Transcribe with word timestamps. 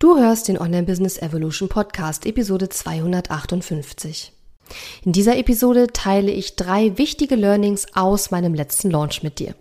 Du 0.00 0.16
hörst 0.16 0.48
den 0.48 0.58
Online 0.58 0.84
Business 0.84 1.18
Evolution 1.18 1.68
Podcast, 1.68 2.24
Episode 2.24 2.70
258. 2.70 4.32
In 5.04 5.12
dieser 5.12 5.36
Episode 5.36 5.88
teile 5.92 6.30
ich 6.30 6.56
drei 6.56 6.96
wichtige 6.96 7.36
Learnings 7.36 7.86
aus 7.94 8.30
meinem 8.30 8.54
letzten 8.54 8.90
Launch 8.90 9.22
mit 9.22 9.38
dir. 9.40 9.54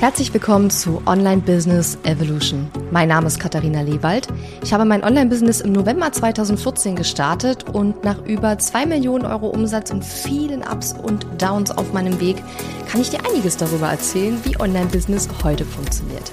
Herzlich 0.00 0.34
willkommen 0.34 0.70
zu 0.70 1.00
Online 1.06 1.40
Business 1.40 1.98
Evolution. 2.02 2.68
Mein 2.90 3.10
Name 3.10 3.28
ist 3.28 3.38
Katharina 3.38 3.82
Lewald. 3.82 4.26
Ich 4.60 4.72
habe 4.72 4.84
mein 4.84 5.04
Online-Business 5.04 5.60
im 5.60 5.70
November 5.70 6.10
2014 6.10 6.96
gestartet 6.96 7.68
und 7.72 8.02
nach 8.02 8.26
über 8.26 8.58
zwei 8.58 8.86
Millionen 8.86 9.24
Euro 9.24 9.50
Umsatz 9.50 9.92
und 9.92 10.04
vielen 10.04 10.62
Ups 10.62 10.96
und 11.00 11.24
Downs 11.40 11.70
auf 11.70 11.92
meinem 11.92 12.18
Weg 12.18 12.42
kann 12.88 13.00
ich 13.00 13.10
dir 13.10 13.24
einiges 13.24 13.56
darüber 13.56 13.86
erzählen, 13.88 14.36
wie 14.42 14.58
Online-Business 14.58 15.28
heute 15.44 15.64
funktioniert. 15.64 16.32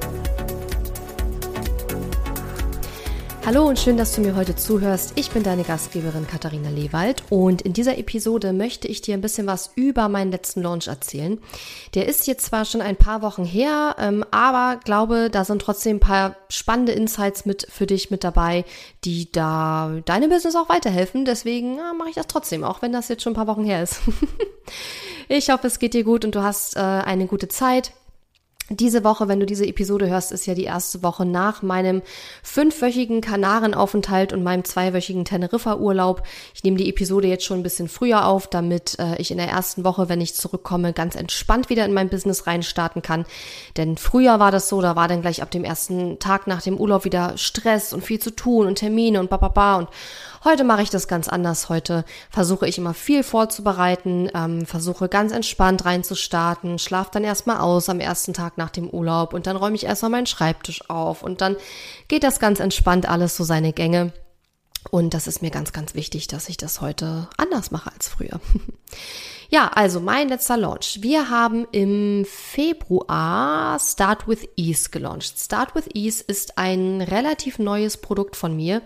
Hallo 3.43 3.67
und 3.67 3.79
schön, 3.79 3.97
dass 3.97 4.15
du 4.15 4.21
mir 4.21 4.35
heute 4.35 4.55
zuhörst. 4.55 5.13
Ich 5.15 5.31
bin 5.31 5.41
deine 5.41 5.63
Gastgeberin 5.63 6.27
Katharina 6.27 6.69
Lewald 6.69 7.23
und 7.31 7.63
in 7.63 7.73
dieser 7.73 7.97
Episode 7.97 8.53
möchte 8.53 8.87
ich 8.87 9.01
dir 9.01 9.15
ein 9.15 9.21
bisschen 9.21 9.47
was 9.47 9.71
über 9.75 10.09
meinen 10.09 10.31
letzten 10.31 10.61
Launch 10.61 10.87
erzählen. 10.87 11.39
Der 11.95 12.07
ist 12.07 12.27
jetzt 12.27 12.45
zwar 12.45 12.65
schon 12.65 12.81
ein 12.81 12.95
paar 12.95 13.23
Wochen 13.23 13.43
her, 13.43 13.95
ähm, 13.97 14.23
aber 14.29 14.79
glaube, 14.83 15.29
da 15.31 15.43
sind 15.43 15.59
trotzdem 15.59 15.97
ein 15.97 16.01
paar 16.01 16.35
spannende 16.49 16.91
Insights 16.91 17.45
mit 17.45 17.65
für 17.67 17.87
dich 17.87 18.11
mit 18.11 18.23
dabei, 18.23 18.63
die 19.05 19.31
da 19.31 19.91
deinem 20.05 20.29
Business 20.29 20.55
auch 20.55 20.69
weiterhelfen. 20.69 21.25
Deswegen 21.25 21.77
ja, 21.77 21.93
mache 21.93 22.09
ich 22.09 22.15
das 22.15 22.27
trotzdem, 22.27 22.63
auch 22.63 22.83
wenn 22.83 22.93
das 22.93 23.09
jetzt 23.09 23.23
schon 23.23 23.33
ein 23.33 23.37
paar 23.37 23.47
Wochen 23.47 23.65
her 23.65 23.81
ist. 23.81 24.01
ich 25.27 25.49
hoffe, 25.49 25.65
es 25.65 25.79
geht 25.79 25.95
dir 25.95 26.03
gut 26.03 26.25
und 26.25 26.35
du 26.35 26.43
hast 26.43 26.75
äh, 26.75 26.79
eine 26.79 27.25
gute 27.25 27.47
Zeit. 27.47 27.91
Diese 28.73 29.03
Woche, 29.03 29.27
wenn 29.27 29.41
du 29.41 29.45
diese 29.45 29.65
Episode 29.65 30.07
hörst, 30.07 30.31
ist 30.31 30.45
ja 30.45 30.53
die 30.53 30.63
erste 30.63 31.03
Woche 31.03 31.25
nach 31.25 31.61
meinem 31.61 32.01
fünfwöchigen 32.41 33.19
Kanarenaufenthalt 33.19 34.31
und 34.31 34.43
meinem 34.43 34.63
zweiwöchigen 34.63 35.25
Teneriffa-Urlaub. 35.25 36.23
Ich 36.55 36.63
nehme 36.63 36.77
die 36.77 36.87
Episode 36.87 37.27
jetzt 37.27 37.43
schon 37.43 37.59
ein 37.59 37.63
bisschen 37.63 37.89
früher 37.89 38.25
auf, 38.25 38.47
damit 38.47 38.97
äh, 38.97 39.17
ich 39.17 39.29
in 39.29 39.37
der 39.37 39.49
ersten 39.49 39.83
Woche, 39.83 40.07
wenn 40.07 40.21
ich 40.21 40.35
zurückkomme, 40.35 40.93
ganz 40.93 41.15
entspannt 41.15 41.69
wieder 41.69 41.83
in 41.83 41.93
mein 41.93 42.07
Business 42.07 42.47
reinstarten 42.47 43.01
kann. 43.01 43.25
Denn 43.75 43.97
früher 43.97 44.39
war 44.39 44.51
das 44.51 44.69
so, 44.69 44.81
da 44.81 44.95
war 44.95 45.09
dann 45.09 45.21
gleich 45.21 45.41
ab 45.41 45.51
dem 45.51 45.65
ersten 45.65 46.19
Tag 46.19 46.47
nach 46.47 46.61
dem 46.61 46.77
Urlaub 46.77 47.03
wieder 47.03 47.37
Stress 47.37 47.91
und 47.91 48.05
viel 48.05 48.19
zu 48.19 48.33
tun 48.33 48.67
und 48.67 48.75
Termine 48.75 49.19
und 49.19 49.29
bababa 49.29 49.79
und 49.79 49.89
Heute 50.43 50.63
mache 50.63 50.81
ich 50.81 50.89
das 50.89 51.07
ganz 51.07 51.27
anders. 51.27 51.69
Heute 51.69 52.03
versuche 52.31 52.67
ich 52.67 52.79
immer 52.79 52.95
viel 52.95 53.21
vorzubereiten, 53.21 54.27
ähm, 54.33 54.65
versuche 54.65 55.07
ganz 55.07 55.31
entspannt 55.31 55.85
reinzustarten, 55.85 56.79
schlaf 56.79 57.11
dann 57.11 57.23
erstmal 57.23 57.57
aus 57.57 57.89
am 57.89 57.99
ersten 57.99 58.33
Tag 58.33 58.57
nach 58.57 58.71
dem 58.71 58.89
Urlaub 58.89 59.33
und 59.33 59.45
dann 59.45 59.55
räume 59.55 59.75
ich 59.75 59.85
erstmal 59.85 60.11
meinen 60.11 60.25
Schreibtisch 60.25 60.89
auf 60.89 61.21
und 61.21 61.41
dann 61.41 61.57
geht 62.07 62.23
das 62.23 62.39
ganz 62.39 62.59
entspannt 62.59 63.07
alles 63.07 63.37
so 63.37 63.43
seine 63.43 63.71
Gänge. 63.71 64.13
Und 64.89 65.13
das 65.13 65.27
ist 65.27 65.43
mir 65.43 65.51
ganz, 65.51 65.73
ganz 65.73 65.93
wichtig, 65.93 66.27
dass 66.27 66.49
ich 66.49 66.57
das 66.57 66.81
heute 66.81 67.29
anders 67.37 67.69
mache 67.69 67.91
als 67.93 68.07
früher. 68.07 68.41
ja, 69.49 69.67
also 69.67 69.99
mein 69.99 70.27
letzter 70.27 70.57
Launch. 70.57 70.99
Wir 71.01 71.29
haben 71.29 71.67
im 71.71 72.25
Februar 72.25 73.79
Start 73.79 74.27
with 74.27 74.49
Ease 74.55 74.89
gelauncht. 74.89 75.37
Start 75.37 75.75
with 75.75 75.87
Ease 75.93 76.23
ist 76.25 76.57
ein 76.57 77.01
relativ 77.01 77.59
neues 77.59 77.97
Produkt 77.97 78.35
von 78.35 78.55
mir, 78.55 78.81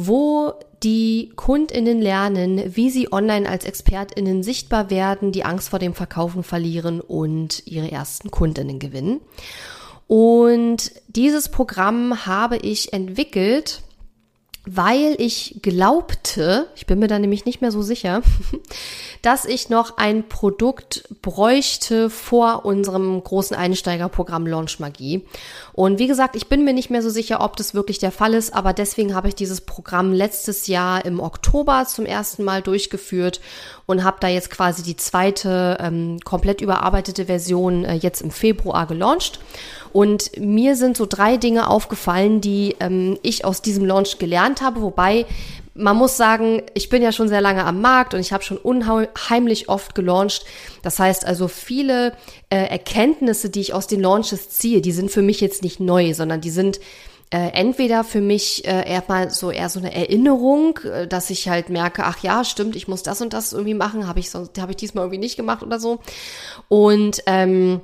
wo 0.00 0.54
die 0.84 1.32
Kundinnen 1.34 2.00
lernen, 2.00 2.76
wie 2.76 2.88
sie 2.88 3.12
online 3.12 3.48
als 3.48 3.64
Expertinnen 3.64 4.44
sichtbar 4.44 4.90
werden, 4.90 5.32
die 5.32 5.44
Angst 5.44 5.70
vor 5.70 5.80
dem 5.80 5.92
Verkaufen 5.92 6.44
verlieren 6.44 7.00
und 7.00 7.66
ihre 7.66 7.90
ersten 7.90 8.30
Kundinnen 8.30 8.78
gewinnen. 8.78 9.20
Und 10.06 10.92
dieses 11.08 11.48
Programm 11.48 12.26
habe 12.26 12.58
ich 12.58 12.92
entwickelt, 12.92 13.82
weil 14.70 15.16
ich 15.18 15.60
glaubte, 15.62 16.68
ich 16.76 16.84
bin 16.86 16.98
mir 16.98 17.08
da 17.08 17.18
nämlich 17.18 17.46
nicht 17.46 17.62
mehr 17.62 17.72
so 17.72 17.80
sicher, 17.80 18.22
dass 19.22 19.46
ich 19.46 19.70
noch 19.70 19.96
ein 19.96 20.28
Produkt 20.28 21.08
bräuchte 21.22 22.10
vor 22.10 22.66
unserem 22.66 23.22
großen 23.22 23.56
Einsteigerprogramm 23.56 24.46
Launch 24.46 24.78
Magie. 24.78 25.24
Und 25.72 25.98
wie 25.98 26.06
gesagt, 26.06 26.36
ich 26.36 26.48
bin 26.48 26.64
mir 26.64 26.74
nicht 26.74 26.90
mehr 26.90 27.02
so 27.02 27.08
sicher, 27.08 27.40
ob 27.40 27.56
das 27.56 27.72
wirklich 27.72 27.98
der 27.98 28.12
Fall 28.12 28.34
ist, 28.34 28.52
aber 28.52 28.74
deswegen 28.74 29.14
habe 29.14 29.28
ich 29.28 29.34
dieses 29.34 29.62
Programm 29.62 30.12
letztes 30.12 30.66
Jahr 30.66 31.04
im 31.04 31.20
Oktober 31.20 31.86
zum 31.86 32.04
ersten 32.04 32.44
Mal 32.44 32.60
durchgeführt 32.60 33.40
und 33.86 34.04
habe 34.04 34.18
da 34.20 34.28
jetzt 34.28 34.50
quasi 34.50 34.82
die 34.82 34.96
zweite 34.96 35.78
ähm, 35.80 36.18
komplett 36.24 36.60
überarbeitete 36.60 37.24
Version 37.24 37.86
äh, 37.86 37.94
jetzt 37.94 38.20
im 38.20 38.30
Februar 38.30 38.86
gelauncht. 38.86 39.40
Und 39.92 40.38
mir 40.38 40.76
sind 40.76 40.96
so 40.96 41.06
drei 41.06 41.36
Dinge 41.36 41.68
aufgefallen, 41.68 42.40
die 42.40 42.76
ähm, 42.80 43.18
ich 43.22 43.44
aus 43.44 43.62
diesem 43.62 43.84
Launch 43.84 44.18
gelernt 44.18 44.60
habe, 44.60 44.82
wobei 44.82 45.26
man 45.78 45.96
muss 45.96 46.16
sagen, 46.16 46.62
ich 46.74 46.88
bin 46.88 47.02
ja 47.02 47.12
schon 47.12 47.28
sehr 47.28 47.40
lange 47.40 47.64
am 47.64 47.80
Markt 47.80 48.12
und 48.12 48.20
ich 48.20 48.32
habe 48.32 48.42
schon 48.42 48.56
unheimlich 48.56 49.68
oft 49.68 49.94
gelauncht. 49.94 50.44
Das 50.82 50.98
heißt 50.98 51.24
also, 51.24 51.46
viele 51.46 52.14
äh, 52.50 52.56
Erkenntnisse, 52.56 53.48
die 53.48 53.60
ich 53.60 53.74
aus 53.74 53.86
den 53.86 54.00
Launches 54.00 54.50
ziehe, 54.50 54.80
die 54.80 54.90
sind 54.92 55.10
für 55.10 55.22
mich 55.22 55.40
jetzt 55.40 55.62
nicht 55.62 55.78
neu, 55.78 56.14
sondern 56.14 56.40
die 56.40 56.50
sind 56.50 56.80
äh, 57.30 57.50
entweder 57.52 58.04
für 58.04 58.20
mich 58.20 58.66
äh, 58.66 58.90
eher 58.90 59.04
mal 59.06 59.30
so 59.30 59.50
eher 59.50 59.68
so 59.68 59.78
eine 59.78 59.94
Erinnerung, 59.94 60.78
äh, 60.78 61.06
dass 61.06 61.30
ich 61.30 61.48
halt 61.48 61.68
merke, 61.68 62.04
ach 62.04 62.22
ja, 62.22 62.42
stimmt, 62.42 62.74
ich 62.74 62.88
muss 62.88 63.02
das 63.02 63.20
und 63.20 63.32
das 63.32 63.52
irgendwie 63.52 63.74
machen, 63.74 64.08
habe 64.08 64.18
ich 64.18 64.30
sonst 64.30 64.58
habe 64.58 64.72
ich 64.72 64.76
diesmal 64.76 65.04
irgendwie 65.04 65.20
nicht 65.20 65.36
gemacht 65.36 65.62
oder 65.62 65.78
so. 65.78 66.00
Und 66.68 67.22
ähm, 67.26 67.80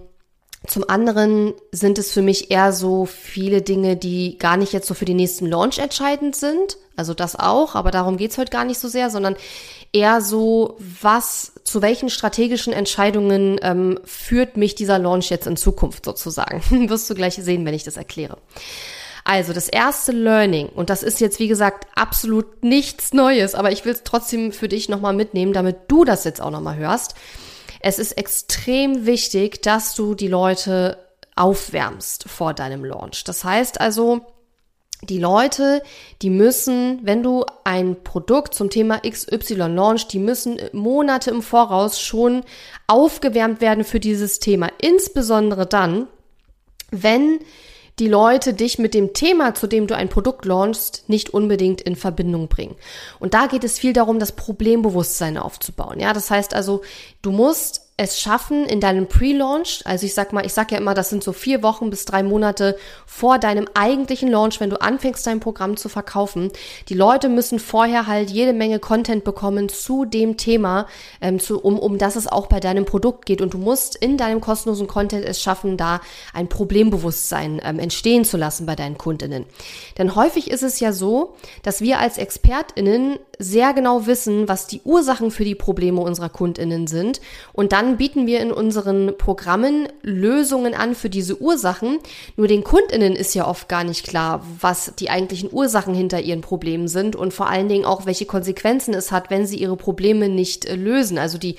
zum 0.67 0.89
anderen 0.89 1.53
sind 1.73 1.99
es 1.99 2.11
für 2.11 2.23
mich 2.23 2.51
eher 2.51 2.73
so 2.73 3.05
viele 3.05 3.61
Dinge, 3.61 3.97
die 3.97 4.39
gar 4.39 4.57
nicht 4.57 4.73
jetzt 4.73 4.87
so 4.87 4.95
für 4.95 5.05
den 5.05 5.17
nächsten 5.17 5.47
Launch 5.47 5.79
entscheidend 5.79 6.37
sind. 6.37 6.79
Also 6.97 7.13
das 7.13 7.37
auch, 7.37 7.75
aber 7.75 7.91
darum 7.91 8.17
geht's 8.17 8.39
heute 8.39 8.51
gar 8.51 8.65
nicht 8.65 8.79
so 8.79 8.89
sehr, 8.89 9.11
sondern 9.11 9.37
eher 9.93 10.21
so, 10.21 10.77
was, 11.01 11.53
zu 11.65 11.83
welchen 11.83 12.09
strategischen 12.09 12.73
Entscheidungen 12.73 13.59
ähm, 13.63 14.01
führt 14.05 14.57
mich 14.57 14.75
dieser 14.75 14.99
Launch 14.99 15.29
jetzt 15.29 15.47
in 15.47 15.57
Zukunft 15.57 16.05
sozusagen. 16.07 16.63
Wirst 16.89 17.11
du 17.11 17.15
gleich 17.15 17.35
sehen, 17.35 17.67
wenn 17.67 17.75
ich 17.75 17.85
das 17.85 17.97
erkläre. 17.97 18.39
Also 19.25 19.53
das 19.53 19.69
erste 19.69 20.13
Learning, 20.13 20.69
und 20.69 20.91
das 20.91 21.03
ist 21.03 21.21
jetzt 21.21 21.39
wie 21.39 21.49
gesagt 21.49 21.87
absolut 21.95 22.63
nichts 22.63 23.13
Neues, 23.13 23.55
aber 23.55 23.73
ich 23.73 23.85
will 23.85 23.93
es 23.93 24.03
trotzdem 24.05 24.53
für 24.53 24.69
dich 24.69 24.89
nochmal 24.89 25.15
mitnehmen, 25.15 25.53
damit 25.53 25.77
du 25.89 26.05
das 26.05 26.25
jetzt 26.25 26.41
auch 26.41 26.51
nochmal 26.51 26.77
hörst 26.77 27.15
es 27.85 27.99
ist 27.99 28.13
extrem 28.13 29.05
wichtig, 29.05 29.61
dass 29.61 29.95
du 29.95 30.15
die 30.15 30.29
Leute 30.29 30.97
aufwärmst 31.37 32.25
vor 32.31 32.55
deinem 32.55 32.83
Launch. 32.83 33.25
Das 33.25 33.45
heißt 33.45 33.79
also, 33.79 34.23
die 35.03 35.19
Leute, 35.19 35.83
die 36.23 36.31
müssen, 36.31 37.01
wenn 37.03 37.23
du 37.23 37.45
ein 37.65 38.03
Produkt 38.03 38.55
zum 38.55 38.71
Thema 38.71 39.01
XY 39.01 39.67
launch, 39.69 40.09
die 40.09 40.19
müssen 40.19 40.59
Monate 40.73 41.31
im 41.31 41.43
Voraus 41.43 42.01
schon 42.01 42.45
aufgewärmt 42.87 43.61
werden 43.61 43.85
für 43.85 44.01
dieses 44.01 44.39
Thema. 44.39 44.71
Insbesondere 44.81 45.67
dann, 45.67 46.07
wenn 46.91 47.41
die 47.99 48.09
Leute 48.09 48.55
dich 48.55 48.79
mit 48.79 48.93
dem 48.93 49.13
Thema, 49.13 49.55
zu 49.55 49.67
dem 49.67 49.87
du 49.87 49.97
ein 49.97 50.09
Produkt 50.09 50.45
launchst, 50.45 51.05
nicht 51.09 51.31
unbedingt 51.31 51.81
in 51.81 51.95
Verbindung 51.95 52.49
bringen. 52.49 52.75
Und 53.21 53.35
da 53.35 53.47
geht 53.47 53.63
es 53.63 53.79
viel 53.79 53.93
darum, 53.93 54.19
das 54.19 54.33
Problembewusstsein 54.33 55.39
aufzubauen. 55.39 56.01
Ja, 56.01 56.13
das 56.13 56.31
heißt 56.31 56.55
also, 56.55 56.83
du 57.23 57.31
musst 57.31 57.84
es 57.97 58.21
schaffen 58.21 58.65
in 58.67 58.81
deinem 58.81 59.07
Pre-Launch, 59.07 59.83
also 59.85 60.05
ich 60.05 60.15
sag 60.15 60.33
mal, 60.33 60.45
ich 60.45 60.53
sag 60.53 60.73
ja 60.73 60.79
immer, 60.79 60.95
das 60.95 61.11
sind 61.11 61.23
so 61.23 61.33
vier 61.33 61.63
Wochen 61.63 61.91
bis 61.91 62.05
drei 62.05 62.25
Monate 62.25 62.77
vor 63.07 63.39
deinem 63.39 63.69
eigentlichen 63.75 64.29
Launch, 64.29 64.59
wenn 64.59 64.71
du 64.71 64.81
anfängst, 64.81 65.25
dein 65.25 65.39
Programm 65.39 65.77
zu 65.77 65.89
verkaufen. 65.89 66.51
Die 66.89 66.95
Leute 66.95 67.29
müssen 67.29 67.61
vorher 67.61 68.09
halt 68.09 68.31
jede 68.31 68.53
Menge 68.53 68.81
Content 68.81 69.23
bekommen 69.23 69.69
zu 69.69 70.05
dem 70.05 70.37
Thema, 70.37 70.89
ähm, 71.21 71.39
zu, 71.39 71.61
um, 71.61 71.79
um 71.79 71.97
das 71.97 72.17
es 72.17 72.27
auch 72.27 72.49
bei 72.49 72.59
deinem 72.59 72.85
Produkt 72.85 73.27
geht. 73.27 73.41
Und 73.41 73.55
du 73.55 73.59
musst 73.59 73.95
in 73.95 74.17
deinem 74.17 74.41
kostenlosen 74.41 74.89
Content 74.89 75.25
es 75.25 75.41
schaffen, 75.41 75.77
da 75.77 76.01
ein 76.33 76.49
Problembewusstsein 76.49 77.61
ähm, 77.63 77.79
entstehen 77.79 78.25
zu 78.25 78.37
lassen 78.37 78.67
bei 78.67 78.75
deinen 78.75 78.99
Kundinnen. 78.99 79.47
Denn 79.99 80.17
häufig 80.17 80.51
ist 80.51 80.65
es 80.65 80.81
ja 80.81 80.93
so, 80.93 81.37
dass 81.63 81.81
wir 81.81 82.01
als 82.01 82.19
ExpertInnen 82.19 83.21
sehr 83.39 83.73
genau 83.73 84.07
wissen, 84.07 84.49
was 84.49 84.67
die 84.67 84.81
Ursachen 84.85 85.31
für 85.31 85.45
die 85.45 85.55
Probleme 85.55 86.01
unserer 86.01 86.29
Kundinnen 86.29 86.87
sind. 86.87 87.21
Und 87.53 87.73
dann 87.73 87.97
bieten 87.97 88.27
wir 88.27 88.41
in 88.41 88.53
unseren 88.53 89.17
Programmen 89.19 89.89
Lösungen 90.03 90.75
an 90.75 90.95
für 90.95 91.11
diese 91.11 91.41
Ursachen. 91.41 91.99
Nur 92.37 92.49
den 92.49 92.65
Kundinnen 92.65 93.17
ist 93.17 93.35
ja 93.35 93.47
oft 93.47 93.69
gar 93.69 93.85
nicht 93.85 94.07
klar, 94.07 94.45
was 94.61 94.95
die 94.99 95.11
eigentlichen 95.11 95.53
Ursachen 95.53 95.95
hinter 95.95 96.21
ihren 96.21 96.41
Problemen 96.41 96.89
sind 96.89 97.17
und 97.17 97.33
vor 97.33 97.49
allen 97.49 97.69
Dingen 97.69 97.85
auch, 97.85 98.07
welche 98.07 98.27
Konsequenzen 98.27 98.95
es 98.95 99.13
hat, 99.13 99.31
wenn 99.31 99.47
sie 99.47 99.57
ihre 99.57 99.77
Probleme 99.77 100.29
nicht 100.29 100.65
äh, 100.65 100.77
lösen. 100.77 101.19
Also 101.19 101.39
die 101.39 101.57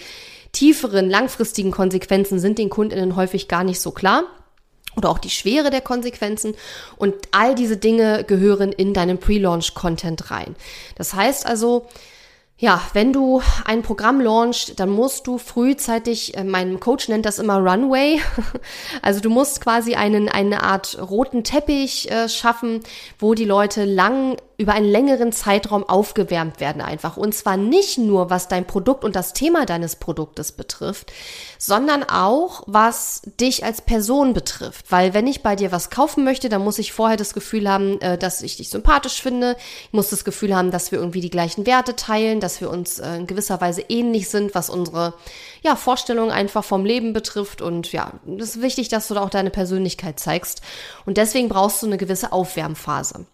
tieferen, 0.52 1.10
langfristigen 1.10 1.72
Konsequenzen 1.72 2.40
sind 2.40 2.58
den 2.58 2.70
Kundinnen 2.70 3.16
häufig 3.16 3.48
gar 3.48 3.64
nicht 3.64 3.82
so 3.82 3.92
klar 3.92 4.24
oder 4.96 5.10
auch 5.10 5.20
die 5.20 5.30
Schwere 5.30 5.70
der 5.70 5.82
Konsequenzen 5.82 6.56
und 6.98 7.16
all 7.32 7.56
diese 7.56 7.78
Dinge 7.78 8.24
gehören 8.24 8.72
in 8.72 8.94
deinen 8.94 9.18
Pre-Launch-Content 9.18 10.32
rein. 10.32 10.56
Das 10.96 11.14
heißt 11.14 11.46
also, 11.46 11.88
ja, 12.58 12.82
wenn 12.94 13.12
du 13.12 13.42
ein 13.66 13.82
Programm 13.82 14.22
launchst, 14.22 14.80
dann 14.80 14.90
musst 14.90 15.28
du 15.28 15.38
frühzeitig, 15.38 16.38
äh, 16.38 16.46
mein 16.46 16.80
Coach 16.80 17.10
nennt 17.10 17.26
das 17.26 17.38
immer 17.38 17.58
Runway, 17.58 18.22
also 19.02 19.20
du 19.20 19.30
musst 19.30 19.60
quasi 19.60 19.96
einen, 19.96 20.30
eine 20.30 20.64
Art 20.64 20.98
roten 20.98 21.44
Teppich 21.44 22.10
äh, 22.10 22.30
schaffen, 22.30 22.80
wo 23.20 23.34
die 23.34 23.44
Leute 23.44 23.84
lang 23.84 24.38
über 24.58 24.74
einen 24.74 24.86
längeren 24.86 25.32
Zeitraum 25.32 25.84
aufgewärmt 25.84 26.60
werden 26.60 26.82
einfach. 26.82 27.18
Und 27.18 27.36
zwar 27.36 27.58
nicht 27.58 27.98
nur, 27.98 28.30
was 28.30 28.48
dein 28.48 28.66
Produkt 28.66 29.04
und 29.04 29.16
das 29.16 29.34
Thema 29.34 29.66
deines 29.66 29.98
Produktes 29.98 30.54
betrifft, 30.54 31.12
sondern 31.58 32.04
auch, 32.04 32.64
was 32.66 33.22
dich 33.40 33.66
als 33.66 33.82
Person 33.82 34.34
betrifft. 34.34 34.92
Weil 34.92 35.14
wenn 35.14 35.28
ich 35.28 35.44
bei 35.44 35.56
dir 35.56 35.72
was 35.72 35.90
kaufen 35.90 36.24
möchte, 36.24 36.48
dann 36.48 36.64
muss 36.64 36.80
ich 36.80 36.94
vorher 36.94 37.18
das 37.18 37.34
Gefühl 37.34 37.70
haben, 37.70 38.00
äh, 38.02 38.18
dass 38.18 38.42
ich 38.42 38.58
dich 38.58 38.70
sympathisch 38.70 39.22
finde. 39.22 39.58
Ich 39.88 39.94
muss 39.94 40.10
das 40.10 40.24
Gefühl 40.24 40.56
haben, 40.56 40.72
dass 40.72 40.92
wir 40.92 41.00
irgendwie 41.00 41.22
die 41.22 41.30
gleichen 41.30 41.66
Werte 41.66 41.96
teilen, 41.96 42.40
dass 42.40 42.62
wir 42.62 42.70
uns 42.70 43.00
äh, 43.00 43.18
in 43.18 43.28
gewisser 43.28 43.60
Weise 43.60 43.84
ähnlich 43.90 44.30
sind, 44.30 44.56
was 44.56 44.70
unsere 44.70 45.14
ja, 45.64 45.76
Vorstellungen 45.76 46.32
einfach 46.32 46.64
vom 46.64 46.86
Leben 46.86 47.12
betrifft. 47.12 47.62
Und 47.62 47.92
ja, 47.92 48.14
es 48.38 48.56
ist 48.56 48.62
wichtig, 48.62 48.88
dass 48.88 49.08
du 49.10 49.16
da 49.16 49.24
auch 49.24 49.30
deine 49.30 49.50
Persönlichkeit 49.50 50.20
zeigst. 50.20 50.62
Und 51.06 51.18
deswegen 51.18 51.50
brauchst 51.50 51.82
du 51.82 51.88
eine 51.88 51.98
gewisse 51.98 52.32
Aufwärmphase. 52.32 53.26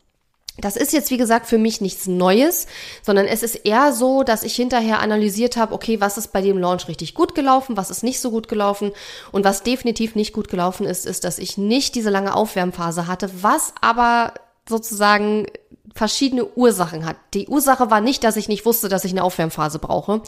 Das 0.57 0.75
ist 0.75 0.91
jetzt, 0.91 1.11
wie 1.11 1.17
gesagt, 1.17 1.47
für 1.47 1.57
mich 1.57 1.79
nichts 1.79 2.07
Neues, 2.07 2.67
sondern 3.01 3.25
es 3.25 3.41
ist 3.41 3.55
eher 3.55 3.93
so, 3.93 4.23
dass 4.23 4.43
ich 4.43 4.55
hinterher 4.55 4.99
analysiert 4.99 5.55
habe, 5.55 5.73
okay, 5.73 6.01
was 6.01 6.17
ist 6.17 6.33
bei 6.33 6.41
dem 6.41 6.57
Launch 6.57 6.87
richtig 6.87 7.13
gut 7.13 7.35
gelaufen, 7.35 7.77
was 7.77 7.89
ist 7.89 8.03
nicht 8.03 8.19
so 8.19 8.31
gut 8.31 8.47
gelaufen. 8.47 8.91
Und 9.31 9.45
was 9.45 9.63
definitiv 9.63 10.15
nicht 10.15 10.33
gut 10.33 10.49
gelaufen 10.49 10.85
ist, 10.85 11.05
ist, 11.05 11.23
dass 11.23 11.39
ich 11.39 11.57
nicht 11.57 11.95
diese 11.95 12.09
lange 12.09 12.35
Aufwärmphase 12.35 13.07
hatte, 13.07 13.29
was 13.41 13.73
aber 13.79 14.33
sozusagen 14.67 15.47
verschiedene 15.93 16.45
Ursachen 16.45 17.05
hat. 17.05 17.17
Die 17.33 17.47
Ursache 17.47 17.91
war 17.91 18.01
nicht, 18.01 18.23
dass 18.23 18.37
ich 18.37 18.47
nicht 18.47 18.65
wusste, 18.65 18.89
dass 18.89 19.05
ich 19.05 19.11
eine 19.11 19.23
Aufwärmphase 19.23 19.79
brauche, 19.79 20.21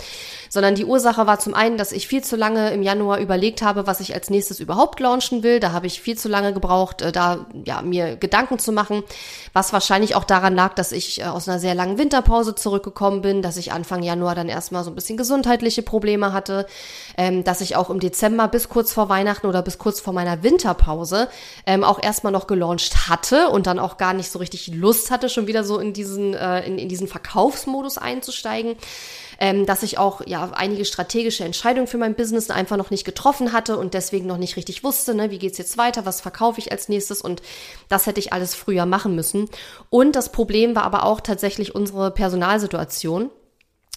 sondern 0.50 0.75
die 0.75 0.86
Ursache 0.86 1.25
war 1.25 1.39
zum 1.39 1.54
einen, 1.54 1.77
dass 1.77 1.92
ich 1.92 2.07
viel 2.07 2.24
zu 2.24 2.36
lange 2.36 2.71
im 2.71 2.83
Januar 2.83 3.19
überlegt 3.19 3.62
habe, 3.62 3.88
was 3.88 4.00
ich 4.00 4.13
als 4.13 4.30
nächstes 4.30 4.60
überhaupt 4.60 5.00
launchen 5.00 5.44
will. 5.44 5.60
Da 5.60 5.71
habe 5.71 5.88
ich 5.88 6.01
viel 6.01 6.18
zu 6.18 6.30
lange 6.30 6.54
gebraucht, 6.54 7.01
äh, 7.01 7.12
da 7.12 7.45
ja 7.65 7.81
mir 7.81 8.15
Gedanken 8.15 8.60
zu 8.60 8.71
machen, 8.71 9.04
was 9.54 9.74
wahrscheinlich 9.74 10.15
auch 10.15 10.24
daran 10.24 10.56
lag, 10.56 10.74
dass 10.74 10.92
ich 10.92 11.21
äh, 11.21 11.25
aus 11.25 11.48
einer 11.48 11.60
sehr 11.60 11.75
langen 11.75 11.98
Winterpause 11.98 12.56
zurückgekommen 12.56 13.21
bin, 13.21 13.42
dass 13.42 13.57
ich 13.57 13.71
Anfang 13.71 14.04
Januar 14.04 14.36
dann 14.36 14.50
erstmal 14.50 14.83
so 14.83 14.92
ein 14.92 14.95
bisschen 14.95 15.18
gesundheitliche 15.18 15.81
Probleme 15.81 16.33
hatte, 16.33 16.68
ähm, 17.18 17.44
dass 17.44 17.62
ich 17.62 17.75
auch 17.75 17.89
im 17.89 18.00
Dezember 18.00 18.48
bis 18.48 18.69
kurz 18.69 18.94
vor 18.94 19.10
Weihnachten 19.10 19.48
oder 19.48 19.62
bis 19.62 19.77
kurz 19.77 20.00
vor 20.00 20.13
meiner 20.13 20.44
Winterpause 20.44 21.30
ähm, 21.65 21.83
auch 21.83 22.01
erstmal 22.01 22.33
noch 22.33 22.48
gelauncht 22.48 23.10
hatte 23.10 23.50
und 23.50 23.68
dann 23.68 23.80
auch 23.80 23.98
gar 23.98 24.13
nicht 24.13 24.31
so 24.31 24.39
richtig 24.39 24.68
Lust 24.68 25.12
hatte, 25.12 25.30
schon 25.30 25.48
wieder 25.48 25.52
wieder 25.53 25.63
so 25.63 25.79
in 25.79 25.94
diesen, 25.94 26.33
äh, 26.33 26.65
in, 26.65 26.77
in 26.77 26.89
diesen 26.89 27.07
Verkaufsmodus 27.07 27.97
einzusteigen. 27.97 28.75
Ähm, 29.39 29.65
dass 29.65 29.81
ich 29.81 29.97
auch 29.97 30.21
ja 30.27 30.51
einige 30.53 30.85
strategische 30.85 31.44
Entscheidungen 31.44 31.88
für 31.88 31.97
mein 31.97 32.13
Business 32.13 32.51
einfach 32.51 32.77
noch 32.77 32.91
nicht 32.91 33.03
getroffen 33.03 33.51
hatte 33.51 33.77
und 33.77 33.95
deswegen 33.95 34.27
noch 34.27 34.38
nicht 34.38 34.55
richtig 34.57 34.83
wusste, 34.83 35.15
ne, 35.15 35.31
wie 35.31 35.39
geht's 35.39 35.57
jetzt 35.57 35.77
weiter, 35.77 36.05
was 36.05 36.21
verkaufe 36.21 36.59
ich 36.59 36.71
als 36.71 36.88
nächstes 36.88 37.19
und 37.21 37.41
das 37.89 38.05
hätte 38.05 38.19
ich 38.19 38.31
alles 38.31 38.53
früher 38.53 38.85
machen 38.85 39.15
müssen. 39.15 39.50
Und 39.89 40.15
das 40.15 40.31
Problem 40.31 40.75
war 40.75 40.83
aber 40.83 41.03
auch 41.03 41.19
tatsächlich 41.19 41.73
unsere 41.73 42.11
Personalsituation. 42.11 43.31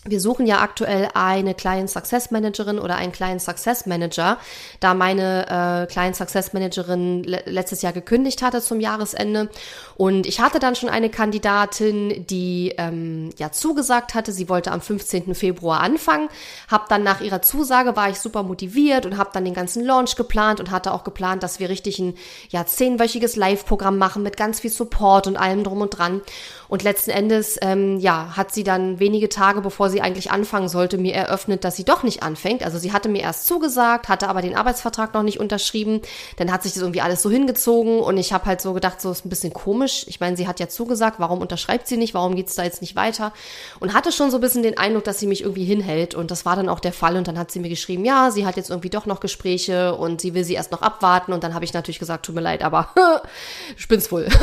Wir 0.08 0.20
suchen 0.20 0.46
ja 0.46 0.60
aktuell 0.60 1.08
eine 1.14 1.54
Client 1.54 1.90
Success 1.90 2.30
Managerin 2.30 2.78
oder 2.78 2.94
einen 2.94 3.10
Client 3.10 3.42
Success 3.42 3.86
Manager, 3.86 4.38
da 4.78 4.94
meine 4.94 5.46
äh, 5.82 5.92
Client 5.92 6.14
Success 6.14 6.52
Managerin 6.52 7.24
le 7.24 7.42
letztes 7.46 7.82
Jahr 7.82 7.92
gekündigt 7.92 8.42
hatte 8.42 8.60
zum 8.60 8.80
Jahresende. 8.80 9.48
Und 9.96 10.26
ich 10.26 10.40
hatte 10.40 10.58
dann 10.58 10.76
schon 10.76 10.88
eine 10.88 11.10
Kandidatin, 11.10 12.24
die 12.26 12.74
ähm, 12.78 13.30
ja 13.36 13.50
zugesagt 13.50 14.14
hatte, 14.14 14.30
sie 14.30 14.48
wollte 14.48 14.70
am 14.70 14.80
15. 14.80 15.34
Februar 15.34 15.80
anfangen. 15.80 16.28
Hab 16.70 16.88
dann 16.88 17.02
nach 17.02 17.20
ihrer 17.20 17.42
Zusage 17.42 17.96
war 17.96 18.08
ich 18.08 18.20
super 18.20 18.44
motiviert 18.44 19.06
und 19.06 19.16
habe 19.16 19.30
dann 19.32 19.44
den 19.44 19.54
ganzen 19.54 19.84
Launch 19.84 20.16
geplant 20.16 20.60
und 20.60 20.70
hatte 20.70 20.92
auch 20.92 21.02
geplant, 21.02 21.42
dass 21.42 21.58
wir 21.58 21.68
richtig 21.68 21.98
ein 21.98 22.14
ja 22.50 22.64
zehnwöchiges 22.64 23.34
Live-Programm 23.34 23.98
machen 23.98 24.22
mit 24.22 24.36
ganz 24.36 24.60
viel 24.60 24.70
Support 24.70 25.26
und 25.26 25.36
allem 25.36 25.64
drum 25.64 25.80
und 25.80 25.90
dran. 25.90 26.20
Und 26.68 26.82
letzten 26.82 27.10
Endes 27.10 27.58
ähm, 27.62 27.98
ja 27.98 28.36
hat 28.36 28.52
sie 28.52 28.64
dann 28.64 28.98
wenige 28.98 29.28
Tage 29.28 29.60
bevor 29.60 29.90
sie 29.90 30.00
eigentlich 30.00 30.30
anfangen 30.30 30.68
sollte, 30.68 30.98
mir 30.98 31.14
eröffnet, 31.14 31.64
dass 31.64 31.76
sie 31.76 31.84
doch 31.84 32.02
nicht 32.02 32.22
anfängt. 32.22 32.64
Also 32.64 32.78
sie 32.78 32.92
hatte 32.92 33.08
mir 33.08 33.22
erst 33.22 33.46
zugesagt, 33.46 34.08
hatte 34.08 34.28
aber 34.28 34.42
den 34.42 34.56
Arbeitsvertrag 34.56 35.14
noch 35.14 35.22
nicht 35.22 35.40
unterschrieben. 35.40 36.02
Dann 36.36 36.52
hat 36.52 36.62
sich 36.62 36.72
das 36.72 36.82
irgendwie 36.82 37.00
alles 37.00 37.22
so 37.22 37.30
hingezogen 37.30 38.00
und 38.00 38.16
ich 38.16 38.32
habe 38.32 38.46
halt 38.46 38.60
so 38.60 38.72
gedacht, 38.72 39.00
so 39.00 39.10
ist 39.10 39.24
ein 39.24 39.30
bisschen 39.30 39.52
komisch. 39.52 40.04
Ich 40.08 40.20
meine, 40.20 40.36
sie 40.36 40.48
hat 40.48 40.60
ja 40.60 40.68
zugesagt, 40.68 41.18
warum 41.18 41.40
unterschreibt 41.40 41.86
sie 41.86 41.96
nicht, 41.96 42.14
warum 42.14 42.34
geht 42.34 42.48
es 42.48 42.54
da 42.54 42.64
jetzt 42.64 42.80
nicht 42.80 42.96
weiter? 42.96 43.32
Und 43.80 43.94
hatte 43.94 44.12
schon 44.12 44.30
so 44.30 44.38
ein 44.38 44.40
bisschen 44.40 44.62
den 44.62 44.78
Eindruck, 44.78 45.04
dass 45.04 45.18
sie 45.18 45.26
mich 45.26 45.42
irgendwie 45.42 45.64
hinhält 45.64 46.14
und 46.14 46.30
das 46.30 46.44
war 46.44 46.56
dann 46.56 46.68
auch 46.68 46.80
der 46.80 46.92
Fall 46.92 47.16
und 47.16 47.28
dann 47.28 47.38
hat 47.38 47.50
sie 47.50 47.60
mir 47.60 47.68
geschrieben, 47.68 48.04
ja, 48.04 48.30
sie 48.30 48.46
hat 48.46 48.56
jetzt 48.56 48.70
irgendwie 48.70 48.90
doch 48.90 49.06
noch 49.06 49.20
Gespräche 49.20 49.94
und 49.94 50.20
sie 50.20 50.34
will 50.34 50.44
sie 50.44 50.54
erst 50.54 50.72
noch 50.72 50.82
abwarten 50.82 51.32
und 51.32 51.44
dann 51.44 51.54
habe 51.54 51.64
ich 51.64 51.72
natürlich 51.72 51.98
gesagt, 51.98 52.26
tut 52.26 52.34
mir 52.34 52.40
leid, 52.40 52.62
aber 52.62 52.90
spinn's 53.76 54.10
wohl. 54.10 54.28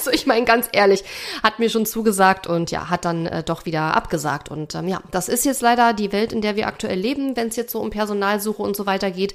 also 0.00 0.10
ich 0.12 0.26
meine 0.26 0.46
ganz 0.46 0.68
ehrlich, 0.72 1.04
hat 1.42 1.58
mir 1.58 1.68
schon 1.68 1.84
zugesagt 1.84 2.46
und 2.46 2.70
ja, 2.70 2.88
hat 2.88 3.04
dann 3.04 3.26
äh, 3.26 3.42
doch 3.42 3.66
wieder 3.66 3.94
abgesagt 3.94 4.50
und 4.50 4.74
ähm, 4.74 4.88
ja, 4.88 5.02
das 5.10 5.28
ist 5.28 5.44
jetzt 5.44 5.60
leider 5.60 5.92
die 5.92 6.10
Welt, 6.12 6.32
in 6.32 6.40
der 6.40 6.56
wir 6.56 6.66
aktuell 6.66 6.98
leben, 6.98 7.36
wenn 7.36 7.48
es 7.48 7.56
jetzt 7.56 7.72
so 7.72 7.80
um 7.80 7.90
Personalsuche 7.90 8.62
und 8.62 8.76
so 8.76 8.86
weiter 8.86 9.10
geht. 9.10 9.34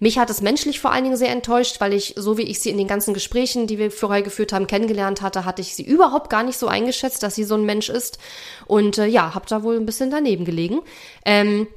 Mich 0.00 0.18
hat 0.18 0.28
es 0.28 0.42
menschlich 0.42 0.80
vor 0.80 0.92
allen 0.92 1.04
Dingen 1.04 1.16
sehr 1.16 1.30
enttäuscht, 1.30 1.80
weil 1.80 1.94
ich, 1.94 2.14
so 2.16 2.36
wie 2.36 2.42
ich 2.42 2.60
sie 2.60 2.68
in 2.68 2.76
den 2.76 2.88
ganzen 2.88 3.14
Gesprächen, 3.14 3.66
die 3.66 3.78
wir 3.78 3.90
vorher 3.90 4.22
geführt 4.22 4.52
haben, 4.52 4.66
kennengelernt 4.66 5.22
hatte, 5.22 5.44
hatte 5.44 5.62
ich 5.62 5.74
sie 5.74 5.84
überhaupt 5.84 6.28
gar 6.30 6.42
nicht 6.42 6.58
so 6.58 6.66
eingeschätzt, 6.66 7.22
dass 7.22 7.36
sie 7.36 7.44
so 7.44 7.54
ein 7.54 7.64
Mensch 7.64 7.88
ist. 7.88 8.18
Und 8.66 8.98
äh, 8.98 9.06
ja, 9.06 9.34
habe 9.34 9.46
da 9.48 9.62
wohl 9.62 9.76
ein 9.76 9.86
bisschen 9.86 10.10
daneben 10.10 10.44
gelegen. 10.44 10.80
Ähm, 11.24 11.68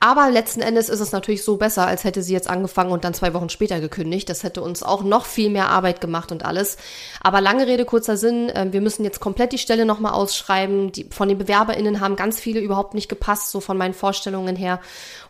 aber 0.00 0.30
letzten 0.30 0.62
Endes 0.62 0.88
ist 0.88 0.98
es 0.98 1.12
natürlich 1.12 1.44
so 1.44 1.56
besser, 1.58 1.86
als 1.86 2.02
hätte 2.02 2.20
sie 2.20 2.32
jetzt 2.32 2.50
angefangen 2.50 2.90
und 2.90 3.04
dann 3.04 3.14
zwei 3.14 3.32
Wochen 3.34 3.48
später 3.48 3.78
gekündigt. 3.78 4.28
Das 4.28 4.42
hätte 4.42 4.60
uns 4.60 4.82
auch 4.82 5.04
noch 5.04 5.26
viel 5.26 5.48
mehr 5.48 5.68
Arbeit 5.68 6.00
gemacht 6.00 6.32
und 6.32 6.44
alles. 6.44 6.76
Aber 7.20 7.40
lange 7.40 7.68
Rede, 7.68 7.84
kurzer 7.84 8.16
Sinn, 8.16 8.48
äh, 8.48 8.66
wir 8.72 8.80
müssen 8.80 9.04
jetzt 9.04 9.20
komplett 9.20 9.52
die 9.52 9.58
Stelle 9.58 9.86
nochmal 9.86 10.12
ausschreiben. 10.12 10.90
Die, 10.90 11.04
von 11.10 11.28
den 11.28 11.38
BewerberInnen 11.38 12.00
haben 12.00 12.16
ganz 12.16 12.40
viele 12.40 12.58
überhaupt 12.58 12.94
nicht 12.94 13.08
gepasst, 13.08 13.52
so 13.52 13.60
von 13.60 13.78
meinen 13.78 13.94
Vorstellungen 13.94 14.56
her. 14.56 14.80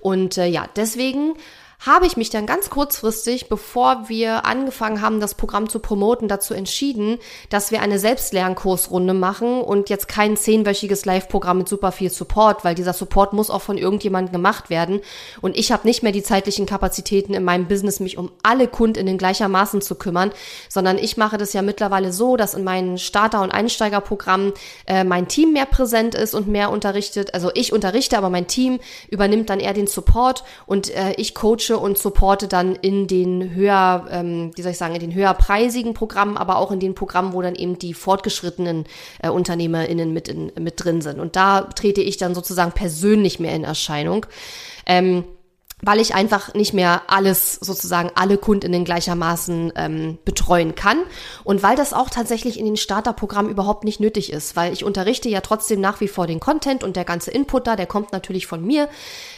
Und 0.01 0.39
äh, 0.39 0.47
ja, 0.47 0.67
deswegen 0.75 1.35
habe 1.79 2.07
ich 2.07 2.17
mich 2.17 2.31
dann 2.31 2.47
ganz 2.47 2.71
kurzfristig, 2.71 3.49
bevor 3.49 4.09
wir 4.09 4.47
angefangen 4.47 5.03
haben, 5.03 5.21
das 5.21 5.35
Programm 5.35 5.69
zu 5.69 5.79
promoten, 5.79 6.27
dazu 6.27 6.55
entschieden, 6.55 7.19
dass 7.51 7.71
wir 7.71 7.83
eine 7.83 7.99
Selbstlernkursrunde 7.99 9.15
machen 9.15 9.61
und 9.61 9.91
jetzt 9.91 10.09
kein 10.09 10.37
zehnwöchiges 10.37 11.05
Live-Programm 11.05 11.59
mit 11.59 11.69
super 11.69 11.93
viel 11.93 12.11
Support, 12.11 12.65
weil 12.65 12.75
dieser 12.75 12.93
Support 12.93 13.35
muss 13.35 13.51
auch 13.51 13.63
von 13.63 13.77
irgendjemandem 13.77 14.33
gemacht 14.33 14.71
werden. 14.71 15.01
Und 15.43 15.57
ich 15.57 15.71
habe 15.71 15.87
nicht 15.87 16.03
mehr 16.03 16.13
die 16.13 16.23
zeitlichen 16.23 16.67
Kapazitäten 16.67 17.35
in 17.35 17.45
meinem 17.45 17.69
Business, 17.69 18.01
mich 18.01 18.17
um 18.17 18.31
alle 18.43 18.69
Kundinnen 18.69 19.19
gleichermaßen 19.19 19.83
zu 19.83 19.97
kümmern, 19.97 20.33
sondern 20.69 20.99
ich 20.99 21.17
mache 21.17 21.37
das 21.37 21.53
ja 21.53 21.63
mittlerweile 21.63 22.13
so, 22.13 22.37
dass 22.37 22.55
in 22.55 22.65
meinen 22.65 22.99
Starter- 22.99 23.43
und 23.43 23.51
Einsteigerprogrammen 23.51 24.53
äh, 24.87 25.05
mein 25.05 25.29
Team 25.29 25.53
mehr 25.53 25.67
präsent 25.67 26.15
ist 26.15 26.35
und 26.35 26.49
mehr 26.49 26.71
unterrichtet. 26.71 27.35
Also 27.35 27.51
ich 27.55 27.73
unterrichte, 27.73 28.17
aber 28.17 28.31
mein 28.31 28.47
Team 28.47 28.81
übernimmt 29.11 29.51
dann 29.51 29.61
eher 29.61 29.75
den 29.75 29.87
Support 29.87 30.43
und 30.67 30.91
äh, 30.91 31.13
ich 31.17 31.35
coache 31.35 31.66
coache 31.67 31.79
und 31.79 31.99
supporte 31.99 32.49
dann 32.49 32.75
in 32.77 33.07
den 33.07 33.55
höher, 33.55 34.07
ähm, 34.11 34.51
wie 34.55 34.63
soll 34.63 34.73
ich 34.73 34.79
sagen, 34.79 34.95
in 34.95 35.01
den 35.01 35.15
höherpreisigen 35.15 35.95
Programmen, 35.95 36.37
aber 36.37 36.59
auch 36.59 36.71
in 36.73 36.81
den 36.81 36.95
Programmen, 36.95 37.33
wo 37.33 37.43
dann 37.43 37.55
eben 37.55 37.79
die 37.79 37.95
fortgeschrittenen 37.95 38.85
äh, 39.23 39.29
UnternehmerInnen 39.29 40.13
mit, 40.13 40.29
in, 40.29 40.53
mit 40.59 40.83
drin 40.83 41.01
sind. 41.01 41.21
Und 41.21 41.37
da 41.37 41.63
trete 41.63 42.01
ich 42.01 42.17
dann 42.17 42.35
sozusagen 42.35 42.73
persönlich 42.73 43.41
mehr 43.41 43.55
in 43.55 43.65
Erscheinung. 43.65 44.27
Ähm, 44.87 45.25
weil 45.83 46.01
ich 46.01 46.15
einfach 46.15 46.55
nicht 46.55 46.73
mehr 46.73 47.03
alles 47.09 47.57
sozusagen 47.57 48.11
alle 48.15 48.39
Kundinnen 48.39 48.87
gleichermaßen 48.87 49.75
ähm, 49.77 50.19
betreuen 50.25 50.75
kann 50.75 51.03
und 51.45 51.63
weil 51.63 51.77
das 51.77 51.93
auch 51.93 52.09
tatsächlich 52.09 52.59
in 52.59 52.65
den 52.65 52.79
Starterprogrammen 52.79 53.51
überhaupt 53.51 53.85
nicht 53.85 54.01
nötig 54.01 54.33
ist, 54.33 54.57
weil 54.57 54.73
ich 54.73 54.85
unterrichte 54.85 55.29
ja 55.29 55.43
trotzdem 55.43 55.83
nach 55.83 56.01
wie 56.01 56.09
vor 56.09 56.27
den 56.27 56.41
Content 56.41 56.83
und 56.83 56.97
der 56.97 57.05
ganze 57.05 57.31
Input 57.31 57.67
da, 57.67 57.77
der 57.77 57.85
kommt 57.85 58.13
natürlich 58.13 58.47
von 58.47 58.65
mir, 58.65 58.89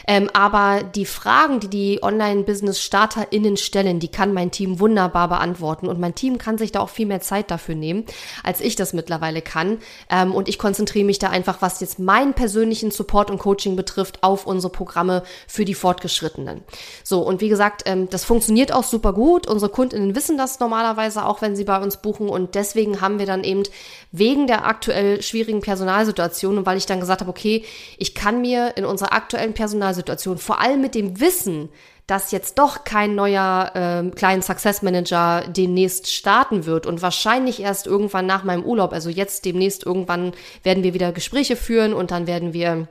ähm, 0.07 0.29
aber 0.31 0.81
die 0.83 1.05
Fragen, 1.05 1.59
die 1.59 1.67
die 1.67 1.99
Online-Business-StarterInnen 2.01 3.57
stellen, 3.57 3.99
die 3.99 4.07
kann 4.07 4.33
mein 4.33 4.49
Team 4.49 4.79
wunderbar 4.79 5.27
beantworten 5.27 5.89
und 5.89 5.99
mein 5.99 6.15
Team 6.15 6.37
kann 6.37 6.57
sich 6.57 6.71
da 6.71 6.79
auch 6.79 6.89
viel 6.89 7.05
mehr 7.05 7.19
Zeit 7.19 7.51
dafür 7.51 7.75
nehmen, 7.75 8.05
als 8.45 8.61
ich 8.61 8.77
das 8.77 8.93
mittlerweile 8.93 9.41
kann. 9.41 9.79
Ähm, 10.09 10.33
und 10.33 10.47
ich 10.47 10.57
konzentriere 10.57 11.05
mich 11.05 11.19
da 11.19 11.29
einfach, 11.29 11.61
was 11.61 11.81
jetzt 11.81 11.99
meinen 11.99 12.33
persönlichen 12.33 12.91
Support 12.91 13.29
und 13.29 13.39
Coaching 13.39 13.75
betrifft, 13.75 14.23
auf 14.23 14.47
unsere 14.47 14.71
Programme 14.71 15.23
für 15.45 15.65
die 15.65 15.73
Fortgeschrittenen 15.73 16.28
Fortgeschrittenen. 16.29 16.61
So, 17.03 17.21
und 17.21 17.41
wie 17.41 17.49
gesagt, 17.49 17.83
ähm, 17.85 18.09
das 18.09 18.25
funktioniert 18.25 18.71
auch 18.71 18.83
super 18.83 19.13
gut. 19.13 19.47
Unsere 19.47 19.71
Kundinnen 19.71 20.15
wissen 20.15 20.37
das 20.37 20.59
normalerweise 20.59 21.25
auch, 21.25 21.41
wenn 21.41 21.55
sie 21.55 21.63
bei 21.63 21.79
uns 21.79 21.97
buchen. 21.97 22.29
Und 22.29 22.55
deswegen 22.55 23.01
haben 23.01 23.19
wir 23.19 23.25
dann 23.25 23.43
eben 23.43 23.63
wegen 24.11 24.47
der 24.47 24.65
aktuell 24.65 25.21
schwierigen 25.21 25.61
Personalsituation 25.61 26.57
und 26.57 26.65
weil 26.65 26.77
ich 26.77 26.85
dann 26.85 26.99
gesagt 26.99 27.21
habe, 27.21 27.29
okay, 27.29 27.63
ich 27.97 28.15
kann 28.15 28.41
mir 28.41 28.77
in 28.77 28.85
unserer 28.85 29.13
aktuellen 29.13 29.53
Personalsituation 29.53 30.37
vor 30.37 30.61
allem 30.61 30.81
mit 30.81 30.95
dem 30.95 31.19
Wissen, 31.19 31.69
dass 32.07 32.31
jetzt 32.31 32.57
doch 32.57 32.85
kein 32.85 33.13
neuer 33.13 33.71
äh, 33.75 34.09
kleinen 34.09 34.41
Success 34.41 34.81
Manager 34.81 35.43
demnächst 35.47 36.11
starten 36.11 36.65
wird 36.65 36.87
und 36.87 37.03
wahrscheinlich 37.03 37.61
erst 37.61 37.85
irgendwann 37.85 38.25
nach 38.25 38.43
meinem 38.43 38.63
Urlaub, 38.63 38.93
also 38.93 39.11
jetzt 39.11 39.45
demnächst 39.45 39.85
irgendwann 39.85 40.33
werden 40.63 40.81
wir 40.81 40.95
wieder 40.95 41.11
Gespräche 41.11 41.55
führen 41.55 41.93
und 41.93 42.09
dann 42.09 42.25
werden 42.25 42.51
wir 42.51 42.87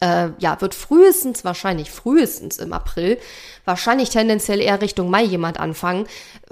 äh, 0.00 0.28
ja, 0.38 0.60
wird 0.60 0.74
frühestens, 0.74 1.44
wahrscheinlich 1.44 1.90
frühestens 1.90 2.58
im 2.58 2.72
April, 2.72 3.18
wahrscheinlich 3.64 4.10
tendenziell 4.10 4.60
eher 4.60 4.80
Richtung 4.80 5.10
Mai 5.10 5.24
jemand 5.24 5.58
anfangen, 5.58 6.06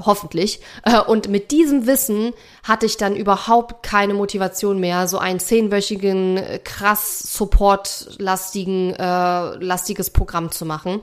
hoffentlich. 0.05 0.61
Äh, 0.83 1.01
und 1.01 1.29
mit 1.29 1.51
diesem 1.51 1.87
Wissen 1.87 2.33
hatte 2.63 2.87
ich 2.87 2.97
dann 2.97 3.17
überhaupt 3.17 3.83
keine 3.83 4.15
Motivation 4.15 4.81
mehr, 4.81 5.09
so 5.09 5.19
einen 5.19 5.41
zehnwöchigen, 5.41 6.37
äh, 6.39 6.59
krass 6.63 7.21
Support-lastigen, 7.35 8.95
äh, 8.95 9.55
lastiges 9.65 10.11
Programm 10.11 10.51
zu 10.51 10.65
machen. 10.65 11.01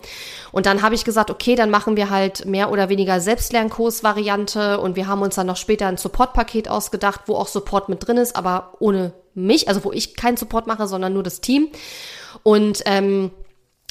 Und 0.51 0.65
dann 0.65 0.81
habe 0.81 0.95
ich 0.95 1.05
gesagt, 1.05 1.29
okay, 1.29 1.55
dann 1.55 1.69
machen 1.69 1.95
wir 1.95 2.09
halt 2.09 2.45
mehr 2.45 2.71
oder 2.71 2.89
weniger 2.89 3.19
Selbstlernkurs-Variante 3.19 4.79
und 4.79 4.95
wir 4.95 5.07
haben 5.07 5.21
uns 5.21 5.35
dann 5.35 5.47
noch 5.47 5.57
später 5.57 5.87
ein 5.87 5.97
Support-Paket 5.97 6.69
ausgedacht, 6.69 7.21
wo 7.27 7.35
auch 7.35 7.47
Support 7.47 7.89
mit 7.89 8.05
drin 8.05 8.17
ist, 8.17 8.35
aber 8.35 8.73
ohne 8.79 9.13
mich, 9.33 9.67
also 9.67 9.83
wo 9.83 9.91
ich 9.91 10.15
keinen 10.15 10.37
Support 10.37 10.67
mache, 10.67 10.87
sondern 10.87 11.13
nur 11.13 11.23
das 11.23 11.41
Team. 11.41 11.69
Und 12.43 12.81
ähm, 12.85 13.31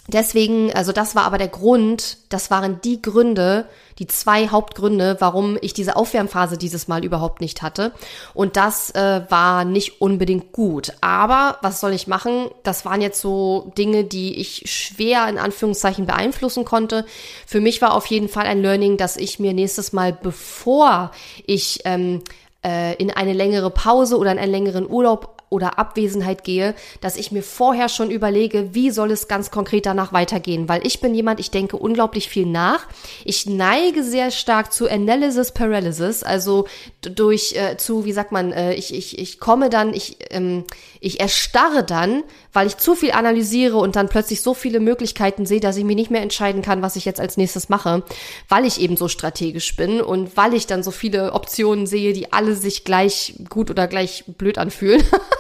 deswegen, 0.09 0.73
also 0.73 0.93
das 0.93 1.15
war 1.15 1.25
aber 1.25 1.39
der 1.39 1.49
Grund, 1.49 2.19
das 2.29 2.51
waren 2.51 2.81
die 2.83 3.01
Gründe, 3.01 3.67
die 3.99 4.07
zwei 4.07 4.49
Hauptgründe, 4.49 5.17
warum 5.21 5.59
ich 5.61 5.75
diese 5.75 5.97
Aufwärmphase 5.97 6.57
dieses 6.57 6.89
Mal 6.89 7.05
überhaupt 7.05 7.41
nicht 7.41 7.63
hatte. 7.63 7.93
Und 8.35 8.57
das 8.57 8.91
äh, 8.95 9.23
war 9.29 9.65
nicht 9.65 10.01
unbedingt 10.01 10.53
gut. 10.53 10.93
Aber 11.01 11.59
was 11.63 11.81
soll 11.81 11.93
ich 11.93 12.07
machen? 12.07 12.49
Das 12.63 12.85
waren 12.85 13.03
jetzt 13.03 13.21
so 13.21 13.73
Dinge, 13.77 14.05
die 14.05 14.37
ich 14.37 14.65
schwer 14.67 15.29
in 15.29 15.39
Anführungszeichen 15.39 16.07
beeinflussen 16.07 16.65
konnte. 16.65 17.05
Für 17.47 17.61
mich 17.61 17.83
war 17.83 17.95
auf 17.95 18.07
jeden 18.07 18.29
Fall 18.29 18.47
ein 18.47 18.63
Learning, 18.63 18.97
dass 18.97 19.17
ich 19.17 19.39
mir 19.39 19.53
nächstes 19.53 19.93
Mal, 19.93 20.13
bevor 20.13 21.11
ich 21.47 21.81
ähm, 21.85 22.23
äh, 22.65 22.95
in 22.97 23.11
eine 23.11 23.33
längere 23.33 23.71
Pause 23.71 24.19
oder 24.19 24.33
in 24.33 24.39
einen 24.39 24.53
längeren 24.53 24.89
Urlaub 24.89 25.41
oder 25.51 25.79
Abwesenheit 25.79 26.45
gehe, 26.45 26.75
dass 27.01 27.17
ich 27.17 27.33
mir 27.33 27.43
vorher 27.43 27.89
schon 27.89 28.11
überlege, 28.11 28.73
wie 28.73 28.91
soll 28.91 29.11
es 29.11 29.27
ganz 29.27 29.51
konkret 29.51 29.85
danach 29.85 30.13
weitergehen, 30.13 30.69
weil 30.69 30.87
ich 30.87 31.01
bin 31.01 31.15
jemand, 31.15 31.41
ich 31.41 31.51
denke 31.51 31.77
unglaublich 31.77 32.29
viel 32.29 32.47
nach. 32.47 32.87
Ich 33.25 33.47
neige 33.47 34.05
sehr 34.05 34.31
stark 34.31 34.73
zu 34.73 34.89
Analysis 34.89 35.51
Paralysis, 35.53 36.23
also 36.23 36.67
durch 37.03 37.55
äh, 37.57 37.77
zu, 37.77 38.05
wie 38.05 38.13
sagt 38.13 38.31
man, 38.31 38.53
äh, 38.53 38.75
ich, 38.75 38.95
ich, 38.95 39.19
ich 39.19 39.41
komme 39.41 39.71
dann, 39.71 39.93
ich, 39.93 40.19
ähm, 40.31 40.65
ich 41.01 41.21
erstarre 41.21 41.83
dann, 41.83 42.23
weil 42.53 42.67
ich 42.67 42.77
zu 42.77 42.95
viel 42.95 43.13
analysiere 43.13 43.77
und 43.77 43.97
dann 43.97 44.09
plötzlich 44.09 44.43
so 44.43 44.55
viele 44.55 44.81
Möglichkeiten 44.81 45.47
sehe, 45.47 45.61
dass 45.61 45.77
ich 45.77 45.85
mir 45.85 45.97
nicht 45.97 46.11
mehr 46.11 46.23
entscheiden 46.23 46.63
kann, 46.63 46.83
was 46.83 46.97
ich 46.97 47.05
jetzt 47.05 47.21
als 47.21 47.37
nächstes 47.37 47.69
mache, 47.69 48.05
weil 48.49 48.67
ich 48.67 48.81
eben 48.81 48.97
so 48.97 49.09
strategisch 49.09 49.77
bin 49.77 50.01
und 50.01 50.37
weil 50.37 50.55
ich 50.55 50.67
dann 50.67 50.83
so 50.83 50.91
viele 50.91 51.33
Optionen 51.33 51.87
sehe, 51.87 52.13
die 52.13 52.33
alle 52.33 52.55
sich 52.55 52.85
gleich 52.85 53.35
gut 53.49 53.71
oder 53.71 53.89
gleich 53.89 54.25
blöd 54.27 54.59
anfühlen. 54.59 55.03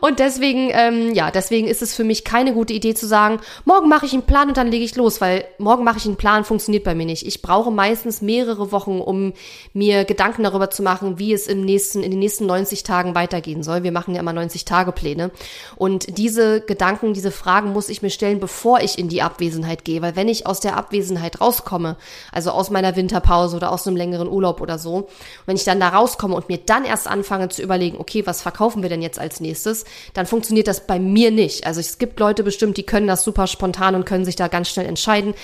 Und 0.00 0.18
deswegen, 0.18 0.70
ähm, 0.72 1.14
ja, 1.14 1.30
deswegen 1.30 1.66
ist 1.66 1.82
es 1.82 1.94
für 1.94 2.04
mich 2.04 2.24
keine 2.24 2.52
gute 2.52 2.72
Idee 2.72 2.94
zu 2.94 3.06
sagen, 3.06 3.40
morgen 3.64 3.88
mache 3.88 4.06
ich 4.06 4.12
einen 4.12 4.22
Plan 4.22 4.48
und 4.48 4.56
dann 4.56 4.70
lege 4.70 4.84
ich 4.84 4.96
los, 4.96 5.20
weil 5.20 5.44
morgen 5.58 5.84
mache 5.84 5.98
ich 5.98 6.06
einen 6.06 6.16
Plan 6.16 6.44
funktioniert 6.44 6.84
bei 6.84 6.94
mir 6.94 7.06
nicht. 7.06 7.26
Ich 7.26 7.42
brauche 7.42 7.70
meistens 7.70 8.22
mehrere 8.22 8.72
Wochen, 8.72 9.00
um 9.00 9.32
mir 9.72 10.04
Gedanken 10.04 10.42
darüber 10.44 10.70
zu 10.70 10.82
machen, 10.82 11.18
wie 11.18 11.32
es 11.32 11.46
im 11.46 11.64
nächsten, 11.64 12.02
in 12.02 12.10
den 12.10 12.20
nächsten 12.20 12.46
90 12.46 12.82
Tagen 12.82 13.14
weitergehen 13.14 13.62
soll. 13.62 13.82
Wir 13.82 13.92
machen 13.92 14.14
ja 14.14 14.20
immer 14.20 14.32
90 14.32 14.64
Tage 14.64 14.92
Pläne. 14.92 15.30
Und 15.76 16.18
diese 16.18 16.60
Gedanken, 16.60 17.14
diese 17.14 17.30
Fragen 17.30 17.72
muss 17.72 17.88
ich 17.88 18.02
mir 18.02 18.10
stellen, 18.10 18.40
bevor 18.40 18.80
ich 18.80 18.98
in 18.98 19.08
die 19.08 19.22
Abwesenheit 19.22 19.84
gehe, 19.84 20.02
weil 20.02 20.16
wenn 20.16 20.28
ich 20.28 20.46
aus 20.46 20.60
der 20.60 20.76
Abwesenheit 20.76 21.40
rauskomme, 21.40 21.96
also 22.32 22.50
aus 22.50 22.70
meiner 22.70 22.96
Winterpause 22.96 23.56
oder 23.56 23.72
aus 23.72 23.86
einem 23.86 23.96
längeren 23.96 24.28
Urlaub 24.28 24.60
oder 24.60 24.78
so, 24.78 25.08
wenn 25.46 25.56
ich 25.56 25.64
dann 25.64 25.80
da 25.80 25.88
rauskomme 25.88 26.34
und 26.34 26.48
mir 26.48 26.58
dann 26.58 26.84
erst 26.84 27.08
anfange 27.08 27.48
zu 27.48 27.62
überlegen, 27.62 27.98
okay, 27.98 28.26
was 28.26 28.42
verkaufen 28.42 28.82
wir 28.82 28.88
denn 28.88 29.02
jetzt 29.02 29.18
als 29.18 29.40
nächstes, 29.40 29.73
dann 30.12 30.26
funktioniert 30.26 30.68
das 30.68 30.86
bei 30.86 30.98
mir 30.98 31.30
nicht. 31.32 31.66
Also 31.66 31.80
es 31.80 31.98
gibt 31.98 32.20
Leute 32.20 32.44
bestimmt, 32.44 32.76
die 32.76 32.86
können 32.86 33.08
das 33.08 33.24
super 33.24 33.46
spontan 33.48 33.94
und 33.94 34.06
können 34.06 34.24
sich 34.24 34.36
da 34.36 34.46
ganz 34.48 34.68
schnell 34.68 34.86
entscheiden. 34.86 35.34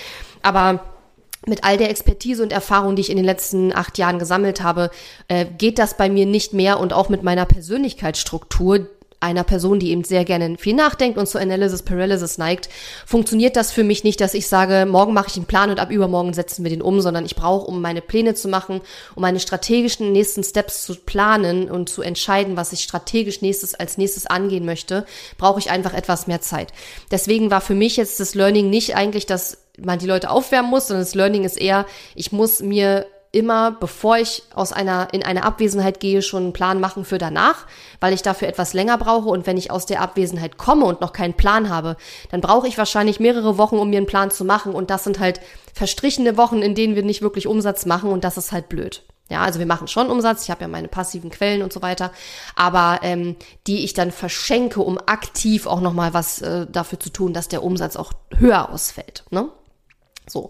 Aber 0.41 0.79
mit 1.45 1.63
all 1.63 1.77
der 1.77 1.89
Expertise 1.89 2.43
und 2.43 2.51
Erfahrung, 2.51 2.95
die 2.95 3.01
ich 3.01 3.09
in 3.09 3.17
den 3.17 3.25
letzten 3.25 3.75
acht 3.75 3.97
Jahren 3.97 4.19
gesammelt 4.19 4.61
habe, 4.61 4.91
äh, 5.27 5.45
geht 5.45 5.79
das 5.79 5.97
bei 5.97 6.09
mir 6.09 6.25
nicht 6.25 6.53
mehr 6.53 6.79
und 6.79 6.93
auch 6.93 7.09
mit 7.09 7.23
meiner 7.23 7.45
Persönlichkeitsstruktur, 7.45 8.87
einer 9.21 9.43
Person, 9.43 9.79
die 9.79 9.91
eben 9.91 10.03
sehr 10.03 10.25
gerne 10.25 10.57
viel 10.57 10.73
nachdenkt 10.73 11.17
und 11.17 11.27
zur 11.27 11.39
Analysis 11.39 11.83
Paralysis 11.83 12.37
neigt, 12.37 12.69
funktioniert 13.05 13.55
das 13.55 13.71
für 13.71 13.83
mich 13.83 14.03
nicht, 14.03 14.19
dass 14.19 14.33
ich 14.33 14.47
sage, 14.47 14.85
morgen 14.85 15.13
mache 15.13 15.27
ich 15.29 15.37
einen 15.37 15.45
Plan 15.45 15.69
und 15.69 15.79
ab 15.79 15.91
übermorgen 15.91 16.33
setzen 16.33 16.63
wir 16.63 16.71
den 16.71 16.81
um, 16.81 17.01
sondern 17.01 17.25
ich 17.25 17.35
brauche, 17.35 17.67
um 17.67 17.81
meine 17.81 18.01
Pläne 18.01 18.33
zu 18.33 18.49
machen, 18.49 18.81
um 19.15 19.21
meine 19.21 19.39
strategischen 19.39 20.11
nächsten 20.11 20.43
Steps 20.43 20.83
zu 20.83 20.95
planen 20.95 21.69
und 21.69 21.87
zu 21.87 22.01
entscheiden, 22.01 22.57
was 22.57 22.73
ich 22.73 22.81
strategisch 22.81 23.41
nächstes 23.41 23.75
als 23.75 23.97
nächstes 23.97 24.25
angehen 24.25 24.65
möchte, 24.65 25.05
brauche 25.37 25.59
ich 25.59 25.69
einfach 25.69 25.93
etwas 25.93 26.27
mehr 26.27 26.41
Zeit. 26.41 26.73
Deswegen 27.11 27.51
war 27.51 27.61
für 27.61 27.75
mich 27.75 27.97
jetzt 27.97 28.19
das 28.19 28.35
Learning 28.35 28.69
nicht 28.69 28.95
eigentlich, 28.95 29.27
dass 29.27 29.59
man 29.77 29.99
die 29.99 30.07
Leute 30.07 30.29
aufwärmen 30.29 30.69
muss, 30.69 30.87
sondern 30.87 31.05
das 31.05 31.15
Learning 31.15 31.43
ist 31.43 31.59
eher, 31.59 31.85
ich 32.15 32.31
muss 32.31 32.61
mir 32.61 33.05
immer, 33.31 33.71
bevor 33.71 34.17
ich 34.17 34.43
aus 34.53 34.73
einer, 34.73 35.13
in 35.13 35.23
eine 35.23 35.43
Abwesenheit 35.43 35.99
gehe, 35.99 36.21
schon 36.21 36.43
einen 36.43 36.53
Plan 36.53 36.79
machen 36.79 37.05
für 37.05 37.17
danach, 37.17 37.65
weil 37.99 38.13
ich 38.13 38.21
dafür 38.21 38.47
etwas 38.47 38.73
länger 38.73 38.97
brauche. 38.97 39.29
Und 39.29 39.47
wenn 39.47 39.57
ich 39.57 39.71
aus 39.71 39.85
der 39.85 40.01
Abwesenheit 40.01 40.57
komme 40.57 40.85
und 40.85 41.01
noch 41.01 41.13
keinen 41.13 41.35
Plan 41.35 41.69
habe, 41.69 41.95
dann 42.29 42.41
brauche 42.41 42.67
ich 42.67 42.77
wahrscheinlich 42.77 43.19
mehrere 43.19 43.57
Wochen, 43.57 43.77
um 43.77 43.89
mir 43.89 43.97
einen 43.97 44.05
Plan 44.05 44.31
zu 44.31 44.43
machen. 44.43 44.73
Und 44.73 44.89
das 44.89 45.05
sind 45.05 45.19
halt 45.19 45.39
verstrichene 45.73 46.35
Wochen, 46.35 46.61
in 46.61 46.75
denen 46.75 46.95
wir 46.95 47.03
nicht 47.03 47.21
wirklich 47.21 47.47
Umsatz 47.47 47.85
machen. 47.85 48.11
Und 48.11 48.23
das 48.23 48.37
ist 48.37 48.51
halt 48.51 48.67
blöd. 48.67 49.03
Ja, 49.29 49.43
also 49.43 49.59
wir 49.59 49.65
machen 49.65 49.87
schon 49.87 50.09
Umsatz, 50.09 50.43
ich 50.43 50.51
habe 50.51 50.63
ja 50.63 50.67
meine 50.67 50.89
passiven 50.89 51.29
Quellen 51.29 51.61
und 51.61 51.71
so 51.71 51.81
weiter, 51.81 52.11
aber 52.57 52.99
ähm, 53.01 53.37
die 53.65 53.85
ich 53.85 53.93
dann 53.93 54.11
verschenke, 54.11 54.81
um 54.81 54.97
aktiv 54.97 55.67
auch 55.67 55.79
nochmal 55.79 56.13
was 56.13 56.41
äh, 56.41 56.67
dafür 56.69 56.99
zu 56.99 57.11
tun, 57.11 57.31
dass 57.31 57.47
der 57.47 57.63
Umsatz 57.63 57.95
auch 57.95 58.11
höher 58.35 58.69
ausfällt. 58.69 59.23
Ne? 59.29 59.47
So. 60.31 60.49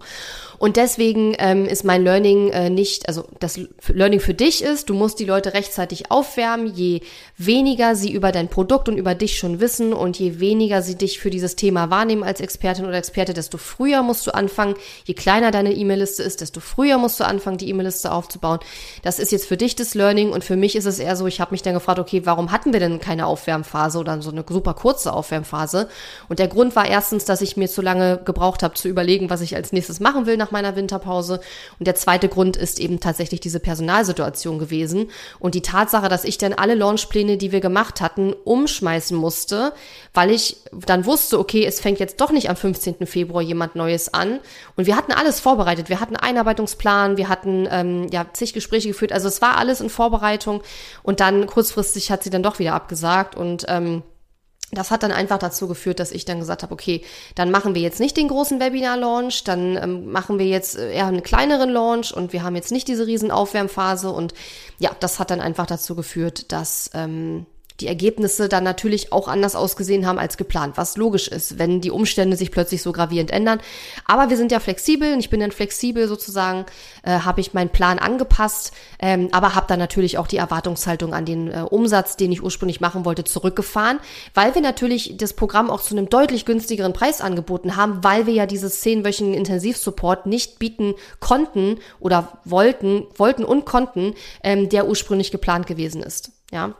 Und 0.62 0.76
deswegen 0.76 1.34
ähm, 1.40 1.66
ist 1.66 1.84
mein 1.84 2.04
Learning 2.04 2.50
äh, 2.50 2.70
nicht, 2.70 3.08
also 3.08 3.24
das 3.40 3.58
Learning 3.88 4.20
für 4.20 4.32
dich 4.32 4.62
ist, 4.62 4.88
du 4.88 4.94
musst 4.94 5.18
die 5.18 5.24
Leute 5.24 5.54
rechtzeitig 5.54 6.12
aufwärmen, 6.12 6.72
je 6.72 7.00
weniger 7.36 7.96
sie 7.96 8.12
über 8.12 8.30
dein 8.30 8.46
Produkt 8.46 8.88
und 8.88 8.96
über 8.96 9.16
dich 9.16 9.38
schon 9.38 9.58
wissen 9.58 9.92
und 9.92 10.20
je 10.20 10.38
weniger 10.38 10.80
sie 10.80 10.94
dich 10.94 11.18
für 11.18 11.30
dieses 11.30 11.56
Thema 11.56 11.90
wahrnehmen 11.90 12.22
als 12.22 12.40
Expertin 12.40 12.84
oder 12.84 12.96
Experte, 12.96 13.34
desto 13.34 13.58
früher 13.58 14.04
musst 14.04 14.24
du 14.24 14.32
anfangen. 14.32 14.76
Je 15.04 15.14
kleiner 15.14 15.50
deine 15.50 15.72
E-Mail-Liste 15.72 16.22
ist, 16.22 16.40
desto 16.40 16.60
früher 16.60 16.96
musst 16.96 17.18
du 17.18 17.24
anfangen, 17.24 17.58
die 17.58 17.68
E-Mail-Liste 17.68 18.12
aufzubauen. 18.12 18.60
Das 19.02 19.18
ist 19.18 19.32
jetzt 19.32 19.46
für 19.46 19.56
dich 19.56 19.74
das 19.74 19.94
Learning 19.94 20.30
und 20.30 20.44
für 20.44 20.54
mich 20.54 20.76
ist 20.76 20.86
es 20.86 21.00
eher 21.00 21.16
so, 21.16 21.26
ich 21.26 21.40
habe 21.40 21.50
mich 21.50 21.62
dann 21.62 21.74
gefragt, 21.74 21.98
okay, 21.98 22.22
warum 22.24 22.52
hatten 22.52 22.72
wir 22.72 22.78
denn 22.78 23.00
keine 23.00 23.26
Aufwärmphase 23.26 23.98
oder 23.98 24.22
so 24.22 24.30
eine 24.30 24.44
super 24.48 24.74
kurze 24.74 25.12
Aufwärmphase? 25.12 25.88
Und 26.28 26.38
der 26.38 26.46
Grund 26.46 26.76
war 26.76 26.86
erstens, 26.86 27.24
dass 27.24 27.40
ich 27.40 27.56
mir 27.56 27.68
zu 27.68 27.82
lange 27.82 28.20
gebraucht 28.24 28.62
habe 28.62 28.74
zu 28.74 28.86
überlegen, 28.86 29.28
was 29.28 29.40
ich 29.40 29.56
als 29.56 29.71
nächstes 29.72 30.00
machen 30.00 30.26
will 30.26 30.36
nach 30.36 30.50
meiner 30.50 30.76
Winterpause. 30.76 31.40
Und 31.78 31.86
der 31.86 31.94
zweite 31.94 32.28
Grund 32.28 32.56
ist 32.56 32.80
eben 32.80 33.00
tatsächlich 33.00 33.40
diese 33.40 33.60
Personalsituation 33.60 34.58
gewesen 34.58 35.10
und 35.38 35.54
die 35.54 35.62
Tatsache, 35.62 36.08
dass 36.08 36.24
ich 36.24 36.38
dann 36.38 36.52
alle 36.52 36.74
Launchpläne, 36.74 37.36
die 37.36 37.52
wir 37.52 37.60
gemacht 37.60 38.00
hatten, 38.00 38.32
umschmeißen 38.32 39.16
musste, 39.16 39.72
weil 40.14 40.30
ich 40.30 40.56
dann 40.86 41.06
wusste, 41.06 41.38
okay, 41.38 41.64
es 41.64 41.80
fängt 41.80 42.00
jetzt 42.00 42.20
doch 42.20 42.30
nicht 42.30 42.50
am 42.50 42.56
15. 42.56 43.06
Februar 43.06 43.42
jemand 43.42 43.76
Neues 43.76 44.12
an. 44.12 44.40
Und 44.76 44.86
wir 44.86 44.96
hatten 44.96 45.12
alles 45.12 45.40
vorbereitet. 45.40 45.88
Wir 45.88 46.00
hatten 46.00 46.16
Einarbeitungsplan, 46.16 47.16
wir 47.16 47.28
hatten 47.28 47.68
ähm, 47.70 48.08
ja 48.10 48.26
zig 48.32 48.52
Gespräche 48.52 48.88
geführt. 48.88 49.12
Also 49.12 49.28
es 49.28 49.42
war 49.42 49.56
alles 49.56 49.80
in 49.80 49.90
Vorbereitung. 49.90 50.62
Und 51.02 51.20
dann 51.20 51.46
kurzfristig 51.46 52.10
hat 52.10 52.22
sie 52.22 52.30
dann 52.30 52.42
doch 52.42 52.58
wieder 52.58 52.74
abgesagt 52.74 53.36
und 53.36 53.64
ähm, 53.68 54.02
das 54.72 54.90
hat 54.90 55.02
dann 55.02 55.12
einfach 55.12 55.38
dazu 55.38 55.68
geführt, 55.68 56.00
dass 56.00 56.12
ich 56.12 56.24
dann 56.24 56.38
gesagt 56.40 56.62
habe, 56.62 56.72
okay, 56.72 57.02
dann 57.34 57.50
machen 57.50 57.74
wir 57.74 57.82
jetzt 57.82 58.00
nicht 58.00 58.16
den 58.16 58.28
großen 58.28 58.58
Webinar-Launch, 58.58 59.44
dann 59.44 59.76
ähm, 59.76 60.10
machen 60.10 60.38
wir 60.38 60.46
jetzt 60.46 60.76
äh, 60.76 60.94
eher 60.94 61.06
einen 61.06 61.22
kleineren 61.22 61.70
Launch 61.70 62.12
und 62.12 62.32
wir 62.32 62.42
haben 62.42 62.56
jetzt 62.56 62.72
nicht 62.72 62.88
diese 62.88 63.06
riesen 63.06 63.30
Aufwärmphase. 63.30 64.10
Und 64.10 64.32
ja, 64.78 64.90
das 64.98 65.18
hat 65.18 65.30
dann 65.30 65.40
einfach 65.40 65.66
dazu 65.66 65.94
geführt, 65.94 66.52
dass 66.52 66.90
ähm, 66.94 67.44
die 67.82 67.88
Ergebnisse 67.88 68.48
dann 68.48 68.62
natürlich 68.62 69.12
auch 69.12 69.26
anders 69.26 69.56
ausgesehen 69.56 70.06
haben 70.06 70.18
als 70.18 70.36
geplant, 70.36 70.76
was 70.76 70.96
logisch 70.96 71.26
ist, 71.26 71.58
wenn 71.58 71.80
die 71.80 71.90
Umstände 71.90 72.36
sich 72.36 72.52
plötzlich 72.52 72.80
so 72.80 72.92
gravierend 72.92 73.32
ändern. 73.32 73.60
Aber 74.06 74.30
wir 74.30 74.36
sind 74.36 74.52
ja 74.52 74.60
flexibel 74.60 75.12
und 75.12 75.18
ich 75.18 75.30
bin 75.30 75.40
dann 75.40 75.50
flexibel 75.50 76.06
sozusagen, 76.06 76.64
äh, 77.02 77.10
habe 77.10 77.40
ich 77.40 77.54
meinen 77.54 77.70
Plan 77.70 77.98
angepasst, 77.98 78.72
ähm, 79.00 79.28
aber 79.32 79.56
habe 79.56 79.66
dann 79.66 79.80
natürlich 79.80 80.16
auch 80.16 80.28
die 80.28 80.36
Erwartungshaltung 80.36 81.12
an 81.12 81.24
den 81.24 81.50
äh, 81.50 81.64
Umsatz, 81.68 82.16
den 82.16 82.30
ich 82.30 82.42
ursprünglich 82.42 82.80
machen 82.80 83.04
wollte, 83.04 83.24
zurückgefahren, 83.24 83.98
weil 84.32 84.54
wir 84.54 84.62
natürlich 84.62 85.16
das 85.16 85.32
Programm 85.32 85.68
auch 85.68 85.82
zu 85.82 85.96
einem 85.96 86.08
deutlich 86.08 86.44
günstigeren 86.44 86.92
Preis 86.92 87.20
angeboten 87.20 87.74
haben, 87.74 88.04
weil 88.04 88.26
wir 88.26 88.34
ja 88.34 88.46
dieses 88.46 88.80
zehnwöchigen 88.80 89.34
Intensivsupport 89.34 90.26
nicht 90.26 90.60
bieten 90.60 90.94
konnten 91.18 91.80
oder 91.98 92.38
wollten, 92.44 93.08
wollten 93.16 93.44
und 93.44 93.66
konnten, 93.66 94.14
ähm, 94.44 94.68
der 94.68 94.86
ursprünglich 94.86 95.32
geplant 95.32 95.66
gewesen 95.66 96.00
ist. 96.00 96.30
Ja. 96.52 96.74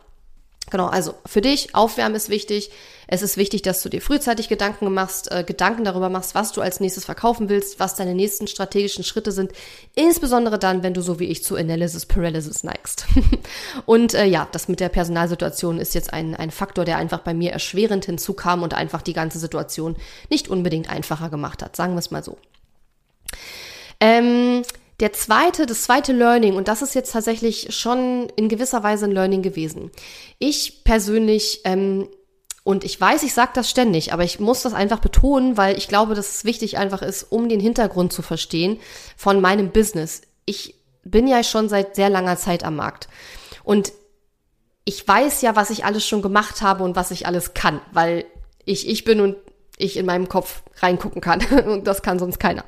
Genau, 0.70 0.86
also 0.86 1.14
für 1.26 1.40
dich, 1.40 1.74
Aufwärmen 1.74 2.14
ist 2.14 2.28
wichtig. 2.28 2.70
Es 3.06 3.20
ist 3.20 3.36
wichtig, 3.36 3.60
dass 3.60 3.82
du 3.82 3.90
dir 3.90 4.00
frühzeitig 4.00 4.48
Gedanken 4.48 4.92
machst, 4.94 5.30
äh, 5.30 5.44
Gedanken 5.44 5.84
darüber 5.84 6.08
machst, 6.08 6.34
was 6.34 6.52
du 6.52 6.62
als 6.62 6.80
nächstes 6.80 7.04
verkaufen 7.04 7.50
willst, 7.50 7.78
was 7.78 7.94
deine 7.94 8.14
nächsten 8.14 8.46
strategischen 8.46 9.04
Schritte 9.04 9.32
sind. 9.32 9.52
Insbesondere 9.94 10.58
dann, 10.58 10.82
wenn 10.82 10.94
du 10.94 11.02
so 11.02 11.18
wie 11.18 11.26
ich 11.26 11.44
zu 11.44 11.56
Analysis 11.56 12.06
Paralysis 12.06 12.64
neigst. 12.64 13.04
und 13.86 14.14
äh, 14.14 14.24
ja, 14.24 14.48
das 14.52 14.68
mit 14.68 14.80
der 14.80 14.88
Personalsituation 14.88 15.78
ist 15.78 15.94
jetzt 15.94 16.12
ein, 16.12 16.34
ein 16.34 16.50
Faktor, 16.50 16.86
der 16.86 16.96
einfach 16.96 17.20
bei 17.20 17.34
mir 17.34 17.52
erschwerend 17.52 18.06
hinzukam 18.06 18.62
und 18.62 18.72
einfach 18.72 19.02
die 19.02 19.12
ganze 19.12 19.38
Situation 19.38 19.96
nicht 20.30 20.48
unbedingt 20.48 20.88
einfacher 20.88 21.28
gemacht 21.28 21.62
hat. 21.62 21.76
Sagen 21.76 21.94
wir 21.94 21.98
es 21.98 22.10
mal 22.10 22.24
so. 22.24 22.38
Ähm, 24.00 24.62
der 25.02 25.12
zweite, 25.12 25.66
das 25.66 25.82
zweite 25.82 26.12
Learning, 26.12 26.54
und 26.54 26.68
das 26.68 26.80
ist 26.80 26.94
jetzt 26.94 27.10
tatsächlich 27.10 27.74
schon 27.74 28.28
in 28.36 28.48
gewisser 28.48 28.84
Weise 28.84 29.06
ein 29.06 29.10
Learning 29.10 29.42
gewesen. 29.42 29.90
Ich 30.38 30.84
persönlich, 30.84 31.62
ähm, 31.64 32.08
und 32.62 32.84
ich 32.84 33.00
weiß, 33.00 33.24
ich 33.24 33.34
sage 33.34 33.50
das 33.52 33.68
ständig, 33.68 34.12
aber 34.12 34.22
ich 34.22 34.38
muss 34.38 34.62
das 34.62 34.74
einfach 34.74 35.00
betonen, 35.00 35.56
weil 35.56 35.76
ich 35.76 35.88
glaube, 35.88 36.14
dass 36.14 36.36
es 36.36 36.44
wichtig 36.44 36.78
einfach 36.78 37.02
ist, 37.02 37.24
um 37.24 37.48
den 37.48 37.58
Hintergrund 37.58 38.12
zu 38.12 38.22
verstehen 38.22 38.78
von 39.16 39.40
meinem 39.40 39.70
Business. 39.70 40.22
Ich 40.44 40.76
bin 41.02 41.26
ja 41.26 41.42
schon 41.42 41.68
seit 41.68 41.96
sehr 41.96 42.08
langer 42.08 42.36
Zeit 42.36 42.62
am 42.62 42.76
Markt. 42.76 43.08
Und 43.64 43.92
ich 44.84 45.06
weiß 45.06 45.42
ja, 45.42 45.56
was 45.56 45.70
ich 45.70 45.84
alles 45.84 46.06
schon 46.06 46.22
gemacht 46.22 46.62
habe 46.62 46.84
und 46.84 46.94
was 46.94 47.10
ich 47.10 47.26
alles 47.26 47.54
kann, 47.54 47.80
weil 47.92 48.24
ich 48.64 48.88
ich 48.88 49.02
bin 49.02 49.20
und 49.20 49.34
ich 49.78 49.96
in 49.96 50.06
meinem 50.06 50.28
Kopf 50.28 50.62
reingucken 50.80 51.20
kann. 51.20 51.40
Und 51.66 51.86
das 51.86 52.02
kann 52.02 52.18
sonst 52.18 52.38
keiner. 52.38 52.64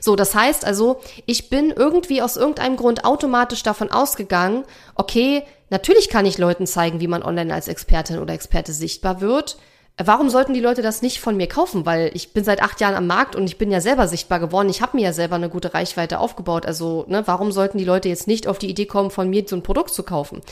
So, 0.00 0.16
das 0.16 0.34
heißt 0.34 0.64
also, 0.64 1.00
ich 1.26 1.48
bin 1.48 1.70
irgendwie 1.70 2.22
aus 2.22 2.36
irgendeinem 2.36 2.76
Grund 2.76 3.04
automatisch 3.04 3.62
davon 3.62 3.90
ausgegangen, 3.90 4.64
okay, 4.94 5.42
natürlich 5.70 6.08
kann 6.08 6.26
ich 6.26 6.38
Leuten 6.38 6.66
zeigen, 6.66 7.00
wie 7.00 7.08
man 7.08 7.22
online 7.22 7.52
als 7.52 7.68
Expertin 7.68 8.18
oder 8.18 8.34
Experte 8.34 8.72
sichtbar 8.72 9.20
wird. 9.20 9.56
Warum 9.98 10.28
sollten 10.28 10.52
die 10.52 10.60
Leute 10.60 10.82
das 10.82 11.00
nicht 11.00 11.20
von 11.20 11.38
mir 11.38 11.46
kaufen? 11.46 11.86
Weil 11.86 12.10
ich 12.12 12.34
bin 12.34 12.44
seit 12.44 12.62
acht 12.62 12.80
Jahren 12.82 12.94
am 12.94 13.06
Markt 13.06 13.34
und 13.34 13.46
ich 13.46 13.56
bin 13.56 13.70
ja 13.70 13.80
selber 13.80 14.08
sichtbar 14.08 14.40
geworden. 14.40 14.68
Ich 14.68 14.82
habe 14.82 14.94
mir 14.94 15.04
ja 15.04 15.12
selber 15.14 15.36
eine 15.36 15.48
gute 15.48 15.72
Reichweite 15.72 16.20
aufgebaut. 16.20 16.66
Also, 16.66 17.06
ne, 17.08 17.22
warum 17.26 17.50
sollten 17.50 17.78
die 17.78 17.84
Leute 17.84 18.10
jetzt 18.10 18.26
nicht 18.26 18.46
auf 18.46 18.58
die 18.58 18.68
Idee 18.68 18.84
kommen, 18.84 19.10
von 19.10 19.30
mir 19.30 19.44
so 19.48 19.56
ein 19.56 19.62
Produkt 19.62 19.94
zu 19.94 20.02
kaufen? 20.02 20.42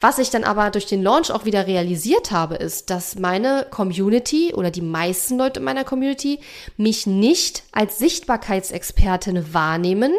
Was 0.00 0.18
ich 0.18 0.30
dann 0.30 0.44
aber 0.44 0.70
durch 0.70 0.86
den 0.86 1.02
Launch 1.02 1.30
auch 1.30 1.44
wieder 1.44 1.66
realisiert 1.66 2.30
habe, 2.30 2.54
ist, 2.54 2.90
dass 2.90 3.16
meine 3.16 3.66
Community 3.70 4.54
oder 4.54 4.70
die 4.70 4.82
meisten 4.82 5.36
Leute 5.36 5.58
in 5.58 5.64
meiner 5.64 5.84
Community 5.84 6.38
mich 6.76 7.06
nicht 7.06 7.64
als 7.72 7.98
Sichtbarkeitsexpertin 7.98 9.52
wahrnehmen. 9.52 10.12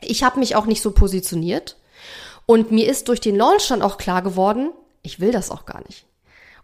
Ich 0.00 0.24
habe 0.24 0.40
mich 0.40 0.56
auch 0.56 0.66
nicht 0.66 0.82
so 0.82 0.90
positioniert. 0.90 1.76
Und 2.46 2.72
mir 2.72 2.88
ist 2.88 3.08
durch 3.08 3.20
den 3.20 3.36
Launch 3.36 3.68
dann 3.68 3.82
auch 3.82 3.96
klar 3.96 4.22
geworden, 4.22 4.70
ich 5.02 5.20
will 5.20 5.30
das 5.30 5.52
auch 5.52 5.66
gar 5.66 5.82
nicht. 5.86 6.04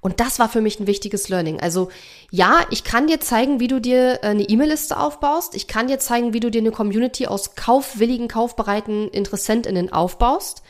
Und 0.00 0.21
das 0.21 0.38
war 0.38 0.49
für 0.49 0.61
mich 0.61 0.78
ein 0.78 0.87
wichtiges 0.87 1.28
Learning. 1.28 1.61
Also 1.61 1.90
ja, 2.30 2.66
ich 2.71 2.85
kann 2.85 3.06
dir 3.06 3.21
zeigen, 3.21 3.61
wie 3.61 3.68
du 3.68 3.80
dir 3.80 4.21
äh, 4.23 4.26
eine 4.28 4.42
E-Mail-Liste 4.42 4.99
aufbaust. 4.99 5.54
Ich 5.54 5.68
kann 5.68 5.88
dir 5.88 5.99
zeigen, 5.99 6.33
wie 6.33 6.40
du 6.40 6.50
dir 6.50 6.61
eine 6.61 6.71
Community 6.71 7.26
aus 7.26 7.54
kaufwilligen, 7.54 8.28
kaufbereiten 8.28 9.09
Interessentinnen 9.09 9.92
aufbaust. 9.92 10.62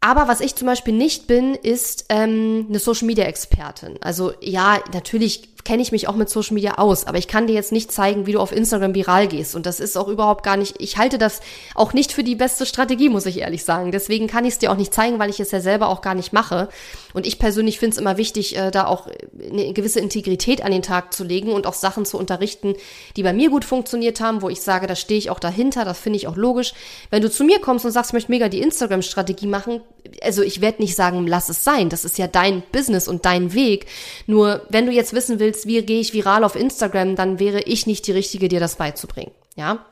Aber 0.00 0.28
was 0.28 0.40
ich 0.40 0.54
zum 0.56 0.66
Beispiel 0.66 0.94
nicht 0.94 1.26
bin, 1.26 1.54
ist 1.54 2.06
ähm, 2.08 2.66
eine 2.68 2.78
Social 2.78 3.06
Media 3.06 3.26
Expertin. 3.26 3.98
Also 4.00 4.32
ja, 4.40 4.82
natürlich 4.94 5.49
kenne 5.64 5.82
ich 5.82 5.92
mich 5.92 6.08
auch 6.08 6.16
mit 6.16 6.28
Social 6.28 6.54
Media 6.54 6.78
aus, 6.78 7.06
aber 7.06 7.18
ich 7.18 7.28
kann 7.28 7.46
dir 7.46 7.54
jetzt 7.54 7.72
nicht 7.72 7.92
zeigen, 7.92 8.26
wie 8.26 8.32
du 8.32 8.40
auf 8.40 8.52
Instagram 8.52 8.94
viral 8.94 9.28
gehst. 9.28 9.54
Und 9.54 9.66
das 9.66 9.80
ist 9.80 9.96
auch 9.96 10.08
überhaupt 10.08 10.44
gar 10.44 10.56
nicht, 10.56 10.76
ich 10.80 10.96
halte 10.96 11.18
das 11.18 11.40
auch 11.74 11.92
nicht 11.92 12.12
für 12.12 12.24
die 12.24 12.34
beste 12.34 12.66
Strategie, 12.66 13.08
muss 13.08 13.26
ich 13.26 13.38
ehrlich 13.38 13.64
sagen. 13.64 13.92
Deswegen 13.92 14.26
kann 14.26 14.44
ich 14.44 14.54
es 14.54 14.58
dir 14.58 14.70
auch 14.70 14.76
nicht 14.76 14.94
zeigen, 14.94 15.18
weil 15.18 15.30
ich 15.30 15.40
es 15.40 15.50
ja 15.50 15.60
selber 15.60 15.88
auch 15.88 16.02
gar 16.02 16.14
nicht 16.14 16.32
mache. 16.32 16.68
Und 17.12 17.26
ich 17.26 17.38
persönlich 17.38 17.78
finde 17.78 17.94
es 17.94 18.00
immer 18.00 18.16
wichtig, 18.16 18.56
äh, 18.56 18.70
da 18.70 18.86
auch 18.86 19.08
eine 19.50 19.72
gewisse 19.72 20.00
Integrität 20.00 20.62
an 20.62 20.72
den 20.72 20.82
Tag 20.82 21.12
zu 21.12 21.24
legen 21.24 21.52
und 21.52 21.66
auch 21.66 21.74
Sachen 21.74 22.04
zu 22.04 22.18
unterrichten, 22.18 22.74
die 23.16 23.22
bei 23.22 23.32
mir 23.32 23.50
gut 23.50 23.64
funktioniert 23.64 24.20
haben, 24.20 24.42
wo 24.42 24.48
ich 24.48 24.60
sage, 24.60 24.86
da 24.86 24.94
stehe 24.94 25.18
ich 25.18 25.30
auch 25.30 25.40
dahinter, 25.40 25.84
das 25.84 25.98
finde 25.98 26.16
ich 26.18 26.28
auch 26.28 26.36
logisch. 26.36 26.72
Wenn 27.10 27.22
du 27.22 27.30
zu 27.30 27.44
mir 27.44 27.60
kommst 27.60 27.84
und 27.84 27.92
sagst, 27.92 28.10
ich 28.10 28.14
möchte 28.14 28.30
mega 28.30 28.48
die 28.48 28.60
Instagram-Strategie 28.60 29.46
machen, 29.46 29.80
also 30.22 30.42
ich 30.42 30.60
werde 30.60 30.82
nicht 30.82 30.94
sagen, 30.94 31.26
lass 31.26 31.48
es 31.48 31.64
sein. 31.64 31.88
Das 31.88 32.04
ist 32.04 32.18
ja 32.18 32.26
dein 32.26 32.62
Business 32.72 33.08
und 33.08 33.24
dein 33.24 33.52
Weg. 33.54 33.86
Nur 34.26 34.62
wenn 34.68 34.86
du 34.86 34.92
jetzt 34.92 35.12
wissen 35.12 35.38
willst, 35.50 35.66
wie 35.66 35.82
gehe 35.82 36.00
ich 36.00 36.12
viral 36.12 36.44
auf 36.44 36.54
Instagram, 36.54 37.16
dann 37.16 37.38
wäre 37.38 37.60
ich 37.60 37.86
nicht 37.86 38.06
die 38.06 38.12
Richtige, 38.12 38.48
dir 38.48 38.60
das 38.60 38.76
beizubringen. 38.76 39.32
Ja, 39.56 39.84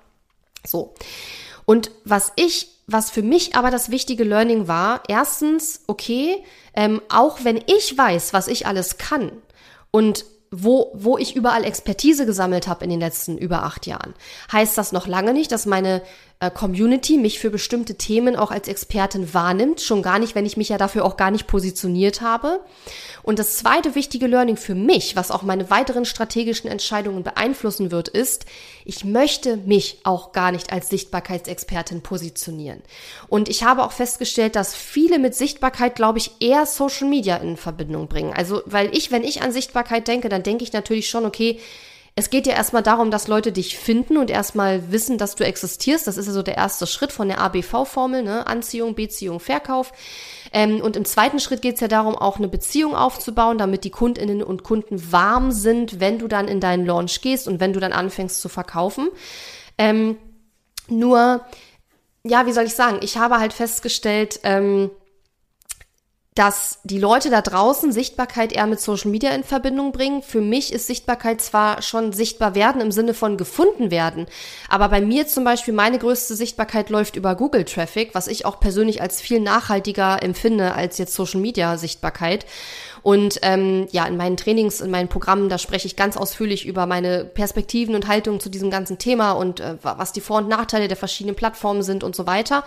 so. 0.64 0.94
Und 1.64 1.90
was 2.04 2.32
ich, 2.36 2.68
was 2.86 3.10
für 3.10 3.22
mich 3.22 3.56
aber 3.56 3.70
das 3.70 3.90
wichtige 3.90 4.24
Learning 4.24 4.68
war, 4.68 5.02
erstens, 5.08 5.82
okay, 5.86 6.42
ähm, 6.74 7.02
auch 7.08 7.40
wenn 7.42 7.62
ich 7.66 7.96
weiß, 7.96 8.32
was 8.32 8.48
ich 8.48 8.66
alles 8.66 8.98
kann 8.98 9.32
und 9.90 10.24
wo, 10.50 10.92
wo 10.94 11.18
ich 11.18 11.36
überall 11.36 11.64
Expertise 11.64 12.24
gesammelt 12.24 12.68
habe 12.68 12.84
in 12.84 12.90
den 12.90 13.00
letzten 13.00 13.36
über 13.36 13.64
acht 13.64 13.86
Jahren, 13.86 14.14
heißt 14.50 14.78
das 14.78 14.92
noch 14.92 15.06
lange 15.06 15.34
nicht, 15.34 15.52
dass 15.52 15.66
meine 15.66 16.02
äh, 16.40 16.50
Community 16.52 17.16
mich 17.16 17.40
für 17.40 17.50
bestimmte 17.50 17.96
Themen 17.96 18.36
auch 18.36 18.52
als 18.52 18.68
Expertin 18.68 19.34
wahrnimmt. 19.34 19.80
Schon 19.80 20.02
gar 20.02 20.20
nicht, 20.20 20.36
wenn 20.36 20.46
ich 20.46 20.56
mich 20.56 20.68
ja 20.68 20.78
dafür 20.78 21.04
auch 21.04 21.16
gar 21.16 21.32
nicht 21.32 21.48
positioniert 21.48 22.20
habe. 22.20 22.60
Und 23.24 23.40
das 23.40 23.56
zweite 23.56 23.96
wichtige 23.96 24.28
Learning 24.28 24.56
für 24.56 24.76
mich, 24.76 25.16
was 25.16 25.32
auch 25.32 25.42
meine 25.42 25.68
weiteren 25.68 26.04
strategischen 26.04 26.70
Entscheidungen 26.70 27.24
beeinflussen 27.24 27.90
wird, 27.90 28.08
ist, 28.08 28.46
ich 28.84 29.04
möchte 29.04 29.56
mich 29.56 29.98
auch 30.04 30.32
gar 30.32 30.52
nicht 30.52 30.72
als 30.72 30.88
Sichtbarkeitsexpertin 30.88 32.02
positionieren. 32.02 32.82
Und 33.28 33.48
ich 33.48 33.64
habe 33.64 33.82
auch 33.82 33.92
festgestellt, 33.92 34.54
dass 34.54 34.76
viele 34.76 35.18
mit 35.18 35.34
Sichtbarkeit, 35.34 35.96
glaube 35.96 36.18
ich, 36.18 36.30
eher 36.38 36.66
Social 36.66 37.08
Media 37.08 37.36
in 37.36 37.56
Verbindung 37.56 38.06
bringen. 38.06 38.32
Also, 38.32 38.62
weil 38.64 38.96
ich, 38.96 39.10
wenn 39.10 39.24
ich 39.24 39.42
an 39.42 39.50
Sichtbarkeit 39.50 40.06
denke, 40.06 40.28
dann 40.28 40.44
denke 40.44 40.62
ich 40.62 40.72
natürlich 40.72 41.10
schon, 41.10 41.26
okay, 41.26 41.58
es 42.18 42.30
geht 42.30 42.48
ja 42.48 42.54
erstmal 42.54 42.82
darum, 42.82 43.12
dass 43.12 43.28
Leute 43.28 43.52
dich 43.52 43.78
finden 43.78 44.16
und 44.18 44.28
erstmal 44.28 44.90
wissen, 44.90 45.18
dass 45.18 45.36
du 45.36 45.44
existierst. 45.44 46.08
Das 46.08 46.16
ist 46.16 46.26
ja 46.26 46.32
so 46.32 46.42
der 46.42 46.56
erste 46.56 46.88
Schritt 46.88 47.12
von 47.12 47.28
der 47.28 47.40
ABV-Formel, 47.40 48.24
ne? 48.24 48.44
Anziehung, 48.48 48.96
Beziehung, 48.96 49.38
Verkauf. 49.38 49.92
Ähm, 50.52 50.80
und 50.80 50.96
im 50.96 51.04
zweiten 51.04 51.38
Schritt 51.38 51.62
geht 51.62 51.76
es 51.76 51.80
ja 51.80 51.86
darum, 51.86 52.16
auch 52.16 52.38
eine 52.38 52.48
Beziehung 52.48 52.96
aufzubauen, 52.96 53.56
damit 53.56 53.84
die 53.84 53.90
Kundinnen 53.90 54.42
und 54.42 54.64
Kunden 54.64 55.12
warm 55.12 55.52
sind, 55.52 56.00
wenn 56.00 56.18
du 56.18 56.26
dann 56.26 56.48
in 56.48 56.58
deinen 56.58 56.84
Launch 56.84 57.20
gehst 57.20 57.46
und 57.46 57.60
wenn 57.60 57.72
du 57.72 57.78
dann 57.78 57.92
anfängst 57.92 58.40
zu 58.40 58.48
verkaufen. 58.48 59.10
Ähm, 59.78 60.18
nur, 60.88 61.42
ja, 62.24 62.46
wie 62.46 62.52
soll 62.52 62.64
ich 62.64 62.74
sagen, 62.74 62.98
ich 63.00 63.16
habe 63.16 63.38
halt 63.38 63.52
festgestellt, 63.52 64.40
ähm, 64.42 64.90
dass 66.38 66.78
die 66.84 67.00
Leute 67.00 67.30
da 67.30 67.42
draußen 67.42 67.90
Sichtbarkeit 67.90 68.52
eher 68.52 68.68
mit 68.68 68.78
Social 68.78 69.10
Media 69.10 69.30
in 69.30 69.42
Verbindung 69.42 69.90
bringen. 69.90 70.22
Für 70.22 70.40
mich 70.40 70.72
ist 70.72 70.86
Sichtbarkeit 70.86 71.40
zwar 71.40 71.82
schon 71.82 72.12
sichtbar 72.12 72.54
werden 72.54 72.80
im 72.80 72.92
Sinne 72.92 73.12
von 73.12 73.36
gefunden 73.36 73.90
werden, 73.90 74.26
aber 74.68 74.88
bei 74.88 75.00
mir 75.00 75.26
zum 75.26 75.42
Beispiel 75.42 75.74
meine 75.74 75.98
größte 75.98 76.36
Sichtbarkeit 76.36 76.90
läuft 76.90 77.16
über 77.16 77.34
Google 77.34 77.64
Traffic, 77.64 78.14
was 78.14 78.28
ich 78.28 78.46
auch 78.46 78.60
persönlich 78.60 79.02
als 79.02 79.20
viel 79.20 79.40
nachhaltiger 79.40 80.22
empfinde 80.22 80.74
als 80.74 80.98
jetzt 80.98 81.14
Social 81.14 81.40
Media 81.40 81.76
Sichtbarkeit. 81.76 82.46
Und 83.08 83.38
ähm, 83.40 83.86
ja, 83.90 84.04
in 84.04 84.18
meinen 84.18 84.36
Trainings, 84.36 84.82
in 84.82 84.90
meinen 84.90 85.08
Programmen, 85.08 85.48
da 85.48 85.56
spreche 85.56 85.86
ich 85.86 85.96
ganz 85.96 86.18
ausführlich 86.18 86.66
über 86.66 86.84
meine 86.84 87.24
Perspektiven 87.24 87.94
und 87.94 88.06
Haltungen 88.06 88.38
zu 88.38 88.50
diesem 88.50 88.70
ganzen 88.70 88.98
Thema 88.98 89.32
und 89.32 89.60
äh, 89.60 89.78
was 89.80 90.12
die 90.12 90.20
Vor- 90.20 90.36
und 90.36 90.48
Nachteile 90.48 90.88
der 90.88 90.96
verschiedenen 90.98 91.34
Plattformen 91.34 91.82
sind 91.82 92.04
und 92.04 92.14
so 92.14 92.26
weiter. 92.26 92.64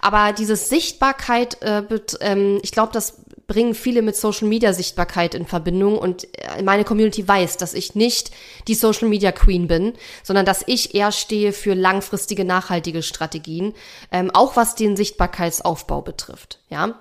Aber 0.00 0.32
dieses 0.32 0.70
Sichtbarkeit, 0.70 1.60
äh, 1.62 1.82
wird, 1.90 2.16
ähm, 2.22 2.60
ich 2.62 2.72
glaube, 2.72 2.94
das 2.94 3.24
bringen 3.46 3.74
viele 3.74 4.00
mit 4.00 4.16
Social 4.16 4.48
Media 4.48 4.72
Sichtbarkeit 4.72 5.34
in 5.34 5.44
Verbindung 5.44 5.98
und 5.98 6.28
äh, 6.38 6.62
meine 6.62 6.84
Community 6.84 7.28
weiß, 7.28 7.58
dass 7.58 7.74
ich 7.74 7.94
nicht 7.94 8.30
die 8.68 8.74
Social 8.74 9.10
Media 9.10 9.32
Queen 9.32 9.66
bin, 9.66 9.92
sondern 10.22 10.46
dass 10.46 10.64
ich 10.66 10.94
eher 10.94 11.12
stehe 11.12 11.52
für 11.52 11.74
langfristige, 11.74 12.46
nachhaltige 12.46 13.02
Strategien, 13.02 13.74
ähm, 14.10 14.30
auch 14.32 14.56
was 14.56 14.76
den 14.76 14.96
Sichtbarkeitsaufbau 14.96 16.00
betrifft. 16.00 16.60
Ja, 16.70 16.94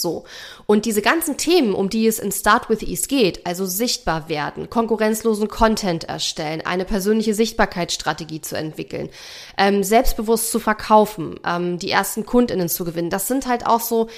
so. 0.00 0.24
Und 0.66 0.84
diese 0.84 1.02
ganzen 1.02 1.36
Themen, 1.36 1.74
um 1.74 1.88
die 1.88 2.06
es 2.06 2.18
in 2.18 2.32
Start 2.32 2.68
with 2.68 2.82
Ease 2.82 3.08
geht, 3.08 3.46
also 3.46 3.66
sichtbar 3.66 4.28
werden, 4.28 4.70
konkurrenzlosen 4.70 5.48
Content 5.48 6.04
erstellen, 6.04 6.62
eine 6.64 6.84
persönliche 6.84 7.34
Sichtbarkeitsstrategie 7.34 8.40
zu 8.40 8.56
entwickeln, 8.56 9.10
ähm, 9.56 9.82
selbstbewusst 9.82 10.50
zu 10.50 10.60
verkaufen, 10.60 11.40
ähm, 11.44 11.78
die 11.78 11.90
ersten 11.90 12.24
KundInnen 12.26 12.68
zu 12.68 12.84
gewinnen, 12.84 13.10
das 13.10 13.28
sind 13.28 13.46
halt 13.46 13.66
auch 13.66 13.80
so 13.80 14.08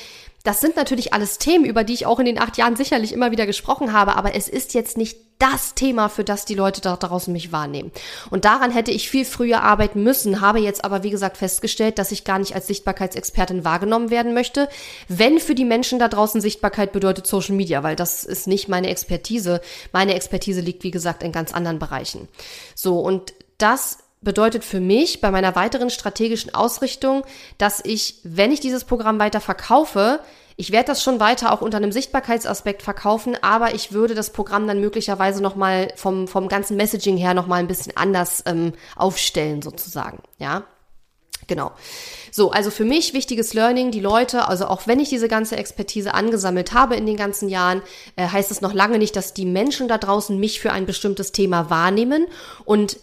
das 0.43 0.61
sind 0.61 0.77
natürlich 0.77 1.13
alles 1.13 1.39
Themen, 1.39 1.65
über 1.65 1.85
die 1.85 1.95
ich 1.95 2.07
auch 2.07 2.19
in 2.19 2.27
den 2.27 2.41
acht 2.41 2.57
Jahren 2.57 2.77
sicherlich 2.77 3.13
immer 3.13 3.31
wieder 3.31 3.47
gesprochen 3.47 3.93
habe, 3.93 4.17
aber 4.17 4.35
es 4.35 4.49
ist 4.49 4.75
jetzt 4.75 4.97
nicht 4.97 5.19
das 5.41 5.75
Thema, 5.75 6.09
für 6.09 6.23
das 6.23 6.45
die 6.45 6.55
Leute 6.55 6.81
da 6.81 6.97
draußen 6.97 7.33
mich 7.33 7.51
wahrnehmen. 7.51 7.91
Und 8.31 8.45
daran 8.45 8.71
hätte 8.71 8.91
ich 8.91 9.09
viel 9.09 9.25
früher 9.25 9.63
arbeiten 9.63 10.03
müssen, 10.03 10.41
habe 10.41 10.61
jetzt 10.61 10.85
aber, 10.85 11.03
wie 11.03 11.11
gesagt, 11.11 11.39
festgestellt, 11.39 11.99
dass 11.99 12.13
ich 12.13 12.25
gar 12.25 12.39
nicht 12.39 12.55
als 12.55 12.67
Sichtbarkeitsexpertin 12.67 13.65
wahrgenommen 13.65 14.11
werden 14.11 14.35
möchte, 14.35 14.69
wenn 15.09 15.41
für 15.41 15.55
die 15.55 15.65
Menschen 15.65 15.99
da 15.99 16.09
draußen 16.09 16.41
Sichtbarkeit 16.41 16.93
bedeutet 16.93 17.27
Social 17.27 17.55
Media, 17.55 17.83
weil 17.83 17.97
das 17.97 18.25
ist 18.25 18.47
nicht 18.47 18.69
meine 18.69 18.89
Expertise. 18.89 19.63
Meine 19.93 20.15
Expertise 20.15 20.61
liegt, 20.61 20.85
wie 20.85 20.91
gesagt, 20.91 21.23
in 21.23 21.33
ganz 21.33 21.55
anderen 21.55 21.79
Bereichen. 21.79 22.29
So, 22.75 23.01
und 23.01 23.33
das 23.57 23.99
bedeutet 24.21 24.65
für 24.65 24.81
mich 24.81 25.21
bei 25.21 25.31
meiner 25.31 25.55
weiteren 25.57 25.91
strategischen 25.91 26.55
Ausrichtung, 26.55 27.25
dass 27.59 27.81
ich, 27.85 28.17
wenn 28.23 28.53
ich 28.53 28.61
dieses 28.61 28.85
Programm 28.85 29.19
weiter 29.19 29.41
verkaufe, 29.41 30.21
ich 30.57 30.73
werde 30.73 30.89
das 30.89 31.03
schon 31.03 31.21
weiter 31.21 31.53
auch 31.53 31.63
unter 31.63 31.79
einem 31.79 31.91
Sichtbarkeitsaspekt 31.91 32.83
verkaufen, 32.83 33.35
aber 33.41 33.75
ich 33.75 33.93
würde 33.93 34.15
das 34.15 34.31
Programm 34.31 34.67
dann 34.67 34.79
möglicherweise 34.79 35.43
nochmal 35.43 35.91
vom, 35.97 36.29
vom 36.29 36.49
ganzen 36.49 36.77
Messaging 36.77 37.17
her 37.17 37.33
nochmal 37.33 37.61
ein 37.61 37.67
bisschen 37.67 37.97
anders 37.97 38.43
ähm, 38.45 38.75
aufstellen 38.95 39.63
sozusagen, 39.63 40.19
ja. 40.39 40.65
Genau. 41.47 41.73
So, 42.31 42.53
also 42.53 42.71
für 42.71 42.85
mich 42.85 43.13
wichtiges 43.13 43.55
Learning, 43.55 43.91
die 43.91 44.01
Leute, 44.01 44.47
also 44.47 44.67
auch 44.67 44.87
wenn 44.87 45.01
ich 45.01 45.09
diese 45.09 45.27
ganze 45.27 45.57
Expertise 45.57 46.15
angesammelt 46.15 46.75
habe 46.75 46.95
in 46.95 47.07
den 47.07 47.17
ganzen 47.17 47.49
Jahren, 47.49 47.83
äh, 48.15 48.29
heißt 48.29 48.53
es 48.53 48.61
noch 48.61 48.73
lange 48.73 48.99
nicht, 48.99 49.17
dass 49.17 49.35
die 49.35 49.47
Menschen 49.47 49.89
da 49.89 49.99
draußen 49.99 50.39
mich 50.39 50.61
für 50.61 50.71
ein 50.71 50.87
bestimmtes 50.87 51.33
Thema 51.33 51.69
wahrnehmen 51.69 52.27
und 52.67 52.99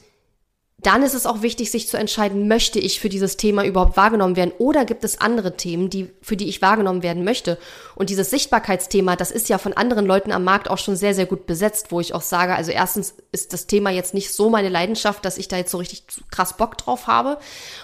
dann 0.83 1.01
ist 1.01 1.15
es 1.15 1.25
auch 1.25 1.41
wichtig, 1.41 1.71
sich 1.71 1.87
zu 1.87 1.97
entscheiden, 1.97 2.47
möchte 2.47 2.77
ich 2.77 2.99
für 2.99 3.09
dieses 3.09 3.35
Thema 3.35 3.65
überhaupt 3.65 3.97
wahrgenommen 3.97 4.35
werden 4.35 4.53
oder 4.59 4.85
gibt 4.85 5.03
es 5.03 5.19
andere 5.19 5.57
Themen, 5.57 5.89
die, 5.89 6.11
für 6.21 6.37
die 6.37 6.47
ich 6.47 6.61
wahrgenommen 6.61 7.01
werden 7.01 7.23
möchte. 7.23 7.57
Und 7.95 8.11
dieses 8.11 8.29
Sichtbarkeitsthema, 8.29 9.15
das 9.15 9.31
ist 9.31 9.49
ja 9.49 9.57
von 9.57 9.73
anderen 9.73 10.05
Leuten 10.05 10.31
am 10.31 10.43
Markt 10.43 10.69
auch 10.69 10.77
schon 10.77 10.95
sehr, 10.95 11.15
sehr 11.15 11.25
gut 11.25 11.47
besetzt, 11.47 11.87
wo 11.91 11.99
ich 11.99 12.13
auch 12.13 12.21
sage, 12.21 12.55
also 12.55 12.71
erstens 12.71 13.15
ist 13.31 13.53
das 13.53 13.65
Thema 13.65 13.89
jetzt 13.89 14.13
nicht 14.13 14.31
so 14.31 14.51
meine 14.51 14.69
Leidenschaft, 14.69 15.25
dass 15.25 15.39
ich 15.39 15.47
da 15.47 15.57
jetzt 15.57 15.71
so 15.71 15.79
richtig 15.79 16.03
krass 16.29 16.57
Bock 16.57 16.77
drauf 16.77 17.07
habe. 17.07 17.39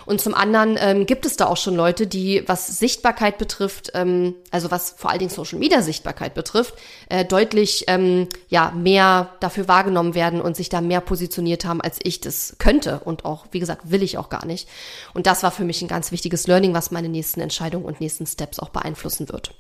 Und 0.06 0.22
zum 0.22 0.36
anderen 0.36 0.78
ähm, 0.80 1.08
gibt 1.08 1.26
es 1.26 1.36
da 1.36 1.48
auch 1.48 1.58
schon 1.58 1.76
Leute, 1.76 2.06
die, 2.06 2.44
was 2.46 2.78
Sichtbarkeit 2.78 3.40
betrifft, 3.40 3.90
ähm, 3.96 4.36
also 4.52 4.70
was 4.70 4.94
vor 4.96 5.10
allen 5.10 5.20
Dingen 5.20 5.32
Social 5.32 5.58
Media 5.58 5.82
Sichtbarkeit 5.82 6.36
betrifft, 6.36 6.76
äh, 7.10 7.26
deutlich 7.26 7.86
ähm, 7.88 8.28
ja 8.50 8.70
mehr 8.70 9.32
dafür 9.40 9.68
wahrgenommen 9.68 10.14
werden 10.14 10.42
und 10.42 10.56
sich 10.56 10.70
da 10.70 10.80
mehr 10.80 11.02
positioniert 11.02 11.66
haben, 11.66 11.82
als 11.82 11.98
ich 12.04 12.22
das 12.22 12.56
könnte 12.60 12.83
könnte 12.84 13.04
und 13.06 13.26
auch, 13.26 13.46
wie 13.52 13.60
gesagt, 13.60 13.92
will 13.92 14.04
ich 14.04 14.18
auch 14.18 14.30
gar 14.30 14.46
nicht. 14.46 14.68
Und 15.14 15.28
das 15.28 15.44
war 15.44 15.52
für 15.52 15.64
mich 15.64 15.82
ein 15.82 15.88
ganz 15.88 16.12
wichtiges 16.12 16.48
Learning, 16.48 16.74
was 16.74 16.92
meine 16.92 17.10
nächsten 17.10 17.42
Entscheidungen 17.42 17.86
und 17.86 18.02
nächsten 18.02 18.26
Steps 18.26 18.60
auch 18.60 18.70
beeinflussen 18.70 19.30
wird. 19.30 19.52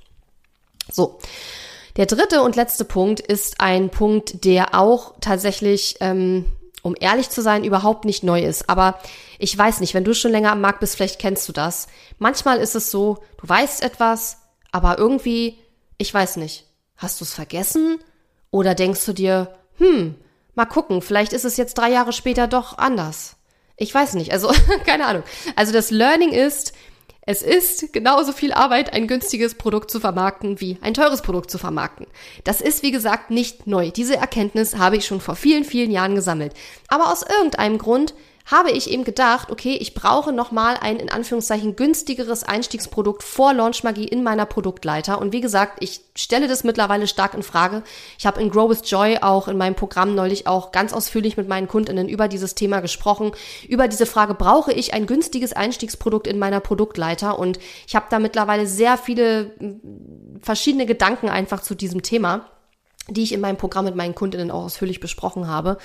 So. 0.91 1.19
Der 1.95 2.07
dritte 2.07 2.41
und 2.41 2.55
letzte 2.55 2.85
Punkt 2.85 3.19
ist 3.19 3.59
ein 3.59 3.89
Punkt, 3.89 4.45
der 4.45 4.73
auch 4.73 5.13
tatsächlich, 5.21 5.97
ähm, 5.99 6.45
um 6.81 6.95
ehrlich 6.99 7.29
zu 7.29 7.41
sein, 7.41 7.63
überhaupt 7.63 8.05
nicht 8.05 8.23
neu 8.23 8.41
ist. 8.41 8.67
Aber 8.67 8.99
ich 9.37 9.55
weiß 9.55 9.79
nicht, 9.79 9.93
wenn 9.93 10.03
du 10.03 10.15
schon 10.15 10.31
länger 10.31 10.51
am 10.51 10.61
Markt 10.61 10.79
bist, 10.79 10.95
vielleicht 10.95 11.19
kennst 11.19 11.47
du 11.47 11.53
das. 11.53 11.87
Manchmal 12.17 12.57
ist 12.57 12.75
es 12.75 12.89
so, 12.89 13.19
du 13.39 13.47
weißt 13.47 13.83
etwas, 13.83 14.37
aber 14.71 14.97
irgendwie, 14.97 15.59
ich 15.99 16.11
weiß 16.11 16.37
nicht, 16.37 16.65
hast 16.97 17.21
du 17.21 17.25
es 17.25 17.33
vergessen? 17.33 17.99
Oder 18.49 18.73
denkst 18.73 19.05
du 19.05 19.13
dir, 19.13 19.53
hm, 19.77 20.15
Mal 20.55 20.65
gucken, 20.65 21.01
vielleicht 21.01 21.33
ist 21.33 21.45
es 21.45 21.57
jetzt 21.57 21.77
drei 21.77 21.89
Jahre 21.89 22.13
später 22.13 22.47
doch 22.47 22.77
anders. 22.77 23.37
Ich 23.77 23.93
weiß 23.93 24.13
nicht, 24.15 24.31
also 24.31 24.51
keine 24.85 25.05
Ahnung. 25.05 25.23
Also 25.55 25.73
das 25.73 25.89
Learning 25.89 26.31
ist, 26.31 26.73
es 27.25 27.41
ist 27.41 27.93
genauso 27.93 28.33
viel 28.33 28.51
Arbeit, 28.51 28.93
ein 28.93 29.07
günstiges 29.07 29.55
Produkt 29.55 29.89
zu 29.89 29.99
vermarkten, 29.99 30.59
wie 30.59 30.77
ein 30.81 30.93
teures 30.93 31.21
Produkt 31.21 31.49
zu 31.49 31.57
vermarkten. 31.57 32.05
Das 32.43 32.61
ist, 32.61 32.83
wie 32.83 32.91
gesagt, 32.91 33.31
nicht 33.31 33.65
neu. 33.65 33.91
Diese 33.91 34.17
Erkenntnis 34.17 34.75
habe 34.77 34.97
ich 34.97 35.05
schon 35.05 35.21
vor 35.21 35.35
vielen, 35.35 35.63
vielen 35.63 35.89
Jahren 35.89 36.15
gesammelt. 36.15 36.53
Aber 36.89 37.11
aus 37.11 37.23
irgendeinem 37.23 37.77
Grund 37.77 38.13
habe 38.45 38.71
ich 38.71 38.89
eben 38.89 39.05
gedacht, 39.05 39.49
okay, 39.51 39.77
ich 39.79 39.93
brauche 39.93 40.33
nochmal 40.33 40.75
ein 40.79 40.97
in 40.97 41.09
Anführungszeichen 41.09 41.75
günstigeres 41.77 42.43
Einstiegsprodukt 42.43 43.23
vor 43.23 43.53
Launchmagie 43.53 44.07
in 44.07 44.21
meiner 44.21 44.45
Produktleiter. 44.45 45.19
Und 45.19 45.31
wie 45.31 45.39
gesagt, 45.39 45.77
ich 45.79 46.01
stelle 46.15 46.49
das 46.49 46.65
mittlerweile 46.65 47.07
stark 47.07 47.33
in 47.35 47.43
Frage. 47.43 47.83
Ich 48.17 48.25
habe 48.25 48.41
in 48.41 48.51
Grow 48.51 48.69
with 48.69 48.89
Joy 48.89 49.19
auch 49.21 49.47
in 49.47 49.57
meinem 49.57 49.75
Programm 49.75 50.13
neulich 50.13 50.45
auch 50.45 50.73
ganz 50.73 50.91
ausführlich 50.91 51.37
mit 51.37 51.47
meinen 51.47 51.69
Kundinnen 51.69 52.09
über 52.09 52.27
dieses 52.27 52.53
Thema 52.53 52.81
gesprochen. 52.81 53.31
Über 53.67 53.87
diese 53.87 54.05
Frage, 54.05 54.33
brauche 54.33 54.73
ich 54.73 54.93
ein 54.93 55.07
günstiges 55.07 55.53
Einstiegsprodukt 55.53 56.27
in 56.27 56.37
meiner 56.37 56.59
Produktleiter? 56.59 57.39
Und 57.39 57.59
ich 57.87 57.95
habe 57.95 58.07
da 58.09 58.19
mittlerweile 58.19 58.67
sehr 58.67 58.97
viele 58.97 59.53
verschiedene 60.41 60.85
Gedanken 60.85 61.29
einfach 61.29 61.61
zu 61.61 61.75
diesem 61.75 62.01
Thema 62.01 62.49
die 63.09 63.23
ich 63.23 63.33
in 63.33 63.41
meinem 63.41 63.57
Programm 63.57 63.85
mit 63.85 63.95
meinen 63.95 64.15
Kundinnen 64.15 64.51
auch 64.51 64.63
ausführlich 64.63 64.99
besprochen 64.99 65.47
habe. 65.47 65.77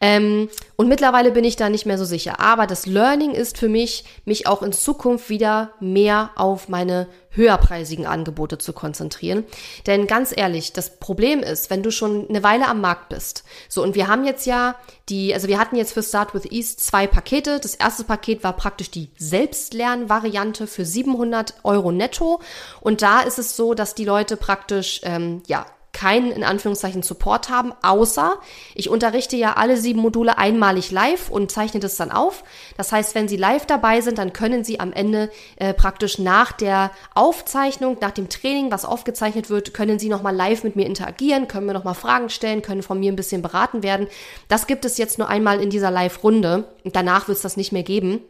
Ähm, 0.00 0.48
und 0.76 0.88
mittlerweile 0.88 1.30
bin 1.30 1.44
ich 1.44 1.56
da 1.56 1.68
nicht 1.68 1.84
mehr 1.84 1.98
so 1.98 2.06
sicher. 2.06 2.40
Aber 2.40 2.66
das 2.66 2.86
Learning 2.86 3.32
ist 3.32 3.58
für 3.58 3.68
mich, 3.68 4.04
mich 4.24 4.46
auch 4.46 4.62
in 4.62 4.72
Zukunft 4.72 5.28
wieder 5.28 5.72
mehr 5.78 6.30
auf 6.36 6.68
meine 6.68 7.06
höherpreisigen 7.32 8.06
Angebote 8.06 8.56
zu 8.58 8.72
konzentrieren. 8.72 9.44
Denn 9.86 10.06
ganz 10.06 10.34
ehrlich, 10.34 10.72
das 10.72 10.98
Problem 10.98 11.40
ist, 11.40 11.70
wenn 11.70 11.82
du 11.82 11.90
schon 11.90 12.28
eine 12.28 12.42
Weile 12.42 12.66
am 12.66 12.80
Markt 12.80 13.10
bist. 13.10 13.44
So, 13.68 13.82
und 13.82 13.94
wir 13.94 14.08
haben 14.08 14.24
jetzt 14.24 14.46
ja 14.46 14.74
die, 15.10 15.34
also 15.34 15.48
wir 15.48 15.58
hatten 15.58 15.76
jetzt 15.76 15.92
für 15.92 16.02
Start 16.02 16.34
with 16.34 16.50
Ease 16.50 16.76
zwei 16.78 17.06
Pakete. 17.06 17.60
Das 17.60 17.74
erste 17.74 18.04
Paket 18.04 18.42
war 18.42 18.54
praktisch 18.54 18.90
die 18.90 19.10
Selbstlernvariante 19.18 20.66
für 20.66 20.86
700 20.86 21.54
Euro 21.62 21.92
netto. 21.92 22.40
Und 22.80 23.02
da 23.02 23.20
ist 23.20 23.38
es 23.38 23.54
so, 23.54 23.74
dass 23.74 23.94
die 23.94 24.06
Leute 24.06 24.38
praktisch, 24.38 25.02
ähm, 25.04 25.42
ja, 25.46 25.66
keinen 25.92 26.30
in 26.30 26.44
Anführungszeichen 26.44 27.02
Support 27.02 27.50
haben, 27.50 27.72
außer 27.82 28.38
ich 28.74 28.88
unterrichte 28.88 29.36
ja 29.36 29.54
alle 29.54 29.76
sieben 29.76 30.00
Module 30.00 30.38
einmalig 30.38 30.90
live 30.90 31.30
und 31.30 31.50
zeichne 31.50 31.80
das 31.80 31.96
dann 31.96 32.10
auf. 32.10 32.44
Das 32.76 32.92
heißt, 32.92 33.14
wenn 33.14 33.28
Sie 33.28 33.36
live 33.36 33.66
dabei 33.66 34.00
sind, 34.00 34.18
dann 34.18 34.32
können 34.32 34.64
Sie 34.64 34.80
am 34.80 34.92
Ende 34.92 35.30
äh, 35.56 35.74
praktisch 35.74 36.18
nach 36.18 36.52
der 36.52 36.90
Aufzeichnung, 37.14 37.96
nach 38.00 38.12
dem 38.12 38.28
Training, 38.28 38.70
was 38.70 38.84
aufgezeichnet 38.84 39.50
wird, 39.50 39.74
können 39.74 39.98
Sie 39.98 40.08
nochmal 40.08 40.34
live 40.34 40.64
mit 40.64 40.76
mir 40.76 40.86
interagieren, 40.86 41.48
können 41.48 41.66
mir 41.66 41.74
nochmal 41.74 41.94
Fragen 41.94 42.30
stellen, 42.30 42.62
können 42.62 42.82
von 42.82 43.00
mir 43.00 43.12
ein 43.12 43.16
bisschen 43.16 43.42
beraten 43.42 43.82
werden. 43.82 44.06
Das 44.48 44.66
gibt 44.66 44.84
es 44.84 44.98
jetzt 44.98 45.18
nur 45.18 45.28
einmal 45.28 45.60
in 45.60 45.70
dieser 45.70 45.90
Live-Runde. 45.90 46.64
Danach 46.84 47.28
wird 47.28 47.36
es 47.36 47.42
das 47.42 47.56
nicht 47.56 47.72
mehr 47.72 47.82
geben 47.82 48.20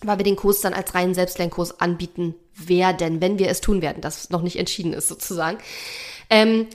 weil 0.00 0.18
wir 0.18 0.24
den 0.24 0.36
Kurs 0.36 0.60
dann 0.60 0.74
als 0.74 0.94
reinen 0.94 1.14
Selbstlernkurs 1.14 1.80
anbieten 1.80 2.34
werden, 2.54 3.20
wenn 3.20 3.38
wir 3.38 3.48
es 3.48 3.60
tun 3.60 3.82
werden, 3.82 4.00
das 4.00 4.30
noch 4.30 4.42
nicht 4.42 4.56
entschieden 4.56 4.92
ist 4.92 5.08
sozusagen. 5.08 5.58
Ähm, 6.30 6.68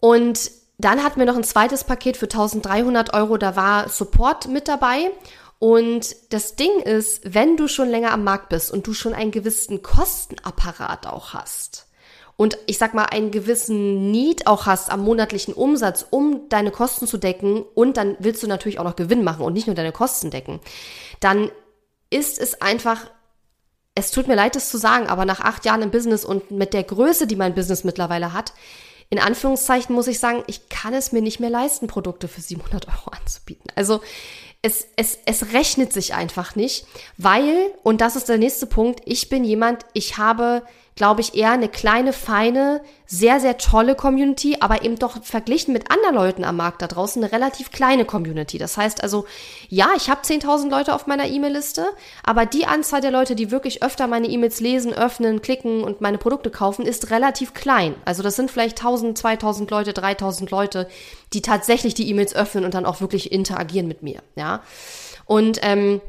und 0.00 0.50
dann 0.78 1.02
hatten 1.02 1.20
wir 1.20 1.26
noch 1.26 1.36
ein 1.36 1.44
zweites 1.44 1.84
Paket 1.84 2.16
für 2.16 2.24
1300 2.24 3.12
Euro, 3.12 3.36
da 3.36 3.54
war 3.54 3.88
Support 3.88 4.48
mit 4.48 4.66
dabei. 4.66 5.10
Und 5.58 6.16
das 6.30 6.56
Ding 6.56 6.80
ist, 6.80 7.34
wenn 7.34 7.58
du 7.58 7.68
schon 7.68 7.90
länger 7.90 8.12
am 8.12 8.24
Markt 8.24 8.48
bist 8.48 8.72
und 8.72 8.86
du 8.86 8.94
schon 8.94 9.12
einen 9.12 9.30
gewissen 9.30 9.82
Kostenapparat 9.82 11.06
auch 11.06 11.34
hast 11.34 11.86
und 12.40 12.56
ich 12.66 12.78
sag 12.78 12.94
mal 12.94 13.04
einen 13.04 13.30
gewissen 13.30 14.10
Need 14.10 14.46
auch 14.46 14.64
hast 14.64 14.90
am 14.90 15.04
monatlichen 15.04 15.52
Umsatz, 15.52 16.06
um 16.08 16.48
deine 16.48 16.70
Kosten 16.70 17.06
zu 17.06 17.18
decken 17.18 17.62
und 17.74 17.98
dann 17.98 18.16
willst 18.20 18.42
du 18.42 18.46
natürlich 18.46 18.78
auch 18.78 18.84
noch 18.84 18.96
Gewinn 18.96 19.22
machen 19.22 19.44
und 19.44 19.52
nicht 19.52 19.66
nur 19.66 19.76
deine 19.76 19.92
Kosten 19.92 20.30
decken, 20.30 20.60
dann 21.20 21.50
ist 22.08 22.40
es 22.40 22.62
einfach 22.62 23.10
es 23.94 24.12
tut 24.12 24.28
mir 24.28 24.36
leid, 24.36 24.56
das 24.56 24.70
zu 24.70 24.78
sagen, 24.78 25.08
aber 25.08 25.26
nach 25.26 25.40
acht 25.40 25.66
Jahren 25.66 25.82
im 25.82 25.90
Business 25.90 26.24
und 26.24 26.50
mit 26.50 26.72
der 26.72 26.84
Größe, 26.84 27.26
die 27.26 27.36
mein 27.36 27.54
Business 27.54 27.84
mittlerweile 27.84 28.32
hat, 28.32 28.54
in 29.10 29.18
Anführungszeichen 29.18 29.94
muss 29.94 30.06
ich 30.06 30.20
sagen, 30.20 30.44
ich 30.46 30.68
kann 30.68 30.94
es 30.94 31.12
mir 31.12 31.20
nicht 31.20 31.40
mehr 31.40 31.50
leisten, 31.50 31.88
Produkte 31.88 32.28
für 32.28 32.40
700 32.40 32.86
Euro 32.88 33.10
anzubieten. 33.10 33.70
Also 33.74 34.00
es, 34.62 34.86
es, 34.96 35.18
es 35.26 35.52
rechnet 35.52 35.92
sich 35.92 36.14
einfach 36.14 36.54
nicht, 36.54 36.86
weil, 37.16 37.72
und 37.82 38.00
das 38.00 38.14
ist 38.14 38.28
der 38.28 38.38
nächste 38.38 38.66
Punkt, 38.66 39.00
ich 39.06 39.28
bin 39.28 39.44
jemand, 39.44 39.84
ich 39.94 40.18
habe 40.18 40.62
glaube 41.00 41.22
ich, 41.22 41.34
eher 41.34 41.52
eine 41.52 41.70
kleine, 41.70 42.12
feine, 42.12 42.82
sehr, 43.06 43.40
sehr 43.40 43.56
tolle 43.56 43.94
Community, 43.94 44.58
aber 44.60 44.84
eben 44.84 44.98
doch 44.98 45.24
verglichen 45.24 45.72
mit 45.72 45.90
anderen 45.90 46.14
Leuten 46.14 46.44
am 46.44 46.58
Markt 46.58 46.82
da 46.82 46.88
draußen 46.88 47.24
eine 47.24 47.32
relativ 47.32 47.72
kleine 47.72 48.04
Community. 48.04 48.58
Das 48.58 48.76
heißt 48.76 49.02
also, 49.02 49.24
ja, 49.70 49.88
ich 49.96 50.10
habe 50.10 50.20
10.000 50.20 50.68
Leute 50.68 50.94
auf 50.94 51.06
meiner 51.06 51.26
E-Mail-Liste, 51.26 51.86
aber 52.22 52.44
die 52.44 52.66
Anzahl 52.66 53.00
der 53.00 53.12
Leute, 53.12 53.34
die 53.34 53.50
wirklich 53.50 53.82
öfter 53.82 54.08
meine 54.08 54.26
E-Mails 54.26 54.60
lesen, 54.60 54.92
öffnen, 54.92 55.40
klicken 55.40 55.84
und 55.84 56.02
meine 56.02 56.18
Produkte 56.18 56.50
kaufen, 56.50 56.84
ist 56.84 57.10
relativ 57.10 57.54
klein. 57.54 57.94
Also 58.04 58.22
das 58.22 58.36
sind 58.36 58.50
vielleicht 58.50 58.82
1.000, 58.82 59.18
2.000 59.18 59.70
Leute, 59.70 59.92
3.000 59.92 60.50
Leute, 60.50 60.86
die 61.32 61.40
tatsächlich 61.40 61.94
die 61.94 62.10
E-Mails 62.10 62.36
öffnen 62.36 62.66
und 62.66 62.74
dann 62.74 62.84
auch 62.84 63.00
wirklich 63.00 63.32
interagieren 63.32 63.88
mit 63.88 64.02
mir, 64.02 64.20
ja. 64.36 64.60
Und 65.24 65.60
ähm, 65.62 66.02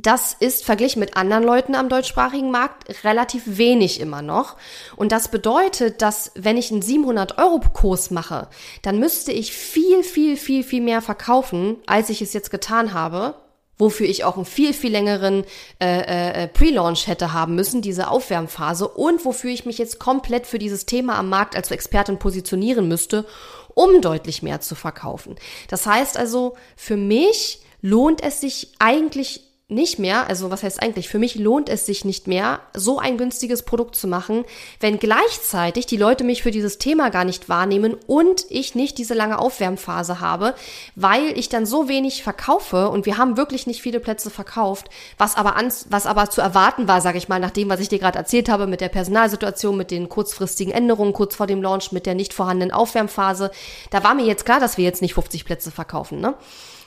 das 0.00 0.32
ist 0.38 0.64
verglichen 0.64 1.00
mit 1.00 1.16
anderen 1.16 1.42
Leuten 1.42 1.74
am 1.74 1.88
deutschsprachigen 1.88 2.52
Markt 2.52 3.04
relativ 3.04 3.42
wenig 3.46 4.00
immer 4.00 4.22
noch. 4.22 4.56
Und 4.94 5.10
das 5.10 5.28
bedeutet, 5.28 6.02
dass 6.02 6.30
wenn 6.36 6.56
ich 6.56 6.70
einen 6.70 6.82
700-Euro-Kurs 6.82 8.12
mache, 8.12 8.48
dann 8.82 9.00
müsste 9.00 9.32
ich 9.32 9.52
viel, 9.52 10.04
viel, 10.04 10.36
viel, 10.36 10.62
viel 10.62 10.82
mehr 10.82 11.02
verkaufen, 11.02 11.76
als 11.86 12.10
ich 12.10 12.22
es 12.22 12.32
jetzt 12.32 12.52
getan 12.52 12.94
habe, 12.94 13.34
wofür 13.76 14.06
ich 14.06 14.22
auch 14.22 14.36
einen 14.36 14.44
viel, 14.44 14.72
viel 14.72 14.92
längeren 14.92 15.44
äh, 15.82 16.44
äh, 16.44 16.48
Pre-Launch 16.48 17.08
hätte 17.08 17.32
haben 17.32 17.56
müssen, 17.56 17.82
diese 17.82 18.08
Aufwärmphase, 18.08 18.86
und 18.86 19.24
wofür 19.24 19.50
ich 19.50 19.66
mich 19.66 19.78
jetzt 19.78 19.98
komplett 19.98 20.46
für 20.46 20.60
dieses 20.60 20.86
Thema 20.86 21.18
am 21.18 21.28
Markt 21.28 21.56
als 21.56 21.72
Expertin 21.72 22.20
positionieren 22.20 22.86
müsste, 22.86 23.26
um 23.74 24.00
deutlich 24.00 24.44
mehr 24.44 24.60
zu 24.60 24.76
verkaufen. 24.76 25.34
Das 25.66 25.86
heißt 25.86 26.16
also, 26.16 26.56
für 26.76 26.96
mich 26.96 27.62
lohnt 27.80 28.22
es 28.22 28.40
sich 28.40 28.74
eigentlich 28.78 29.47
nicht 29.70 29.98
mehr, 29.98 30.28
also 30.28 30.50
was 30.50 30.62
heißt 30.62 30.82
eigentlich, 30.82 31.10
für 31.10 31.18
mich 31.18 31.34
lohnt 31.34 31.68
es 31.68 31.84
sich 31.84 32.06
nicht 32.06 32.26
mehr, 32.26 32.60
so 32.72 32.98
ein 32.98 33.18
günstiges 33.18 33.64
Produkt 33.64 33.96
zu 33.96 34.08
machen, 34.08 34.46
wenn 34.80 34.98
gleichzeitig 34.98 35.84
die 35.84 35.98
Leute 35.98 36.24
mich 36.24 36.42
für 36.42 36.50
dieses 36.50 36.78
Thema 36.78 37.10
gar 37.10 37.26
nicht 37.26 37.50
wahrnehmen 37.50 37.94
und 38.06 38.46
ich 38.48 38.74
nicht 38.74 38.96
diese 38.96 39.12
lange 39.12 39.38
Aufwärmphase 39.38 40.20
habe, 40.20 40.54
weil 40.96 41.38
ich 41.38 41.50
dann 41.50 41.66
so 41.66 41.86
wenig 41.86 42.22
verkaufe 42.22 42.88
und 42.88 43.04
wir 43.04 43.18
haben 43.18 43.36
wirklich 43.36 43.66
nicht 43.66 43.82
viele 43.82 44.00
Plätze 44.00 44.30
verkauft, 44.30 44.88
was 45.18 45.36
aber 45.36 45.56
ans, 45.56 45.84
was 45.90 46.06
aber 46.06 46.30
zu 46.30 46.40
erwarten 46.40 46.88
war, 46.88 47.02
sage 47.02 47.18
ich 47.18 47.28
mal, 47.28 47.38
nach 47.38 47.50
dem, 47.50 47.68
was 47.68 47.80
ich 47.80 47.90
dir 47.90 47.98
gerade 47.98 48.16
erzählt 48.16 48.48
habe 48.48 48.66
mit 48.66 48.80
der 48.80 48.88
Personalsituation, 48.88 49.76
mit 49.76 49.90
den 49.90 50.08
kurzfristigen 50.08 50.72
Änderungen 50.72 51.12
kurz 51.12 51.36
vor 51.36 51.46
dem 51.46 51.60
Launch, 51.60 51.92
mit 51.92 52.06
der 52.06 52.14
nicht 52.14 52.32
vorhandenen 52.32 52.72
Aufwärmphase, 52.72 53.50
da 53.90 54.02
war 54.02 54.14
mir 54.14 54.24
jetzt 54.24 54.46
klar, 54.46 54.60
dass 54.60 54.78
wir 54.78 54.84
jetzt 54.86 55.02
nicht 55.02 55.12
50 55.12 55.44
Plätze 55.44 55.70
verkaufen, 55.70 56.20
ne? 56.20 56.36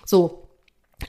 So, 0.04 0.48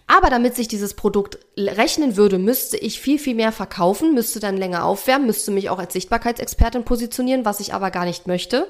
aber 0.07 0.31
damit 0.31 0.55
sich 0.55 0.68
dieses 0.68 0.94
Produkt 0.94 1.38
rechnen 1.57 2.16
würde, 2.16 2.38
müsste 2.38 2.76
ich 2.76 3.00
viel, 3.00 3.18
viel 3.18 3.35
mehr 3.35 3.52
verkaufen, 3.52 4.14
müsste 4.14 4.40
dann 4.40 4.57
länger 4.57 4.85
aufwärmen, 4.85 5.26
müsste 5.26 5.50
mich 5.50 5.70
auch 5.70 5.78
als 5.78 5.92
Sichtbarkeitsexpertin 5.92 6.85
positionieren, 6.85 7.44
was 7.44 7.61
ich 7.61 7.74
aber 7.74 7.90
gar 7.90 8.05
nicht 8.05 8.26
möchte. 8.26 8.66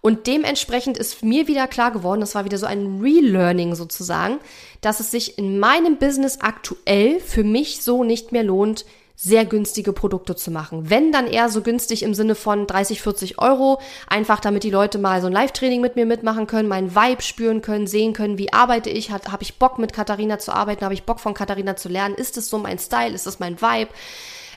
Und 0.00 0.26
dementsprechend 0.26 0.98
ist 0.98 1.24
mir 1.24 1.48
wieder 1.48 1.66
klar 1.66 1.90
geworden, 1.90 2.20
das 2.20 2.34
war 2.34 2.44
wieder 2.44 2.58
so 2.58 2.66
ein 2.66 3.00
Relearning 3.00 3.74
sozusagen, 3.74 4.38
dass 4.80 5.00
es 5.00 5.10
sich 5.10 5.38
in 5.38 5.58
meinem 5.58 5.96
Business 5.96 6.38
aktuell 6.40 7.18
für 7.18 7.42
mich 7.42 7.82
so 7.82 8.04
nicht 8.04 8.30
mehr 8.30 8.44
lohnt, 8.44 8.84
sehr 9.16 9.46
günstige 9.46 9.94
Produkte 9.94 10.36
zu 10.36 10.50
machen. 10.50 10.90
Wenn 10.90 11.10
dann 11.10 11.26
eher 11.26 11.48
so 11.48 11.62
günstig 11.62 12.02
im 12.02 12.14
Sinne 12.14 12.34
von 12.34 12.66
30, 12.66 13.00
40 13.00 13.38
Euro, 13.40 13.80
einfach 14.06 14.40
damit 14.40 14.62
die 14.62 14.70
Leute 14.70 14.98
mal 14.98 15.22
so 15.22 15.26
ein 15.26 15.32
Live-Training 15.32 15.80
mit 15.80 15.96
mir 15.96 16.04
mitmachen 16.04 16.46
können, 16.46 16.68
meinen 16.68 16.94
Vibe 16.94 17.22
spüren 17.22 17.62
können, 17.62 17.86
sehen 17.86 18.12
können, 18.12 18.36
wie 18.36 18.52
arbeite 18.52 18.90
ich, 18.90 19.10
habe 19.10 19.42
ich 19.42 19.58
Bock 19.58 19.78
mit 19.78 19.94
Katharina 19.94 20.38
zu 20.38 20.52
arbeiten, 20.52 20.84
habe 20.84 20.94
ich 20.94 21.04
Bock 21.04 21.20
von 21.20 21.32
Katharina 21.32 21.76
zu 21.76 21.88
lernen, 21.88 22.14
ist 22.14 22.36
es 22.36 22.50
so 22.50 22.58
mein 22.58 22.78
Style, 22.78 23.14
ist 23.14 23.26
es 23.26 23.40
mein 23.40 23.60
Vibe. 23.60 23.90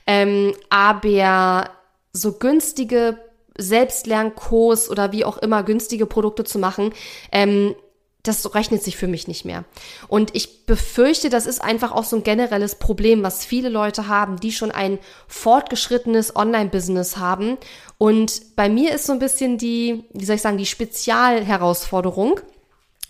Ähm, 0.06 0.54
aber 0.70 1.70
so 2.12 2.34
günstige 2.34 3.18
Selbstlernkurs 3.58 4.90
oder 4.90 5.12
wie 5.12 5.24
auch 5.24 5.38
immer 5.38 5.64
günstige 5.64 6.06
Produkte 6.06 6.44
zu 6.44 6.60
machen, 6.60 6.94
ähm, 7.32 7.76
das 8.24 8.54
rechnet 8.54 8.84
sich 8.84 8.98
für 8.98 9.08
mich 9.08 9.28
nicht 9.28 9.46
mehr. 9.46 9.64
Und 10.08 10.36
ich 10.36 10.66
befürchte, 10.66 11.30
das 11.30 11.46
ist 11.46 11.62
einfach 11.62 11.92
auch 11.94 12.04
so 12.04 12.18
ein 12.18 12.24
generelles 12.24 12.76
Problem, 12.76 13.24
was 13.24 13.46
viele 13.46 13.70
Leute 13.70 14.08
haben, 14.08 14.38
die 14.38 14.52
schon 14.52 14.72
ein 14.72 15.00
fortgeschrittenes 15.28 16.36
Online-Business 16.36 17.18
haben. 17.18 17.58
Und 17.98 18.56
bei 18.56 18.68
mir 18.68 18.94
ist 18.94 19.06
so 19.06 19.14
ein 19.14 19.20
bisschen 19.20 19.58
die, 19.58 20.04
wie 20.14 20.26
soll 20.26 20.36
ich 20.36 20.42
sagen, 20.42 20.58
die 20.58 20.66
Spezialherausforderung, 20.66 22.42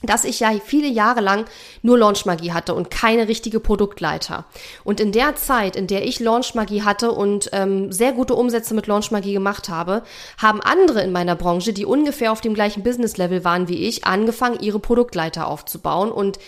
dass 0.01 0.23
ich 0.23 0.39
ja 0.39 0.51
viele 0.63 0.87
Jahre 0.87 1.21
lang 1.21 1.45
nur 1.81 1.97
Launchmagie 1.97 2.53
hatte 2.53 2.73
und 2.73 2.89
keine 2.89 3.27
richtige 3.27 3.59
Produktleiter. 3.59 4.45
Und 4.83 4.99
in 4.99 5.11
der 5.11 5.35
Zeit, 5.35 5.75
in 5.75 5.87
der 5.87 6.05
ich 6.05 6.19
Launchmagie 6.19 6.83
hatte 6.83 7.11
und 7.11 7.49
ähm, 7.51 7.91
sehr 7.91 8.13
gute 8.13 8.35
Umsätze 8.35 8.73
mit 8.73 8.87
Launchmagie 8.87 9.33
gemacht 9.33 9.67
habe, 9.69 10.03
haben 10.37 10.61
andere 10.61 11.01
in 11.01 11.11
meiner 11.11 11.35
Branche, 11.35 11.73
die 11.73 11.85
ungefähr 11.85 12.31
auf 12.31 12.41
dem 12.41 12.53
gleichen 12.53 12.83
Business-Level 12.83 13.43
waren 13.43 13.67
wie 13.67 13.87
ich, 13.87 14.05
angefangen, 14.05 14.59
ihre 14.61 14.79
Produktleiter 14.79 15.47
aufzubauen 15.47 16.11
und 16.11 16.39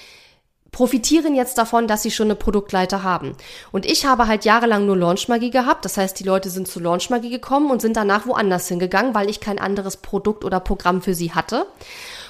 profitieren 0.72 1.36
jetzt 1.36 1.58
davon, 1.58 1.88
dass 1.88 2.02
sie 2.02 2.12
schon 2.12 2.28
eine 2.28 2.36
Produktleiter 2.36 3.04
haben. 3.04 3.36
Und 3.72 3.86
ich 3.86 4.06
habe 4.06 4.28
halt 4.28 4.46
jahrelang 4.46 4.86
nur 4.86 4.96
Launchmagie 4.96 5.50
gehabt. 5.50 5.84
Das 5.84 5.98
heißt, 5.98 6.18
die 6.20 6.24
Leute 6.24 6.50
sind 6.50 6.68
zu 6.68 6.80
Launchmagie 6.80 7.30
gekommen 7.30 7.72
und 7.72 7.82
sind 7.82 7.98
danach 7.98 8.26
woanders 8.26 8.70
hingegangen, 8.70 9.14
weil 9.14 9.30
ich 9.30 9.42
kein 9.42 9.60
anderes 9.60 9.98
Produkt 9.98 10.46
oder 10.46 10.62
Programm 10.62 11.02
für 11.02 11.14
sie 11.14 11.34
hatte. 11.34 11.66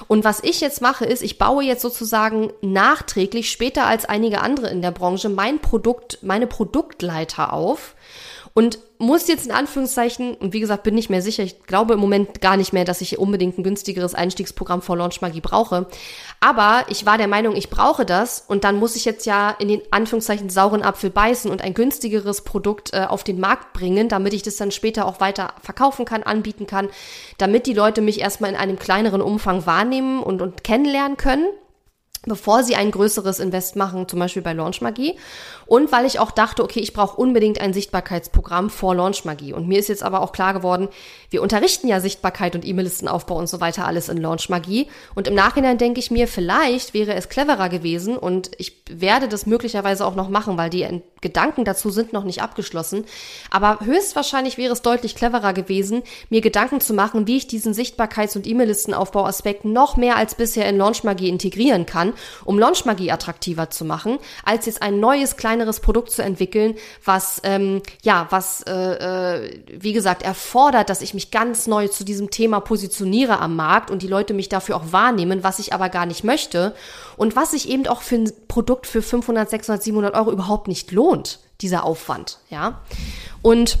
Und 0.08 0.24
was 0.24 0.42
ich 0.42 0.60
jetzt 0.60 0.80
mache, 0.80 1.04
ist, 1.04 1.22
ich 1.22 1.38
baue 1.38 1.62
jetzt 1.62 1.82
sozusagen 1.82 2.52
nachträglich, 2.60 3.50
später 3.50 3.86
als 3.86 4.04
einige 4.04 4.40
andere 4.40 4.68
in 4.70 4.82
der 4.82 4.90
Branche, 4.90 5.28
mein 5.28 5.60
Produkt, 5.60 6.18
meine 6.22 6.48
Produktleiter 6.48 7.52
auf 7.52 7.94
und 8.54 8.78
muss 8.98 9.28
jetzt 9.28 9.46
in 9.46 9.52
Anführungszeichen, 9.52 10.34
und 10.34 10.52
wie 10.52 10.60
gesagt, 10.60 10.82
bin 10.82 10.94
nicht 10.94 11.10
mehr 11.10 11.22
sicher, 11.22 11.42
ich 11.42 11.62
glaube 11.64 11.94
im 11.94 12.00
Moment 12.00 12.40
gar 12.40 12.56
nicht 12.56 12.72
mehr, 12.72 12.84
dass 12.84 13.00
ich 13.00 13.18
unbedingt 13.18 13.58
ein 13.58 13.64
günstigeres 13.64 14.14
Einstiegsprogramm 14.14 14.82
vor 14.82 14.96
Launch 14.96 15.20
Magie 15.20 15.40
brauche. 15.40 15.86
Aber 16.40 16.84
ich 16.88 17.06
war 17.06 17.18
der 17.18 17.28
Meinung, 17.28 17.56
ich 17.56 17.70
brauche 17.70 18.04
das 18.04 18.44
und 18.46 18.64
dann 18.64 18.76
muss 18.76 18.94
ich 18.94 19.04
jetzt 19.04 19.26
ja 19.26 19.50
in 19.58 19.68
den 19.68 19.82
Anführungszeichen 19.90 20.50
sauren 20.50 20.82
Apfel 20.82 21.10
beißen 21.10 21.50
und 21.50 21.62
ein 21.62 21.74
günstigeres 21.74 22.42
Produkt 22.42 22.92
äh, 22.92 23.06
auf 23.08 23.24
den 23.24 23.40
Markt 23.40 23.72
bringen, 23.72 24.08
damit 24.08 24.34
ich 24.34 24.42
das 24.42 24.56
dann 24.56 24.70
später 24.70 25.06
auch 25.06 25.20
weiter 25.20 25.54
verkaufen 25.62 26.04
kann, 26.04 26.22
anbieten 26.22 26.66
kann, 26.66 26.88
damit 27.38 27.66
die 27.66 27.74
Leute 27.74 28.02
mich 28.02 28.20
erstmal 28.20 28.50
in 28.50 28.56
einem 28.56 28.78
kleineren 28.78 29.22
Umfang 29.22 29.66
wahrnehmen 29.66 30.22
und, 30.22 30.42
und 30.42 30.62
kennenlernen 30.62 31.16
können 31.16 31.46
bevor 32.24 32.62
sie 32.62 32.76
ein 32.76 32.90
größeres 32.90 33.40
Invest 33.40 33.76
machen, 33.76 34.08
zum 34.08 34.18
Beispiel 34.18 34.42
bei 34.42 34.52
Launch 34.52 34.80
Magie. 34.80 35.16
Und 35.66 35.90
weil 35.90 36.06
ich 36.06 36.18
auch 36.18 36.30
dachte, 36.30 36.62
okay, 36.62 36.80
ich 36.80 36.92
brauche 36.92 37.16
unbedingt 37.16 37.60
ein 37.60 37.72
Sichtbarkeitsprogramm 37.72 38.70
vor 38.70 38.94
Launch 38.94 39.24
Magie. 39.24 39.52
Und 39.52 39.66
mir 39.66 39.78
ist 39.78 39.88
jetzt 39.88 40.02
aber 40.02 40.20
auch 40.20 40.32
klar 40.32 40.52
geworden, 40.52 40.88
wir 41.30 41.42
unterrichten 41.42 41.88
ja 41.88 41.98
Sichtbarkeit 41.98 42.54
und 42.54 42.66
E-Mail-Listenaufbau 42.66 43.36
und 43.36 43.48
so 43.48 43.60
weiter 43.60 43.86
alles 43.86 44.08
in 44.08 44.18
Launch 44.18 44.48
Magie. 44.48 44.88
Und 45.14 45.28
im 45.28 45.34
Nachhinein 45.34 45.78
denke 45.78 45.98
ich 45.98 46.10
mir, 46.10 46.28
vielleicht 46.28 46.94
wäre 46.94 47.14
es 47.14 47.28
cleverer 47.28 47.68
gewesen 47.68 48.16
und 48.16 48.50
ich 48.58 48.82
werde 48.90 49.28
das 49.28 49.46
möglicherweise 49.46 50.06
auch 50.06 50.14
noch 50.14 50.28
machen, 50.28 50.56
weil 50.58 50.70
die 50.70 51.02
Gedanken 51.20 51.64
dazu 51.64 51.90
sind 51.90 52.12
noch 52.12 52.24
nicht 52.24 52.42
abgeschlossen. 52.42 53.04
Aber 53.50 53.78
höchstwahrscheinlich 53.80 54.58
wäre 54.58 54.72
es 54.72 54.82
deutlich 54.82 55.14
cleverer 55.14 55.52
gewesen, 55.54 56.02
mir 56.28 56.40
Gedanken 56.40 56.80
zu 56.80 56.94
machen, 56.94 57.26
wie 57.26 57.38
ich 57.38 57.46
diesen 57.46 57.72
Sichtbarkeits- 57.72 58.36
und 58.36 58.46
E-Mail-Listenaufbau-Aspekt 58.46 59.64
noch 59.64 59.96
mehr 59.96 60.16
als 60.16 60.34
bisher 60.34 60.68
in 60.68 60.76
Launch 60.76 61.04
Magie 61.04 61.28
integrieren 61.28 61.86
kann, 61.86 62.11
um 62.44 62.58
Launch 62.58 62.84
Magie 62.84 63.10
attraktiver 63.10 63.70
zu 63.70 63.84
machen, 63.84 64.18
als 64.44 64.66
jetzt 64.66 64.82
ein 64.82 65.00
neues, 65.00 65.36
kleineres 65.36 65.80
Produkt 65.80 66.10
zu 66.10 66.22
entwickeln, 66.22 66.74
was 67.04 67.40
ähm, 67.44 67.82
ja, 68.02 68.26
was 68.30 68.62
äh, 68.62 68.72
äh, 68.72 69.60
wie 69.72 69.92
gesagt 69.92 70.22
erfordert, 70.22 70.90
dass 70.90 71.02
ich 71.02 71.14
mich 71.14 71.30
ganz 71.30 71.66
neu 71.66 71.88
zu 71.88 72.04
diesem 72.04 72.30
Thema 72.30 72.60
positioniere 72.60 73.38
am 73.38 73.56
Markt 73.56 73.90
und 73.90 74.02
die 74.02 74.08
Leute 74.08 74.34
mich 74.34 74.48
dafür 74.48 74.76
auch 74.76 74.92
wahrnehmen, 74.92 75.44
was 75.44 75.58
ich 75.58 75.72
aber 75.72 75.88
gar 75.88 76.06
nicht 76.06 76.24
möchte 76.24 76.74
und 77.16 77.36
was 77.36 77.52
sich 77.52 77.68
eben 77.68 77.86
auch 77.86 78.02
für 78.02 78.16
ein 78.16 78.32
Produkt 78.48 78.86
für 78.86 79.02
500, 79.02 79.48
600, 79.50 79.82
700 79.82 80.14
Euro 80.14 80.32
überhaupt 80.32 80.68
nicht 80.68 80.92
lohnt, 80.92 81.40
dieser 81.60 81.84
Aufwand, 81.84 82.38
ja. 82.50 82.80
Und 83.42 83.78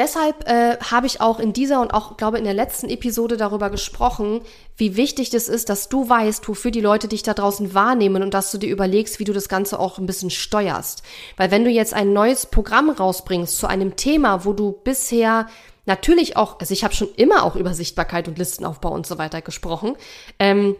Deshalb 0.00 0.48
äh, 0.48 0.78
habe 0.78 1.06
ich 1.06 1.20
auch 1.20 1.38
in 1.38 1.52
dieser 1.52 1.82
und 1.82 1.92
auch, 1.92 2.16
glaube 2.16 2.38
in 2.38 2.44
der 2.44 2.54
letzten 2.54 2.88
Episode 2.88 3.36
darüber 3.36 3.68
gesprochen, 3.68 4.40
wie 4.78 4.96
wichtig 4.96 5.28
das 5.28 5.46
ist, 5.46 5.68
dass 5.68 5.90
du 5.90 6.08
weißt, 6.08 6.48
wofür 6.48 6.70
die 6.70 6.80
Leute 6.80 7.06
dich 7.06 7.22
da 7.22 7.34
draußen 7.34 7.74
wahrnehmen 7.74 8.22
und 8.22 8.32
dass 8.32 8.50
du 8.50 8.56
dir 8.56 8.70
überlegst, 8.70 9.18
wie 9.18 9.24
du 9.24 9.34
das 9.34 9.50
Ganze 9.50 9.78
auch 9.78 9.98
ein 9.98 10.06
bisschen 10.06 10.30
steuerst. 10.30 11.02
Weil 11.36 11.50
wenn 11.50 11.64
du 11.64 11.70
jetzt 11.70 11.92
ein 11.92 12.14
neues 12.14 12.46
Programm 12.46 12.88
rausbringst 12.88 13.58
zu 13.58 13.66
einem 13.66 13.94
Thema, 13.96 14.46
wo 14.46 14.54
du 14.54 14.72
bisher 14.72 15.48
natürlich 15.84 16.34
auch, 16.34 16.58
also 16.60 16.72
ich 16.72 16.82
habe 16.82 16.94
schon 16.94 17.12
immer 17.16 17.44
auch 17.44 17.54
über 17.54 17.74
Sichtbarkeit 17.74 18.26
und 18.26 18.38
Listenaufbau 18.38 18.92
und 18.92 19.06
so 19.06 19.18
weiter 19.18 19.42
gesprochen, 19.42 19.96
ähm, 20.38 20.76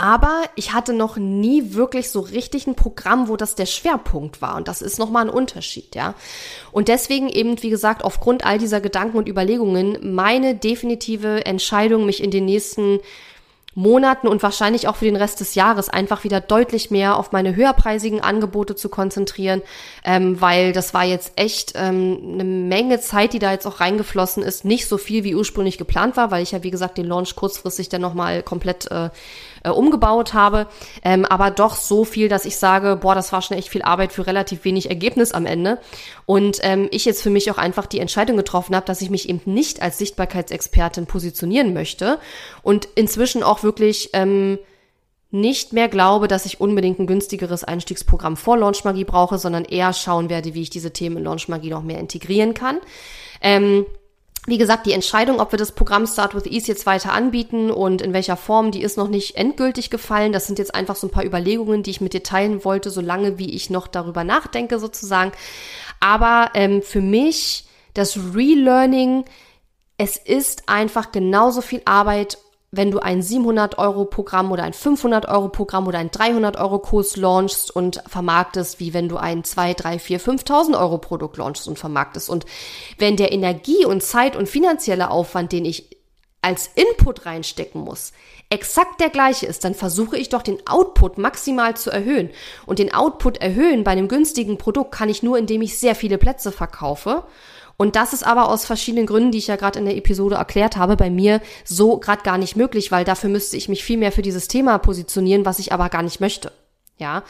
aber 0.00 0.44
ich 0.54 0.72
hatte 0.72 0.94
noch 0.94 1.18
nie 1.18 1.74
wirklich 1.74 2.08
so 2.08 2.20
richtig 2.20 2.66
ein 2.66 2.74
Programm, 2.74 3.28
wo 3.28 3.36
das 3.36 3.54
der 3.54 3.66
Schwerpunkt 3.66 4.40
war. 4.40 4.56
Und 4.56 4.66
das 4.66 4.80
ist 4.80 4.98
nochmal 4.98 5.26
ein 5.26 5.30
Unterschied, 5.30 5.94
ja. 5.94 6.14
Und 6.72 6.88
deswegen 6.88 7.28
eben, 7.28 7.62
wie 7.62 7.68
gesagt, 7.68 8.02
aufgrund 8.02 8.46
all 8.46 8.56
dieser 8.56 8.80
Gedanken 8.80 9.18
und 9.18 9.28
Überlegungen 9.28 10.14
meine 10.14 10.54
definitive 10.54 11.44
Entscheidung, 11.44 12.06
mich 12.06 12.22
in 12.22 12.30
den 12.30 12.46
nächsten 12.46 13.00
Monaten 13.74 14.26
und 14.26 14.42
wahrscheinlich 14.42 14.88
auch 14.88 14.96
für 14.96 15.04
den 15.04 15.16
Rest 15.16 15.40
des 15.40 15.54
Jahres 15.54 15.90
einfach 15.90 16.24
wieder 16.24 16.40
deutlich 16.40 16.90
mehr 16.90 17.16
auf 17.16 17.32
meine 17.32 17.54
höherpreisigen 17.54 18.22
Angebote 18.22 18.76
zu 18.76 18.88
konzentrieren, 18.88 19.60
ähm, 20.02 20.40
weil 20.40 20.72
das 20.72 20.94
war 20.94 21.04
jetzt 21.04 21.32
echt 21.36 21.74
ähm, 21.76 22.18
eine 22.34 22.44
Menge 22.44 23.00
Zeit, 23.00 23.34
die 23.34 23.38
da 23.38 23.52
jetzt 23.52 23.66
auch 23.66 23.80
reingeflossen 23.80 24.42
ist. 24.42 24.64
Nicht 24.64 24.88
so 24.88 24.96
viel, 24.96 25.24
wie 25.24 25.34
ursprünglich 25.34 25.76
geplant 25.76 26.16
war, 26.16 26.30
weil 26.30 26.42
ich 26.42 26.52
ja, 26.52 26.62
wie 26.62 26.70
gesagt, 26.70 26.96
den 26.96 27.06
Launch 27.06 27.36
kurzfristig 27.36 27.90
dann 27.90 28.00
nochmal 28.00 28.42
komplett 28.42 28.90
äh, 28.90 29.10
äh, 29.62 29.70
umgebaut 29.70 30.34
habe, 30.34 30.66
ähm, 31.04 31.24
aber 31.24 31.50
doch 31.50 31.74
so 31.74 32.04
viel, 32.04 32.28
dass 32.28 32.44
ich 32.44 32.56
sage, 32.56 32.96
boah, 32.96 33.14
das 33.14 33.32
war 33.32 33.42
schon 33.42 33.56
echt 33.56 33.68
viel 33.68 33.82
Arbeit 33.82 34.12
für 34.12 34.26
relativ 34.26 34.64
wenig 34.64 34.88
Ergebnis 34.88 35.32
am 35.32 35.46
Ende. 35.46 35.78
Und 36.26 36.58
ähm, 36.62 36.88
ich 36.90 37.04
jetzt 37.04 37.22
für 37.22 37.30
mich 37.30 37.50
auch 37.50 37.58
einfach 37.58 37.86
die 37.86 38.00
Entscheidung 38.00 38.36
getroffen 38.36 38.74
habe, 38.74 38.86
dass 38.86 39.02
ich 39.02 39.10
mich 39.10 39.28
eben 39.28 39.40
nicht 39.44 39.82
als 39.82 39.98
Sichtbarkeitsexpertin 39.98 41.06
positionieren 41.06 41.72
möchte 41.74 42.18
und 42.62 42.88
inzwischen 42.94 43.42
auch 43.42 43.62
wirklich 43.62 44.10
ähm, 44.12 44.58
nicht 45.30 45.72
mehr 45.72 45.88
glaube, 45.88 46.26
dass 46.26 46.44
ich 46.44 46.60
unbedingt 46.60 46.98
ein 46.98 47.06
günstigeres 47.06 47.62
Einstiegsprogramm 47.62 48.36
vor 48.36 48.58
Launchmagie 48.58 49.04
brauche, 49.04 49.38
sondern 49.38 49.64
eher 49.64 49.92
schauen 49.92 50.28
werde, 50.28 50.54
wie 50.54 50.62
ich 50.62 50.70
diese 50.70 50.92
Themen 50.92 51.18
in 51.18 51.24
Launchmagie 51.24 51.70
noch 51.70 51.82
mehr 51.82 52.00
integrieren 52.00 52.54
kann. 52.54 52.78
Ähm, 53.40 53.86
Wie 54.50 54.58
gesagt, 54.58 54.84
die 54.84 54.92
Entscheidung, 54.94 55.38
ob 55.38 55.52
wir 55.52 55.60
das 55.60 55.70
Programm 55.70 56.08
Start 56.08 56.34
with 56.34 56.44
Ease 56.44 56.66
jetzt 56.66 56.84
weiter 56.84 57.12
anbieten 57.12 57.70
und 57.70 58.02
in 58.02 58.12
welcher 58.12 58.36
Form, 58.36 58.72
die 58.72 58.82
ist 58.82 58.96
noch 58.96 59.06
nicht 59.06 59.36
endgültig 59.36 59.90
gefallen. 59.90 60.32
Das 60.32 60.48
sind 60.48 60.58
jetzt 60.58 60.74
einfach 60.74 60.96
so 60.96 61.06
ein 61.06 61.12
paar 61.12 61.24
Überlegungen, 61.24 61.84
die 61.84 61.90
ich 61.90 62.00
mit 62.00 62.14
dir 62.14 62.24
teilen 62.24 62.64
wollte, 62.64 62.90
solange 62.90 63.38
wie 63.38 63.54
ich 63.54 63.70
noch 63.70 63.86
darüber 63.86 64.24
nachdenke 64.24 64.80
sozusagen. 64.80 65.30
Aber 66.00 66.50
ähm, 66.54 66.82
für 66.82 67.00
mich 67.00 67.66
das 67.94 68.18
Relearning, 68.34 69.24
es 69.98 70.16
ist 70.16 70.68
einfach 70.68 71.12
genauso 71.12 71.60
viel 71.60 71.82
Arbeit 71.84 72.36
wenn 72.72 72.92
du 72.92 73.00
ein 73.00 73.20
700 73.20 73.78
Euro 73.78 74.04
Programm 74.04 74.52
oder 74.52 74.62
ein 74.62 74.72
500 74.72 75.26
Euro 75.28 75.48
Programm 75.48 75.88
oder 75.88 75.98
ein 75.98 76.10
300 76.10 76.56
Euro 76.56 76.78
Kurs 76.78 77.16
launchst 77.16 77.74
und 77.74 78.02
vermarktest, 78.06 78.78
wie 78.78 78.94
wenn 78.94 79.08
du 79.08 79.16
ein 79.16 79.42
2, 79.42 79.74
3, 79.74 79.98
4, 79.98 80.20
5000 80.20 80.76
Euro 80.76 80.98
Produkt 80.98 81.36
launchst 81.36 81.66
und 81.66 81.78
vermarktest. 81.78 82.30
Und 82.30 82.46
wenn 82.98 83.16
der 83.16 83.32
Energie 83.32 83.84
und 83.84 84.02
Zeit 84.02 84.36
und 84.36 84.48
finanzielle 84.48 85.10
Aufwand, 85.10 85.50
den 85.50 85.64
ich 85.64 85.96
als 86.42 86.70
Input 86.74 87.26
reinstecken 87.26 87.80
muss, 87.80 88.12
exakt 88.50 89.00
der 89.00 89.10
gleiche 89.10 89.46
ist, 89.46 89.64
dann 89.64 89.74
versuche 89.74 90.16
ich 90.16 90.28
doch 90.28 90.42
den 90.42 90.64
Output 90.66 91.18
maximal 91.18 91.76
zu 91.76 91.90
erhöhen. 91.90 92.30
Und 92.66 92.78
den 92.78 92.94
Output 92.94 93.38
erhöhen 93.38 93.82
bei 93.82 93.90
einem 93.90 94.08
günstigen 94.08 94.58
Produkt 94.58 94.92
kann 94.92 95.08
ich 95.08 95.24
nur, 95.24 95.36
indem 95.38 95.60
ich 95.60 95.78
sehr 95.78 95.96
viele 95.96 96.18
Plätze 96.18 96.52
verkaufe 96.52 97.24
und 97.80 97.96
das 97.96 98.12
ist 98.12 98.26
aber 98.26 98.50
aus 98.50 98.66
verschiedenen 98.66 99.06
Gründen, 99.06 99.32
die 99.32 99.38
ich 99.38 99.46
ja 99.46 99.56
gerade 99.56 99.78
in 99.78 99.86
der 99.86 99.96
Episode 99.96 100.34
erklärt 100.34 100.76
habe, 100.76 100.98
bei 100.98 101.08
mir 101.08 101.40
so 101.64 101.96
gerade 101.96 102.22
gar 102.22 102.36
nicht 102.36 102.54
möglich, 102.54 102.92
weil 102.92 103.06
dafür 103.06 103.30
müsste 103.30 103.56
ich 103.56 103.70
mich 103.70 103.82
viel 103.82 103.96
mehr 103.96 104.12
für 104.12 104.20
dieses 104.20 104.48
Thema 104.48 104.76
positionieren, 104.76 105.46
was 105.46 105.58
ich 105.58 105.72
aber 105.72 105.88
gar 105.88 106.02
nicht 106.02 106.20
möchte. 106.20 106.52
Ja, 106.98 107.22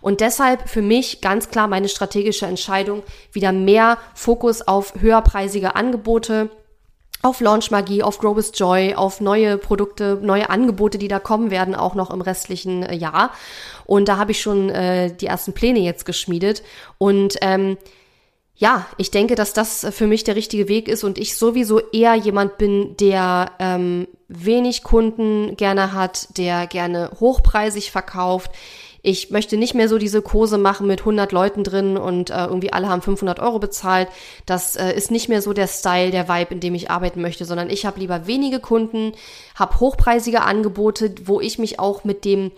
und 0.00 0.22
deshalb 0.22 0.66
für 0.66 0.80
mich 0.80 1.20
ganz 1.20 1.50
klar 1.50 1.68
meine 1.68 1.90
strategische 1.90 2.46
Entscheidung, 2.46 3.02
wieder 3.32 3.52
mehr 3.52 3.98
Fokus 4.14 4.66
auf 4.66 4.94
höherpreisige 4.98 5.76
Angebote, 5.76 6.48
auf 7.20 7.42
Launch 7.42 7.70
Magie, 7.70 8.02
auf 8.02 8.18
Grow 8.18 8.34
with 8.34 8.52
Joy, 8.54 8.94
auf 8.94 9.20
neue 9.20 9.58
Produkte, 9.58 10.18
neue 10.22 10.48
Angebote, 10.48 10.96
die 10.96 11.08
da 11.08 11.18
kommen 11.18 11.50
werden, 11.50 11.74
auch 11.74 11.94
noch 11.94 12.10
im 12.10 12.22
restlichen 12.22 12.82
äh, 12.82 12.94
Jahr. 12.94 13.32
Und 13.84 14.08
da 14.08 14.16
habe 14.16 14.30
ich 14.30 14.40
schon 14.40 14.70
äh, 14.70 15.12
die 15.14 15.26
ersten 15.26 15.52
Pläne 15.52 15.80
jetzt 15.80 16.06
geschmiedet. 16.06 16.62
Und 16.96 17.36
ähm, 17.42 17.76
ja, 18.60 18.86
ich 18.96 19.12
denke, 19.12 19.36
dass 19.36 19.52
das 19.52 19.86
für 19.92 20.08
mich 20.08 20.24
der 20.24 20.34
richtige 20.34 20.68
Weg 20.68 20.88
ist 20.88 21.04
und 21.04 21.16
ich 21.16 21.36
sowieso 21.36 21.78
eher 21.78 22.16
jemand 22.16 22.58
bin, 22.58 22.96
der 22.96 23.52
ähm, 23.60 24.08
wenig 24.26 24.82
Kunden 24.82 25.56
gerne 25.56 25.92
hat, 25.92 26.36
der 26.36 26.66
gerne 26.66 27.12
hochpreisig 27.20 27.92
verkauft. 27.92 28.50
Ich 29.00 29.30
möchte 29.30 29.56
nicht 29.56 29.74
mehr 29.74 29.88
so 29.88 29.96
diese 29.96 30.22
Kurse 30.22 30.58
machen 30.58 30.88
mit 30.88 31.00
100 31.00 31.30
Leuten 31.30 31.62
drin 31.62 31.96
und 31.96 32.30
äh, 32.30 32.46
irgendwie 32.46 32.72
alle 32.72 32.88
haben 32.88 33.00
500 33.00 33.38
Euro 33.38 33.60
bezahlt. 33.60 34.08
Das 34.44 34.74
äh, 34.74 34.92
ist 34.92 35.12
nicht 35.12 35.28
mehr 35.28 35.40
so 35.40 35.52
der 35.52 35.68
Style, 35.68 36.10
der 36.10 36.28
Vibe, 36.28 36.54
in 36.54 36.60
dem 36.60 36.74
ich 36.74 36.90
arbeiten 36.90 37.22
möchte, 37.22 37.44
sondern 37.44 37.70
ich 37.70 37.86
habe 37.86 38.00
lieber 38.00 38.26
wenige 38.26 38.58
Kunden, 38.58 39.12
habe 39.54 39.78
hochpreisige 39.78 40.42
Angebote, 40.42 41.14
wo 41.26 41.40
ich 41.40 41.60
mich 41.60 41.78
auch 41.78 42.02
mit 42.02 42.24
dem 42.24 42.50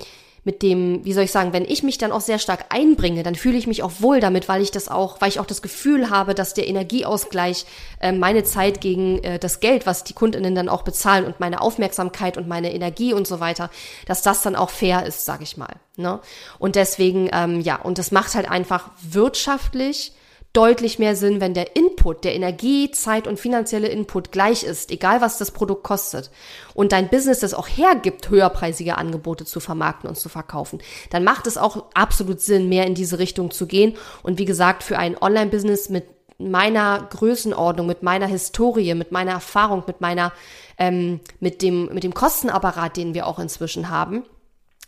mit 0.45 0.63
dem, 0.63 1.05
wie 1.05 1.13
soll 1.13 1.25
ich 1.25 1.33
sagen, 1.33 1.53
wenn 1.53 1.65
ich 1.65 1.83
mich 1.83 1.99
dann 1.99 2.13
auch 2.13 2.21
sehr 2.21 2.39
stark 2.39 2.67
einbringe, 2.71 3.23
dann 3.23 3.35
fühle 3.35 3.59
ich 3.59 3.67
mich 3.67 3.83
auch 3.83 3.93
wohl 3.99 4.21
damit, 4.21 4.49
weil 4.49 4.63
ich 4.63 4.71
das 4.71 4.89
auch, 4.89 5.21
weil 5.21 5.29
ich 5.29 5.41
auch 5.41 5.47
das 5.47 5.63
Gefühl 5.63 6.11
habe, 6.11 6.35
dass 6.35 6.55
der 6.55 6.67
Energieausgleich 6.67 7.67
äh, 8.01 8.13
meine 8.13 8.45
Zeit 8.45 8.81
gegen 8.81 9.23
äh, 9.23 9.39
das 9.39 9.61
Geld, 9.61 9.87
was 9.87 10.05
die 10.05 10.15
Kundinnen 10.15 10.55
dann 10.55 10.69
auch 10.69 10.83
bezahlen 10.83 11.25
und 11.25 11.41
meine 11.41 11.61
Aufmerksamkeit 11.61 12.37
und 12.37 12.49
meine 12.49 12.73
Energie 12.73 13.13
und 13.13 13.27
so 13.27 13.41
weiter, 13.41 13.71
dass 14.07 14.23
das 14.23 14.43
dann 14.43 14.57
auch 14.57 14.71
fair 14.71 15.05
ist, 15.07 15.25
sag 15.25 15.43
ich 15.43 15.57
mal. 15.57 15.75
Ne? 15.97 16.21
Und 16.59 16.77
deswegen, 16.77 17.29
ähm, 17.33 17.61
ja, 17.61 17.77
und 17.77 17.99
das 17.99 18.11
macht 18.11 18.35
halt 18.35 18.51
einfach 18.51 18.91
wirtschaftlich 19.03 20.13
deutlich 20.53 20.99
mehr 20.99 21.15
Sinn, 21.15 21.41
wenn 21.41 21.55
der 21.55 21.77
Input, 21.77 22.25
der 22.25 22.35
Energie, 22.35 22.91
Zeit 22.91 23.29
und 23.29 23.39
finanzielle 23.39 23.89
Input 23.89 24.33
gleich 24.33 24.65
ist, 24.65 24.91
egal 24.91 25.21
was 25.21 25.39
das 25.39 25.53
Produkt 25.53 25.85
kostet, 25.85 26.31
und 26.75 26.93
dein 26.93 27.09
Business 27.09 27.41
das 27.41 27.55
auch 27.55 27.69
hergibt, 27.69 28.31
höherpreisige 28.31 28.99
Angebote 28.99 29.45
zu 29.45 29.61
vermarkten 29.61 30.09
und 30.09 30.17
zu 30.17 30.29
verkaufen, 30.29 30.81
dann 31.11 31.23
macht 31.23 31.47
es 31.47 31.57
auch 31.57 31.85
absolut 31.95 32.41
Sinn, 32.41 32.69
mehr 32.69 32.87
in 32.87 32.95
diese 32.95 33.19
Richtung 33.19 33.51
zu 33.53 33.67
gehen. 33.67 33.97
Und 34.23 34.39
wie 34.39 34.45
gesagt, 34.45 34.83
für 34.83 34.99
ein 34.99 35.17
Online-Business 35.21 35.89
mit 35.89 36.05
meiner 36.39 37.07
Größenordnung, 37.11 37.87
mit 37.87 38.03
meiner 38.03 38.27
Historie, 38.27 38.95
mit 38.95 39.13
meiner 39.13 39.33
Erfahrung, 39.33 39.85
mit 39.87 40.01
meiner, 40.01 40.33
ähm, 40.79 41.21
mit 41.39 41.63
dem, 41.63 41.93
mit 41.93 42.03
dem 42.03 42.15
Kostenapparat, 42.15 42.97
den 42.97 43.15
wir 43.15 43.27
auch 43.27 43.39
inzwischen 43.39 43.91
haben, 43.91 44.25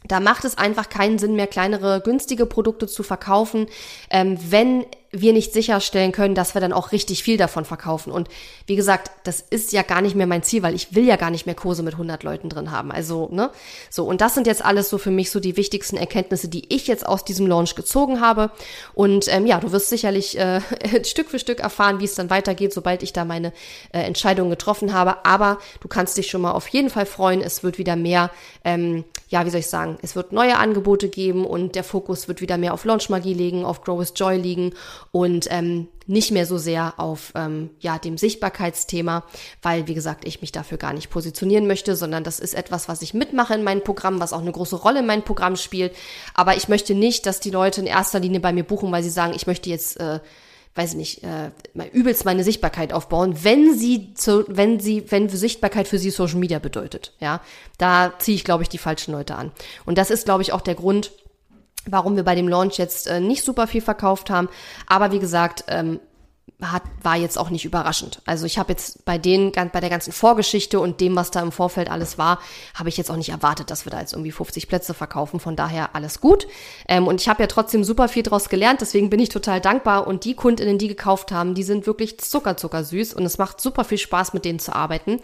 da 0.08 0.18
macht 0.18 0.44
es 0.44 0.58
einfach 0.58 0.88
keinen 0.88 1.18
Sinn 1.18 1.36
mehr, 1.36 1.46
kleinere, 1.46 2.00
günstige 2.00 2.46
Produkte 2.46 2.88
zu 2.88 3.02
verkaufen, 3.02 3.66
ähm, 4.10 4.38
wenn 4.50 4.84
wir 5.12 5.34
nicht 5.34 5.52
sicherstellen 5.52 6.10
können, 6.10 6.34
dass 6.34 6.54
wir 6.54 6.62
dann 6.62 6.72
auch 6.72 6.90
richtig 6.90 7.22
viel 7.22 7.36
davon 7.36 7.66
verkaufen. 7.66 8.10
Und 8.10 8.28
wie 8.66 8.76
gesagt, 8.76 9.10
das 9.24 9.42
ist 9.42 9.72
ja 9.72 9.82
gar 9.82 10.00
nicht 10.00 10.16
mehr 10.16 10.26
mein 10.26 10.42
Ziel, 10.42 10.62
weil 10.62 10.74
ich 10.74 10.94
will 10.94 11.04
ja 11.04 11.16
gar 11.16 11.30
nicht 11.30 11.44
mehr 11.44 11.54
Kurse 11.54 11.82
mit 11.82 11.94
100 11.94 12.22
Leuten 12.22 12.48
drin 12.48 12.70
haben. 12.70 12.90
Also, 12.90 13.28
ne? 13.30 13.50
So, 13.90 14.06
und 14.06 14.22
das 14.22 14.34
sind 14.34 14.46
jetzt 14.46 14.64
alles 14.64 14.88
so 14.88 14.96
für 14.96 15.10
mich 15.10 15.30
so 15.30 15.38
die 15.38 15.58
wichtigsten 15.58 15.98
Erkenntnisse, 15.98 16.48
die 16.48 16.74
ich 16.74 16.86
jetzt 16.86 17.06
aus 17.06 17.26
diesem 17.26 17.46
Launch 17.46 17.74
gezogen 17.74 18.22
habe. 18.22 18.50
Und 18.94 19.28
ähm, 19.28 19.44
ja, 19.44 19.60
du 19.60 19.70
wirst 19.70 19.90
sicherlich 19.90 20.38
äh, 20.38 20.62
Stück 21.04 21.28
für 21.28 21.38
Stück 21.38 21.60
erfahren, 21.60 22.00
wie 22.00 22.06
es 22.06 22.14
dann 22.14 22.30
weitergeht, 22.30 22.72
sobald 22.72 23.02
ich 23.02 23.12
da 23.12 23.26
meine 23.26 23.52
äh, 23.92 24.00
Entscheidung 24.00 24.48
getroffen 24.48 24.94
habe. 24.94 25.26
Aber 25.26 25.58
du 25.80 25.88
kannst 25.88 26.16
dich 26.16 26.28
schon 26.30 26.40
mal 26.40 26.52
auf 26.52 26.68
jeden 26.68 26.88
Fall 26.88 27.04
freuen. 27.04 27.42
Es 27.42 27.62
wird 27.62 27.76
wieder 27.76 27.96
mehr, 27.96 28.30
ähm, 28.64 29.04
ja, 29.28 29.44
wie 29.44 29.50
soll 29.50 29.60
ich 29.60 29.66
sagen, 29.66 29.98
es 30.00 30.16
wird 30.16 30.32
neue 30.32 30.56
Angebote 30.56 31.10
geben 31.10 31.44
und 31.44 31.74
der 31.74 31.84
Fokus 31.84 32.28
wird 32.28 32.40
wieder 32.40 32.56
mehr 32.56 32.72
auf 32.72 32.86
Launchmagie 32.86 33.34
liegen, 33.34 33.66
auf 33.66 33.84
Grow 33.84 33.98
with 33.98 34.14
Joy 34.16 34.38
liegen 34.38 34.72
und 35.12 35.46
ähm, 35.50 35.88
nicht 36.06 36.30
mehr 36.30 36.46
so 36.46 36.58
sehr 36.58 36.94
auf 36.96 37.32
ähm, 37.36 37.70
ja 37.80 37.98
dem 37.98 38.16
Sichtbarkeitsthema, 38.18 39.24
weil 39.60 39.86
wie 39.86 39.94
gesagt 39.94 40.26
ich 40.26 40.40
mich 40.40 40.52
dafür 40.52 40.78
gar 40.78 40.94
nicht 40.94 41.10
positionieren 41.10 41.66
möchte, 41.66 41.94
sondern 41.96 42.24
das 42.24 42.40
ist 42.40 42.54
etwas, 42.54 42.88
was 42.88 43.02
ich 43.02 43.14
mitmache 43.14 43.54
in 43.54 43.62
meinem 43.62 43.84
Programm, 43.84 44.20
was 44.20 44.32
auch 44.32 44.40
eine 44.40 44.52
große 44.52 44.76
Rolle 44.76 45.00
in 45.00 45.06
meinem 45.06 45.22
Programm 45.22 45.56
spielt. 45.56 45.94
Aber 46.34 46.56
ich 46.56 46.68
möchte 46.68 46.94
nicht, 46.94 47.26
dass 47.26 47.40
die 47.40 47.50
Leute 47.50 47.82
in 47.82 47.86
erster 47.86 48.20
Linie 48.20 48.40
bei 48.40 48.52
mir 48.52 48.64
buchen, 48.64 48.90
weil 48.90 49.02
sie 49.02 49.10
sagen, 49.10 49.34
ich 49.36 49.46
möchte 49.46 49.68
jetzt 49.68 50.00
äh, 50.00 50.20
weiß 50.74 50.92
ich 50.92 50.96
nicht, 50.96 51.22
äh, 51.22 51.50
übelst 51.92 52.24
meine 52.24 52.44
Sichtbarkeit 52.44 52.94
aufbauen, 52.94 53.44
wenn 53.44 53.76
sie 53.76 54.14
zu, 54.14 54.44
wenn 54.48 54.80
sie, 54.80 55.04
wenn 55.10 55.28
Sichtbarkeit 55.28 55.86
für 55.86 55.98
sie 55.98 56.10
Social 56.10 56.38
Media 56.38 56.58
bedeutet. 56.58 57.12
Ja, 57.20 57.42
da 57.76 58.14
ziehe 58.18 58.36
ich, 58.36 58.44
glaube 58.44 58.62
ich, 58.62 58.70
die 58.70 58.78
falschen 58.78 59.12
Leute 59.12 59.34
an. 59.34 59.52
Und 59.84 59.98
das 59.98 60.10
ist, 60.10 60.24
glaube 60.24 60.42
ich, 60.42 60.52
auch 60.52 60.62
der 60.62 60.74
Grund, 60.74 61.12
warum 61.86 62.16
wir 62.16 62.24
bei 62.24 62.34
dem 62.34 62.48
Launch 62.48 62.78
jetzt 62.78 63.06
äh, 63.06 63.20
nicht 63.20 63.44
super 63.44 63.66
viel 63.66 63.82
verkauft 63.82 64.30
haben. 64.30 64.48
Aber 64.86 65.12
wie 65.12 65.18
gesagt, 65.18 65.64
ähm, 65.68 66.00
hat, 66.60 66.82
war 67.02 67.16
jetzt 67.16 67.38
auch 67.38 67.50
nicht 67.50 67.64
überraschend. 67.64 68.22
Also 68.24 68.46
ich 68.46 68.58
habe 68.58 68.72
jetzt 68.72 69.04
bei 69.04 69.18
den, 69.18 69.50
bei 69.50 69.80
der 69.80 69.90
ganzen 69.90 70.12
Vorgeschichte 70.12 70.78
und 70.78 71.00
dem, 71.00 71.16
was 71.16 71.30
da 71.30 71.40
im 71.40 71.50
Vorfeld 71.50 71.90
alles 71.90 72.18
war, 72.18 72.38
habe 72.74 72.88
ich 72.88 72.96
jetzt 72.96 73.10
auch 73.10 73.16
nicht 73.16 73.30
erwartet, 73.30 73.70
dass 73.70 73.84
wir 73.84 73.90
da 73.90 74.00
jetzt 74.00 74.12
irgendwie 74.12 74.30
50 74.30 74.68
Plätze 74.68 74.94
verkaufen. 74.94 75.40
Von 75.40 75.56
daher 75.56 75.94
alles 75.94 76.20
gut. 76.20 76.46
Ähm, 76.88 77.06
und 77.08 77.20
ich 77.20 77.28
habe 77.28 77.42
ja 77.42 77.46
trotzdem 77.46 77.84
super 77.84 78.08
viel 78.08 78.22
draus 78.22 78.48
gelernt, 78.48 78.80
deswegen 78.80 79.10
bin 79.10 79.20
ich 79.20 79.28
total 79.28 79.60
dankbar. 79.60 80.06
Und 80.06 80.24
die 80.24 80.34
Kundinnen, 80.34 80.78
die 80.78 80.88
gekauft 80.88 81.32
haben, 81.32 81.54
die 81.54 81.64
sind 81.64 81.86
wirklich 81.86 82.20
zucker, 82.20 82.56
zucker 82.56 82.84
süß 82.84 83.14
und 83.14 83.24
es 83.24 83.38
macht 83.38 83.60
super 83.60 83.84
viel 83.84 83.98
Spaß, 83.98 84.32
mit 84.32 84.44
denen 84.44 84.58
zu 84.58 84.74
arbeiten. 84.74 85.20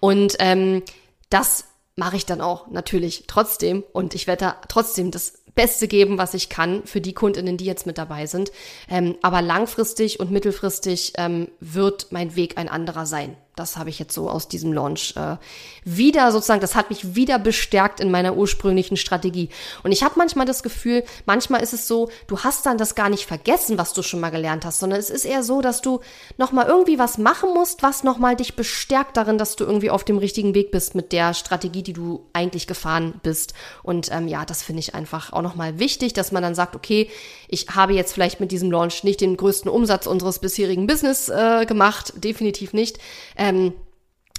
Und 0.00 0.36
ähm, 0.38 0.82
das 1.30 1.64
mache 1.96 2.16
ich 2.16 2.26
dann 2.26 2.40
auch 2.40 2.68
natürlich 2.68 3.24
trotzdem 3.26 3.82
und 3.92 4.14
ich 4.14 4.26
werde 4.26 4.44
da 4.44 4.56
trotzdem 4.68 5.10
das 5.10 5.38
Beste 5.56 5.88
geben, 5.88 6.18
was 6.18 6.34
ich 6.34 6.48
kann 6.48 6.84
für 6.84 7.00
die 7.00 7.14
Kundinnen, 7.14 7.56
die 7.56 7.64
jetzt 7.64 7.86
mit 7.86 7.98
dabei 7.98 8.26
sind. 8.26 8.52
Ähm, 8.88 9.16
aber 9.22 9.42
langfristig 9.42 10.20
und 10.20 10.30
mittelfristig 10.30 11.14
ähm, 11.16 11.48
wird 11.58 12.12
mein 12.12 12.36
Weg 12.36 12.58
ein 12.58 12.68
anderer 12.68 13.06
sein. 13.06 13.36
Das 13.56 13.78
habe 13.78 13.88
ich 13.88 13.98
jetzt 13.98 14.12
so 14.12 14.28
aus 14.28 14.48
diesem 14.48 14.72
Launch 14.74 15.14
äh, 15.16 15.36
wieder 15.82 16.30
sozusagen, 16.30 16.60
das 16.60 16.74
hat 16.74 16.90
mich 16.90 17.14
wieder 17.14 17.38
bestärkt 17.38 18.00
in 18.00 18.10
meiner 18.10 18.36
ursprünglichen 18.36 18.98
Strategie. 18.98 19.48
Und 19.82 19.92
ich 19.92 20.02
habe 20.02 20.14
manchmal 20.18 20.44
das 20.44 20.62
Gefühl, 20.62 21.04
manchmal 21.24 21.62
ist 21.62 21.72
es 21.72 21.88
so, 21.88 22.10
du 22.26 22.40
hast 22.40 22.66
dann 22.66 22.76
das 22.76 22.94
gar 22.94 23.08
nicht 23.08 23.24
vergessen, 23.24 23.78
was 23.78 23.94
du 23.94 24.02
schon 24.02 24.20
mal 24.20 24.28
gelernt 24.28 24.66
hast, 24.66 24.78
sondern 24.78 25.00
es 25.00 25.08
ist 25.08 25.24
eher 25.24 25.42
so, 25.42 25.62
dass 25.62 25.80
du 25.80 26.00
nochmal 26.36 26.66
irgendwie 26.66 26.98
was 26.98 27.16
machen 27.16 27.54
musst, 27.54 27.82
was 27.82 28.04
nochmal 28.04 28.36
dich 28.36 28.56
bestärkt 28.56 29.16
darin, 29.16 29.38
dass 29.38 29.56
du 29.56 29.64
irgendwie 29.64 29.88
auf 29.88 30.04
dem 30.04 30.18
richtigen 30.18 30.54
Weg 30.54 30.70
bist 30.70 30.94
mit 30.94 31.12
der 31.12 31.32
Strategie, 31.32 31.82
die 31.82 31.94
du 31.94 32.26
eigentlich 32.34 32.66
gefahren 32.66 33.20
bist. 33.22 33.54
Und 33.82 34.10
ähm, 34.12 34.28
ja, 34.28 34.44
das 34.44 34.62
finde 34.62 34.80
ich 34.80 34.94
einfach 34.94 35.32
auch 35.32 35.42
nochmal 35.42 35.78
wichtig, 35.78 36.12
dass 36.12 36.30
man 36.30 36.42
dann 36.42 36.54
sagt, 36.54 36.76
okay, 36.76 37.08
ich 37.48 37.68
habe 37.74 37.94
jetzt 37.94 38.12
vielleicht 38.12 38.38
mit 38.38 38.52
diesem 38.52 38.70
Launch 38.70 39.02
nicht 39.02 39.22
den 39.22 39.36
größten 39.36 39.70
Umsatz 39.70 40.06
unseres 40.06 40.40
bisherigen 40.40 40.86
Business 40.86 41.30
äh, 41.30 41.64
gemacht, 41.64 42.12
definitiv 42.16 42.74
nicht. 42.74 42.98
Ähm, 43.46 43.72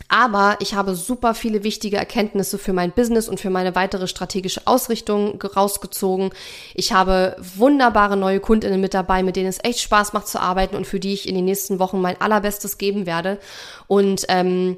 aber 0.09 0.57
ich 0.59 0.73
habe 0.73 0.95
super 0.95 1.33
viele 1.33 1.63
wichtige 1.63 1.97
Erkenntnisse 1.97 2.57
für 2.57 2.71
mein 2.71 2.91
Business 2.91 3.27
und 3.27 3.39
für 3.39 3.49
meine 3.49 3.75
weitere 3.75 4.07
strategische 4.07 4.61
Ausrichtung 4.65 5.41
rausgezogen. 5.41 6.29
Ich 6.75 6.93
habe 6.93 7.35
wunderbare 7.39 8.15
neue 8.15 8.39
Kundinnen 8.39 8.79
mit 8.79 8.93
dabei, 8.93 9.23
mit 9.23 9.35
denen 9.35 9.49
es 9.49 9.63
echt 9.63 9.81
Spaß 9.81 10.13
macht 10.13 10.27
zu 10.27 10.39
arbeiten 10.39 10.75
und 10.75 10.87
für 10.87 10.99
die 10.99 11.13
ich 11.13 11.27
in 11.27 11.35
den 11.35 11.45
nächsten 11.45 11.79
Wochen 11.79 11.99
mein 11.99 12.21
allerbestes 12.21 12.77
geben 12.77 13.05
werde. 13.05 13.39
Und 13.87 14.25
ähm, 14.29 14.77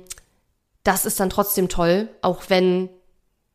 das 0.84 1.06
ist 1.06 1.20
dann 1.20 1.30
trotzdem 1.30 1.70
toll, 1.70 2.10
auch 2.22 2.44
wenn 2.48 2.90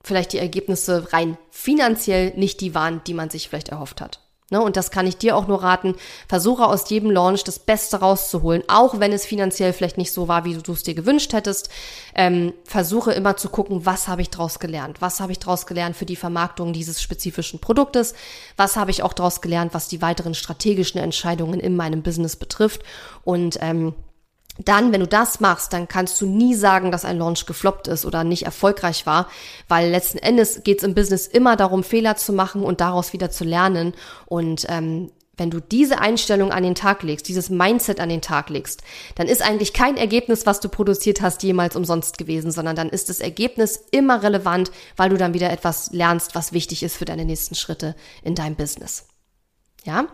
vielleicht 0.03 0.33
die 0.33 0.39
Ergebnisse 0.39 1.13
rein 1.13 1.39
finanziell 1.51 2.35
nicht 2.37 2.61
die 2.61 2.75
waren, 2.75 3.03
die 3.07 3.15
man 3.15 3.31
sich 3.31 3.49
vielleicht 3.49 3.71
erhofft 3.71 4.01
hat. 4.01 4.21
Ne, 4.51 4.61
und 4.61 4.77
das 4.77 4.91
kann 4.91 5.07
ich 5.07 5.17
dir 5.17 5.37
auch 5.37 5.49
nur 5.49 5.63
raten. 5.63 5.95
Versuche 6.29 6.67
aus 6.67 6.91
jedem 6.91 7.11
Launch 7.11 7.45
das 7.45 7.59
Beste 7.59 8.01
rauszuholen, 8.01 8.63
auch 8.69 9.01
wenn 9.01 9.11
es 9.13 9.25
finanziell 9.25 9.73
vielleicht 9.73 9.97
nicht 9.97 10.13
so 10.13 10.29
war, 10.29 10.45
wie 10.45 10.55
du 10.55 10.73
es 10.73 10.83
dir 10.83 10.95
gewünscht 10.95 11.33
hättest. 11.33 11.71
Ähm, 12.15 12.53
versuche 12.65 13.13
immer 13.13 13.39
zu 13.39 13.49
gucken, 13.49 13.87
was 13.87 14.07
habe 14.07 14.21
ich 14.21 14.29
daraus 14.29 14.59
gelernt? 14.59 15.01
Was 15.01 15.21
habe 15.21 15.33
ich 15.33 15.39
daraus 15.39 15.67
gelernt 15.67 15.97
für 15.97 16.05
die 16.05 16.15
Vermarktung 16.15 16.75
dieses 16.75 17.01
spezifischen 17.01 17.59
Produktes? 17.59 18.13
Was 18.59 18.77
habe 18.77 18.91
ich 18.91 19.03
auch 19.03 19.15
daraus 19.15 19.41
gelernt, 19.41 19.73
was 19.73 19.89
die 19.89 20.03
weiteren 20.03 20.35
strategischen 20.35 21.01
Entscheidungen 21.01 21.59
in 21.59 21.75
meinem 21.75 22.03
Business 22.03 22.37
betrifft? 22.37 22.83
Und 23.25 23.57
ähm, 23.63 23.95
dann, 24.59 24.93
wenn 24.93 25.01
du 25.01 25.09
das 25.09 25.41
machst, 25.41 25.73
dann 25.73 25.89
kannst 25.89 26.21
du 26.21 26.27
nie 26.27 26.55
sagen, 26.55 26.91
dass 26.91 27.05
ein 27.05 27.19
Launch 27.19 27.47
gefloppt 27.47 27.89
ist 27.89 28.07
oder 28.07 28.23
nicht 28.23 28.45
erfolgreich 28.45 29.05
war, 29.07 29.29
weil 29.69 29.91
letzten 29.91 30.19
Endes 30.19 30.63
geht 30.63 30.79
es 30.79 30.85
im 30.85 30.95
Business 30.95 31.27
immer 31.27 31.57
darum, 31.57 31.83
Fehler 31.83 32.17
zu 32.17 32.33
machen 32.33 32.63
und 32.63 32.81
daraus 32.81 33.13
wieder 33.13 33.31
zu 33.31 33.45
lernen. 33.45 33.95
Und 34.27 34.67
ähm, 34.69 35.11
wenn 35.37 35.51
du 35.51 35.61
diese 35.61 35.99
Einstellung 35.99 36.53
an 36.53 36.63
den 36.63 36.75
Tag 36.77 37.03
legst, 37.03 37.29
dieses 37.29 37.51
Mindset 37.51 37.99
an 37.99 38.09
den 38.09 38.23
Tag 38.23 38.51
legst, 38.51 38.83
dann 39.17 39.27
ist 39.27 39.43
eigentlich 39.43 39.73
kein 39.73 39.97
Ergebnis, 39.97 40.47
was 40.47 40.61
du 40.61 40.69
produziert 40.69 41.21
hast, 41.21 41.43
jemals 41.43 41.75
umsonst 41.75 42.19
gewesen, 42.19 42.53
sondern 42.53 42.77
dann 42.77 42.89
ist 42.89 43.09
das 43.09 43.21
Ergebnis 43.21 43.83
immer 43.91 44.23
relevant, 44.23 44.71
weil 44.97 45.11
du 45.11 45.17
dann 45.17 45.35
wieder 45.35 45.51
etwas 45.51 45.91
lernst, 45.93 46.37
was 46.37 46.53
wichtig 46.53 46.83
ist 46.85 46.97
für 46.97 47.05
deine 47.05 47.25
nächsten 47.25 47.57
Schritte 47.57 47.97
in 48.23 48.37
deinem 48.37 48.55
Business. 48.55 49.07
Ja? 49.85 50.07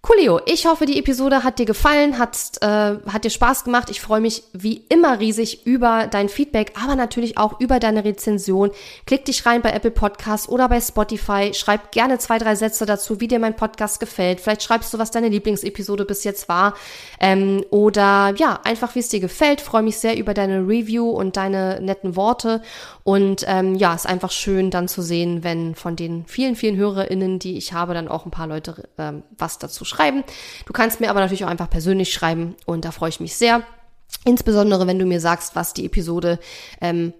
Coolio, 0.00 0.40
ich 0.46 0.64
hoffe, 0.66 0.86
die 0.86 0.96
Episode 1.00 1.42
hat 1.42 1.58
dir 1.58 1.66
gefallen, 1.66 2.20
hat, 2.20 2.36
äh, 2.60 2.66
hat 3.10 3.24
dir 3.24 3.30
Spaß 3.30 3.64
gemacht. 3.64 3.90
Ich 3.90 4.00
freue 4.00 4.20
mich 4.20 4.44
wie 4.52 4.84
immer 4.88 5.18
riesig 5.18 5.66
über 5.66 6.06
dein 6.06 6.28
Feedback, 6.28 6.72
aber 6.80 6.94
natürlich 6.94 7.36
auch 7.36 7.58
über 7.58 7.80
deine 7.80 8.04
Rezension. 8.04 8.70
Klick 9.06 9.24
dich 9.24 9.44
rein 9.44 9.60
bei 9.60 9.72
Apple 9.72 9.90
Podcasts 9.90 10.48
oder 10.48 10.68
bei 10.68 10.80
Spotify. 10.80 11.52
Schreib 11.52 11.90
gerne 11.90 12.18
zwei, 12.18 12.38
drei 12.38 12.54
Sätze 12.54 12.86
dazu, 12.86 13.20
wie 13.20 13.26
dir 13.26 13.40
mein 13.40 13.56
Podcast 13.56 13.98
gefällt. 13.98 14.40
Vielleicht 14.40 14.62
schreibst 14.62 14.94
du, 14.94 14.98
was 14.98 15.10
deine 15.10 15.30
Lieblingsepisode 15.30 16.04
bis 16.04 16.22
jetzt 16.22 16.48
war. 16.48 16.74
Ähm, 17.18 17.64
oder 17.70 18.32
ja, 18.36 18.60
einfach 18.62 18.94
wie 18.94 19.00
es 19.00 19.08
dir 19.08 19.20
gefällt. 19.20 19.60
Freue 19.60 19.82
mich 19.82 19.98
sehr 19.98 20.16
über 20.16 20.32
deine 20.32 20.60
Review 20.60 21.10
und 21.10 21.36
deine 21.36 21.80
netten 21.80 22.14
Worte. 22.14 22.62
Und 23.02 23.44
ähm, 23.48 23.74
ja, 23.74 23.94
ist 23.94 24.06
einfach 24.06 24.30
schön 24.30 24.70
dann 24.70 24.86
zu 24.86 25.02
sehen, 25.02 25.42
wenn 25.42 25.74
von 25.74 25.96
den 25.96 26.24
vielen, 26.26 26.54
vielen 26.54 26.76
HörerInnen, 26.76 27.40
die 27.40 27.58
ich 27.58 27.72
habe, 27.72 27.94
dann 27.94 28.06
auch 28.06 28.26
ein 28.26 28.30
paar 28.30 28.46
Leute 28.46 28.88
ähm, 28.96 29.24
was 29.36 29.58
dazu 29.58 29.87
schreiben. 29.88 30.24
Du 30.66 30.72
kannst 30.72 31.00
mir 31.00 31.10
aber 31.10 31.20
natürlich 31.20 31.44
auch 31.44 31.48
einfach 31.48 31.70
persönlich 31.70 32.12
schreiben 32.12 32.54
und 32.66 32.84
da 32.84 32.92
freue 32.92 33.08
ich 33.08 33.20
mich 33.20 33.36
sehr. 33.36 33.62
Insbesondere, 34.24 34.86
wenn 34.86 34.98
du 34.98 35.06
mir 35.06 35.20
sagst, 35.20 35.56
was 35.56 35.74
die 35.74 35.86
Episode 35.86 36.38
ähm, 36.80 37.12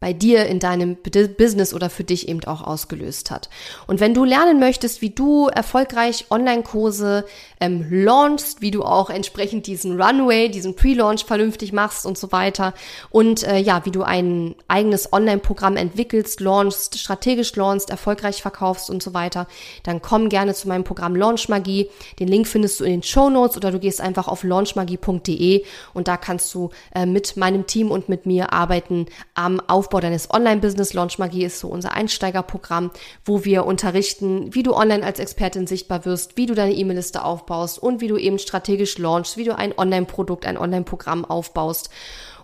bei 0.00 0.12
dir 0.12 0.46
in 0.46 0.60
deinem 0.60 0.96
Business 0.96 1.74
oder 1.74 1.90
für 1.90 2.04
dich 2.04 2.28
eben 2.28 2.44
auch 2.44 2.62
ausgelöst 2.62 3.32
hat. 3.32 3.50
Und 3.88 3.98
wenn 3.98 4.14
du 4.14 4.24
lernen 4.24 4.60
möchtest, 4.60 5.02
wie 5.02 5.10
du 5.10 5.48
erfolgreich 5.48 6.26
Online-Kurse 6.30 7.24
ähm, 7.60 7.84
launchst, 7.90 8.60
wie 8.60 8.70
du 8.70 8.84
auch 8.84 9.10
entsprechend 9.10 9.66
diesen 9.66 10.00
Runway, 10.00 10.50
diesen 10.50 10.76
Pre-Launch 10.76 11.24
vernünftig 11.24 11.72
machst 11.72 12.06
und 12.06 12.16
so 12.16 12.30
weiter 12.30 12.74
und 13.10 13.42
äh, 13.42 13.58
ja, 13.58 13.84
wie 13.86 13.90
du 13.90 14.04
ein 14.04 14.54
eigenes 14.68 15.12
Online-Programm 15.12 15.76
entwickelst, 15.76 16.38
launchst, 16.40 16.96
strategisch 16.96 17.56
launchst, 17.56 17.90
erfolgreich 17.90 18.40
verkaufst 18.40 18.90
und 18.90 19.02
so 19.02 19.14
weiter, 19.14 19.48
dann 19.82 20.00
komm 20.00 20.28
gerne 20.28 20.54
zu 20.54 20.68
meinem 20.68 20.84
Programm 20.84 21.16
Launch 21.16 21.48
Magie. 21.48 21.90
Den 22.20 22.28
Link 22.28 22.46
findest 22.46 22.78
du 22.78 22.84
in 22.84 22.92
den 22.92 23.02
Show 23.02 23.30
Notes 23.30 23.56
oder 23.56 23.72
du 23.72 23.80
gehst 23.80 24.00
einfach 24.00 24.28
auf 24.28 24.44
launchmagie.de 24.44 25.64
und 25.92 26.06
da 26.06 26.16
kannst 26.16 26.54
du 26.54 26.70
äh, 26.94 27.04
mit 27.04 27.36
meinem 27.36 27.66
Team 27.66 27.90
und 27.90 28.08
mit 28.08 28.26
mir 28.26 28.52
arbeiten 28.52 29.06
am 29.34 29.58
Aufbau 29.58 29.87
Aufbau 29.88 30.00
deines 30.00 30.30
Online-Business. 30.30 30.92
Launch 30.92 31.18
Magie 31.18 31.44
ist 31.44 31.60
so 31.60 31.68
unser 31.68 31.92
Einsteigerprogramm, 31.92 32.90
wo 33.24 33.46
wir 33.46 33.64
unterrichten, 33.64 34.54
wie 34.54 34.62
du 34.62 34.74
online 34.74 35.02
als 35.02 35.18
Expertin 35.18 35.66
sichtbar 35.66 36.04
wirst, 36.04 36.36
wie 36.36 36.44
du 36.44 36.54
deine 36.54 36.74
E-Mail-Liste 36.74 37.24
aufbaust 37.24 37.78
und 37.78 38.02
wie 38.02 38.08
du 38.08 38.18
eben 38.18 38.38
strategisch 38.38 38.98
launchst, 38.98 39.38
wie 39.38 39.44
du 39.44 39.56
ein 39.56 39.72
Online-Produkt, 39.78 40.44
ein 40.44 40.58
Online-Programm 40.58 41.24
aufbaust 41.24 41.88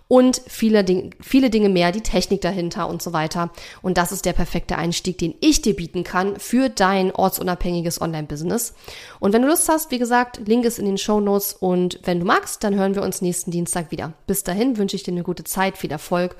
und 0.07 0.41
viele, 0.47 0.83
Dinge, 0.83 1.11
viele 1.19 1.49
Dinge 1.49 1.69
mehr, 1.69 1.91
die 1.91 2.01
Technik 2.01 2.41
dahinter 2.41 2.87
und 2.87 3.01
so 3.01 3.11
weiter. 3.13 3.49
Und 3.81 3.97
das 3.97 4.11
ist 4.11 4.25
der 4.25 4.33
perfekte 4.33 4.77
Einstieg, 4.77 5.17
den 5.17 5.33
ich 5.39 5.61
dir 5.61 5.75
bieten 5.75 6.03
kann 6.03 6.39
für 6.39 6.69
dein 6.69 7.11
ortsunabhängiges 7.11 8.01
Online-Business. 8.01 8.75
Und 9.19 9.33
wenn 9.33 9.41
du 9.41 9.47
Lust 9.47 9.67
hast, 9.67 9.91
wie 9.91 9.99
gesagt, 9.99 10.47
Link 10.47 10.65
ist 10.65 10.79
in 10.79 10.85
den 10.85 10.97
Show 10.97 11.19
Notes 11.19 11.53
und 11.53 11.99
wenn 12.03 12.19
du 12.19 12.25
magst, 12.25 12.63
dann 12.63 12.75
hören 12.75 12.95
wir 12.95 13.01
uns 13.01 13.21
nächsten 13.21 13.51
Dienstag 13.51 13.91
wieder. 13.91 14.13
Bis 14.27 14.43
dahin 14.43 14.77
wünsche 14.77 14.95
ich 14.95 15.03
dir 15.03 15.11
eine 15.11 15.23
gute 15.23 15.43
Zeit, 15.43 15.77
viel 15.77 15.91
Erfolg 15.91 16.35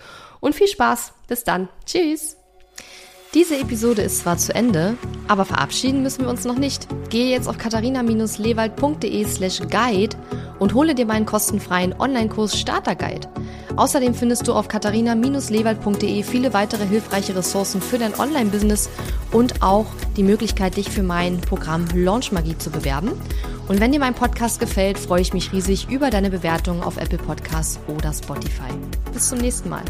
und 0.46 0.54
viel 0.54 0.68
Spaß. 0.68 1.14
Bis 1.28 1.44
dann. 1.44 1.70
Tschüss. 1.86 2.38
Diese 3.34 3.58
Episode 3.58 4.04
ist 4.04 4.20
zwar 4.20 4.38
zu 4.38 4.54
Ende, 4.56 4.96
aber 5.28 5.44
verabschieden 5.44 6.04
müssen 6.04 6.22
wir 6.22 6.30
uns 6.30 6.46
noch 6.46 6.58
nicht. 6.58 6.88
Gehe 7.10 7.32
jetzt 7.32 7.50
auf 7.50 7.58
katharina-lewald.de 7.58 9.26
slash 9.26 9.60
guide 9.70 10.16
und 10.60 10.74
hole 10.74 10.96
dir 10.96 11.06
meinen 11.06 11.26
kostenfreien 11.26 11.94
Online-Kurs 12.00 12.58
Starter 12.58 12.96
Guide. 12.96 13.28
Außerdem 13.76 14.14
findest 14.14 14.48
du 14.48 14.54
auf 14.54 14.70
katharina-lewald.de 14.70 16.24
viele 16.24 16.54
weitere 16.54 16.86
hilfreiche 16.86 17.36
Ressourcen 17.36 17.82
für 17.82 17.98
dein 17.98 18.18
Online-Business 18.18 18.90
und 19.34 19.62
auch 19.64 19.88
die 20.16 20.24
Möglichkeit, 20.24 20.78
dich 20.78 20.90
für 20.90 21.04
mein 21.04 21.42
Programm 21.42 21.88
Launch 21.94 22.32
Magie 22.32 22.58
zu 22.58 22.70
bewerben. 22.70 23.12
Und 23.68 23.80
wenn 23.80 23.92
dir 23.92 24.00
mein 24.00 24.14
Podcast 24.14 24.60
gefällt, 24.60 25.00
freue 25.00 25.22
ich 25.22 25.34
mich 25.34 25.52
riesig 25.52 25.90
über 25.90 26.12
deine 26.12 26.30
Bewertung 26.30 26.84
auf 26.84 26.98
Apple 26.98 27.18
Podcasts 27.18 27.80
oder 27.88 28.14
Spotify. 28.14 28.72
Bis 29.12 29.30
zum 29.30 29.40
nächsten 29.40 29.70
Mal. 29.70 29.84